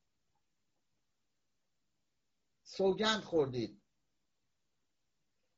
سوگند 2.76 3.22
خوردید. 3.22 3.82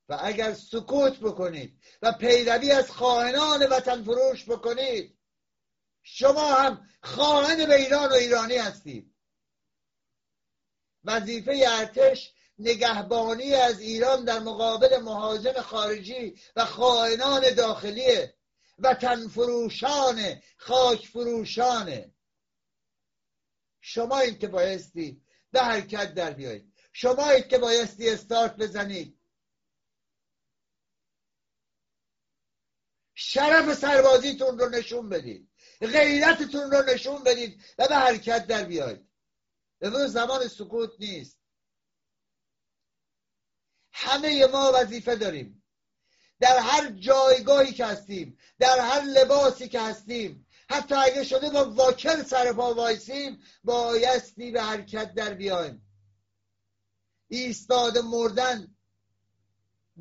و 0.09 0.19
اگر 0.23 0.53
سکوت 0.53 1.19
بکنید 1.19 1.81
و 2.01 2.11
پیروی 2.11 2.71
از 2.71 2.91
خائنان 2.91 3.63
وطن 3.63 4.03
فروش 4.03 4.49
بکنید 4.49 5.17
شما 6.03 6.53
هم 6.53 6.89
خائن 7.03 7.65
به 7.65 7.75
ایران 7.75 8.09
و 8.09 8.13
ایرانی 8.13 8.57
هستید. 8.57 9.15
وظیفه 11.03 11.65
ارتش 11.67 12.33
نگهبانی 12.59 13.53
از 13.53 13.79
ایران 13.79 14.25
در 14.25 14.39
مقابل 14.39 14.97
مهاجم 14.97 15.61
خارجی 15.61 16.39
و 16.55 16.65
خائنان 16.65 17.53
داخلی 17.53 18.27
وطن 18.79 19.27
فروشان 19.27 20.41
خاک 20.57 21.07
فروشانه 21.07 22.13
شما 23.81 24.19
این 24.19 24.39
که 24.39 24.47
بایستی 24.47 25.21
به 25.51 25.59
حرکت 25.59 26.13
در 26.13 26.33
بیایید. 26.33 26.76
شما 26.99 27.29
این 27.29 27.47
که 27.47 27.57
بایستی 27.57 28.09
استارت 28.09 28.55
بزنید 28.55 29.19
شرف 33.13 33.73
سربازیتون 33.73 34.59
رو 34.59 34.69
نشون 34.69 35.09
بدید. 35.09 35.49
غیرتتون 35.81 36.71
رو 36.71 36.83
نشون 36.93 37.23
بدید 37.23 37.63
و 37.77 37.87
به 37.87 37.95
حرکت 37.95 38.47
در 38.47 38.63
بیایید. 38.63 39.09
امروز 39.81 40.13
زمان 40.13 40.47
سکوت 40.47 40.89
نیست. 40.99 41.39
همه 43.91 44.45
ما 44.45 44.71
وظیفه 44.75 45.15
داریم. 45.15 45.63
در 46.39 46.59
هر 46.59 46.89
جایگاهی 46.91 47.73
که 47.73 47.85
هستیم 47.85 48.37
در 48.59 48.79
هر 48.79 49.01
لباسی 49.01 49.67
که 49.67 49.81
هستیم 49.81 50.47
حتی 50.69 50.95
اگه 50.95 51.23
شده 51.23 51.49
با 51.49 51.69
واکر 51.69 52.23
سر 52.23 52.53
پا 52.53 52.73
وایسیم 52.73 53.43
بایستی 53.63 54.51
به 54.51 54.61
حرکت 54.61 55.13
در 55.13 55.33
بیایم. 55.33 55.86
ایستاد 57.27 57.97
مردن 57.97 58.75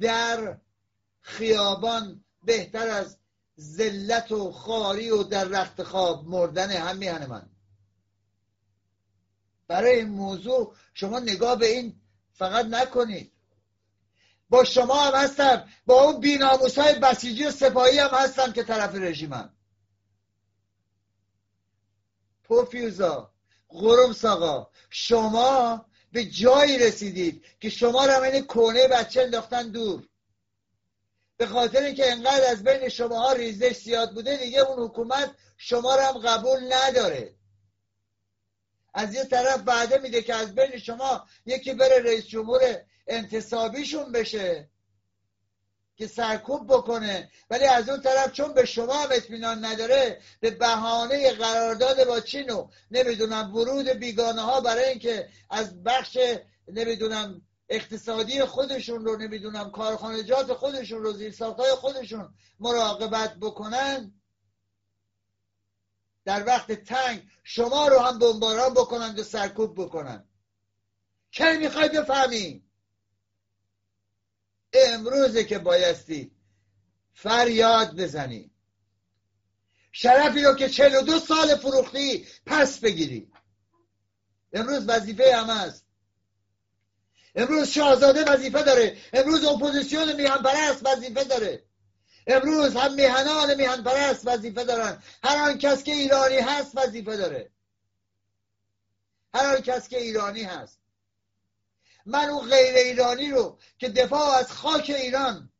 در 0.01 0.61
خیابان 1.20 2.24
بهتر 2.43 2.89
از 2.89 3.18
ذلت 3.61 4.33
و 4.33 4.53
خاری 4.53 5.11
و 5.11 5.22
در 5.22 5.45
رخت 5.45 5.83
خواب 5.83 6.29
مردن 6.29 6.70
هم 6.70 7.27
من. 7.27 7.51
برای 9.68 9.97
این 9.97 10.09
موضوع 10.09 10.74
شما 10.95 11.18
نگاه 11.18 11.59
به 11.59 11.66
این 11.66 12.01
فقط 12.33 12.66
نکنید. 12.66 13.33
با 14.51 14.64
شما 14.64 15.05
هم 15.05 15.14
هستم 15.14 15.68
با 15.87 16.03
اون 16.03 16.20
بیناموس 16.20 16.79
های 16.79 16.99
بسیجی 16.99 17.45
و 17.45 17.51
سپاهی 17.51 17.99
هم 17.99 18.11
هستم 18.12 18.53
که 18.53 18.62
طرف 18.62 18.95
رژیمم 18.95 19.57
پوفیوزا 22.45 23.33
غرم 23.68 24.12
ساقا 24.12 24.70
شما 24.91 25.87
به 26.17 26.25
جایی 26.25 26.79
رسیدید 26.79 27.45
که 27.61 27.71
شما 27.71 28.07
رو 28.07 28.23
این 28.23 28.45
کونه 28.45 28.89
بچه 28.89 29.23
انداختن 29.23 29.69
دور. 29.71 30.09
به 31.37 31.47
خاطر 31.47 31.83
اینکه 31.83 32.12
انقدر 32.12 32.51
از 32.51 32.64
بین 32.64 32.89
شماها 32.89 33.33
ریزش 33.33 33.77
زیاد 33.77 34.14
بوده 34.14 34.37
دیگه 34.37 34.61
اون 34.61 34.85
حکومت 34.85 35.35
شما 35.57 35.95
رو 35.95 36.01
هم 36.03 36.19
قبول 36.19 36.73
نداره. 36.73 37.35
از 38.95 39.14
یه 39.14 39.25
طرف 39.25 39.62
وعده 39.67 39.99
میده 39.99 40.23
که 40.23 40.35
از 40.35 40.55
بین 40.55 40.79
شما 40.79 41.27
یکی 41.47 41.73
بره 41.73 41.99
رئیس 41.99 42.27
جمهور 42.27 42.83
انتصابیشون 43.07 44.12
بشه. 44.12 44.71
که 45.97 46.07
سرکوب 46.07 46.67
بکنه. 46.67 47.31
ولی 47.51 47.65
از 47.65 47.89
اون 47.89 48.01
طرف 48.01 48.33
چون 48.33 48.53
به 48.53 48.65
شما 48.65 48.95
هم 48.95 49.09
اطمینان 49.13 49.65
نداره 49.65 50.21
به 50.41 50.51
بهانه 50.51 51.33
قرارداد 51.33 52.07
با 52.07 52.21
چین 52.21 52.51
و 52.51 52.69
نمی‌دونم 52.91 53.57
ورود 53.57 53.89
بیگانه 53.89 54.43
ها 54.43 54.61
برای 54.61 54.85
اینکه 54.85 55.29
از 55.51 55.83
بخش 55.83 56.19
نمی‌دونم 56.69 57.43
اقتصادی 57.69 58.45
خودشون 58.45 59.05
رو 59.05 59.17
نمی‌دونم 59.17 59.71
کارخانجات 59.71 60.53
خودشون 60.53 61.03
رو 61.03 61.13
زیر 61.13 61.35
های 61.43 61.71
خودشون 61.71 62.35
مراقبت 62.61 63.35
بکنن 63.35 64.13
در 66.25 66.47
وقت 66.47 66.73
تنگ 66.73 67.23
شما 67.45 67.89
رو 67.89 67.99
هم 67.99 68.19
بمباران 68.19 68.75
بکنن 68.75 69.15
و 69.19 69.23
سرکوب 69.23 69.85
بکنن. 69.85 70.25
کی 71.31 71.57
می‌خوای 71.57 71.89
بفهمی؟ 71.89 72.66
امروزه 74.73 75.45
که 75.45 75.59
بایستی 75.59 76.31
فریاد 77.12 77.97
بزنی. 77.97 78.51
شرفی 79.93 80.43
رو 80.43 80.55
که 80.55 80.69
چل 80.69 80.95
و 80.95 81.03
دو 81.03 81.19
سال 81.19 81.57
فروختی 81.57 82.27
پس 82.47 82.81
بگیری. 82.81 83.33
امروز 84.53 84.89
وظیفه 84.89 85.37
هم 85.37 85.51
است 85.51 85.87
امروز 87.35 87.69
شاهزاده 87.69 88.25
وظیفه 88.25 88.62
داره. 88.62 88.97
امروز 89.12 89.45
اپوزیسیون 89.45 90.12
میهن 90.12 90.43
پرست 90.43 90.87
وظیفه 90.87 91.25
داره. 91.25 91.64
امروز 92.27 92.77
هم 92.77 92.95
میهنان 92.95 93.55
میهن 93.55 93.83
پرست 93.83 94.27
وظیفه 94.27 94.64
دارن. 94.64 95.03
هر 95.23 95.51
آن 95.51 95.59
کس 95.59 95.83
که 95.83 95.93
ایرانی 95.93 96.39
هست 96.39 96.73
وظیفه 96.77 97.17
داره. 97.17 97.51
هر 99.35 99.57
آن 99.57 99.62
کس 99.62 99.89
که 99.89 99.99
ایرانی 99.99 100.43
هست. 100.43 100.81
من 102.07 102.25
اون 102.25 102.49
غیر 102.49 102.75
ایرانی 102.75 103.31
رو 103.31 103.59
که 103.79 103.89
دفاع 103.89 104.39
از 104.39 104.53
خاک 104.53 104.91
ایران 104.97 105.53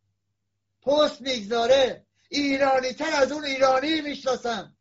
پست 0.83 1.21
می‌گذاره 1.21 2.07
ایرانی 2.29 2.93
تر 2.93 3.15
از 3.15 3.33
اون 3.33 3.45
ایرانی 3.45 4.01
می‌شناسم 4.01 4.77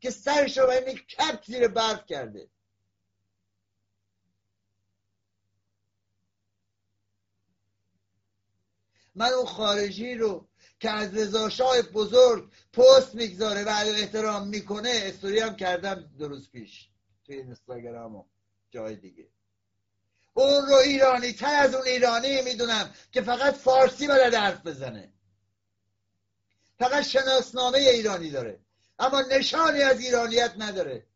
که 0.00 0.10
سرش 0.10 0.58
رو 0.58 0.66
به 0.66 0.94
کپ 0.94 1.44
زیر 1.46 1.68
برف 1.68 2.06
کرده. 2.06 2.50
من 9.14 9.28
اون 9.32 9.46
خارجی 9.46 10.14
رو 10.14 10.48
که 10.80 10.90
از 10.90 11.14
رضا 11.14 11.48
بزرگ 11.94 12.52
پست 12.72 13.14
می‌گذاره 13.14 13.64
و 13.64 13.68
احترام 13.68 14.48
می‌کنه 14.48 14.90
استوری 14.92 15.40
هم 15.40 15.56
کردم 15.56 15.94
دو 16.18 16.28
روز 16.28 16.50
پیش 16.50 16.88
توی 17.24 17.36
اینستاگرام 17.36 18.16
و 18.16 18.24
جای 18.70 18.96
دیگه. 18.96 19.28
اون 20.34 20.66
رو 20.66 20.74
ایرانی 20.74 21.32
تر 21.32 21.54
از 21.54 21.74
اون 21.74 21.86
ایرانی 21.86 22.42
می‌دونم 22.42 22.94
که 23.12 23.22
فقط 23.22 23.54
فارسی 23.54 24.06
بلد 24.06 24.34
حرف 24.34 24.66
بزنه. 24.66 25.12
فقط 26.78 27.04
شناسنامه 27.04 27.78
ایرانی 27.78 28.30
داره. 28.30 28.60
اما 28.98 29.20
نشانی 29.20 29.82
از 29.82 30.00
ایرانیت 30.00 30.52
نداره. 30.58 31.06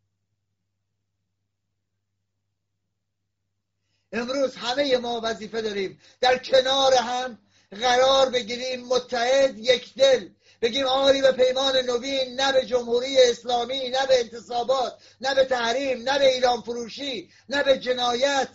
امروز 4.13 4.57
همه 4.57 4.97
ما 4.97 5.21
وظیفه 5.25 5.63
داریم 5.63 6.01
در 6.21 6.39
کنار 6.39 6.95
هم 6.95 7.39
قرار 7.71 8.31
بگیریم 8.31 8.85
متحد 8.85 9.59
یک 9.59 9.95
دل. 9.95 10.29
بگیم 10.63 10.87
آری 10.87 11.23
به 11.23 11.33
پیمان 11.33 11.77
نوین 11.77 12.41
نه 12.41 12.53
به 12.53 12.67
جمهوری 12.67 13.19
اسلامی 13.23 13.89
نه 13.91 14.07
به 14.07 14.21
انتصابات 14.21 15.03
نه 15.21 15.35
به 15.35 15.45
تحریم 15.45 16.09
نه 16.09 16.19
به 16.19 16.35
ایران 16.35 16.61
فروشی 16.61 17.31
نه 17.49 17.63
به 17.63 17.79
جنایت. 17.79 18.49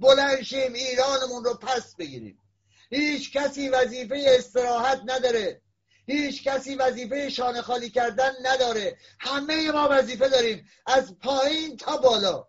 بلند 0.00 0.42
شیم 0.42 0.72
ایرانمون 0.72 1.44
رو 1.44 1.54
پس 1.54 1.96
بگیریم. 1.96 2.42
هیچ 2.90 3.32
کسی 3.32 3.68
وظیفه 3.68 4.24
استراحت 4.26 5.02
نداره. 5.04 5.62
هیچ 6.06 6.44
کسی 6.44 6.74
وظیفه 6.74 7.28
شانه 7.28 7.62
خالی 7.62 7.90
کردن 7.90 8.32
نداره. 8.42 8.98
همه 9.20 9.70
ما 9.72 9.88
وظیفه 9.90 10.28
داریم. 10.28 10.70
از 10.86 11.18
پایین 11.18 11.76
تا 11.76 11.96
بالا. 11.96 12.48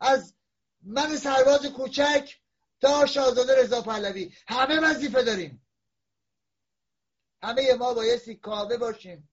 از 0.00 0.34
من 0.82 1.16
سرباز 1.16 1.66
کوچک 1.66 2.36
تا 2.80 3.06
شاهزاده 3.06 3.62
رضا 3.62 3.82
پهلوی. 3.82 4.32
همه 4.48 4.80
وظیفه 4.80 5.22
داریم. 5.22 5.66
همه 7.42 7.74
ما 7.74 7.94
بایستی 7.94 8.34
کاوه 8.34 8.76
باشیم. 8.76 9.30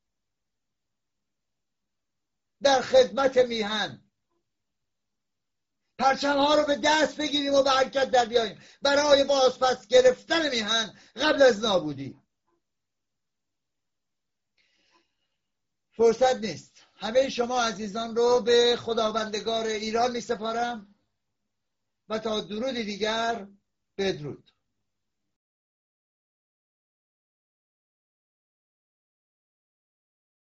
در 2.61 2.81
خدمت 2.81 3.37
میهن. 3.37 4.08
پرچم 5.99 6.37
ها 6.37 6.55
رو 6.55 6.65
به 6.65 6.79
دست 6.83 7.17
بگیریم 7.17 7.53
و 7.53 7.63
به 7.63 7.69
حرکت 7.69 8.11
در 8.11 8.25
بیاییم. 8.25 8.61
برای 8.81 9.23
بازپس 9.23 9.87
گرفتن 9.87 10.49
میهن 10.49 10.93
قبل 11.15 11.41
از 11.41 11.59
نابودی 11.59 12.19
فرصت 15.91 16.35
نیست. 16.35 16.73
همه 16.95 17.29
شما 17.29 17.61
عزیزان 17.61 18.15
رو 18.15 18.41
به 18.41 18.77
خداوندگار 18.79 19.65
ایران 19.65 20.11
می 20.11 20.21
سپارم 20.21 20.95
و 22.09 22.19
تا 22.19 22.41
درود 22.41 22.75
دیگر 22.75 23.47
بدرود. 23.97 24.51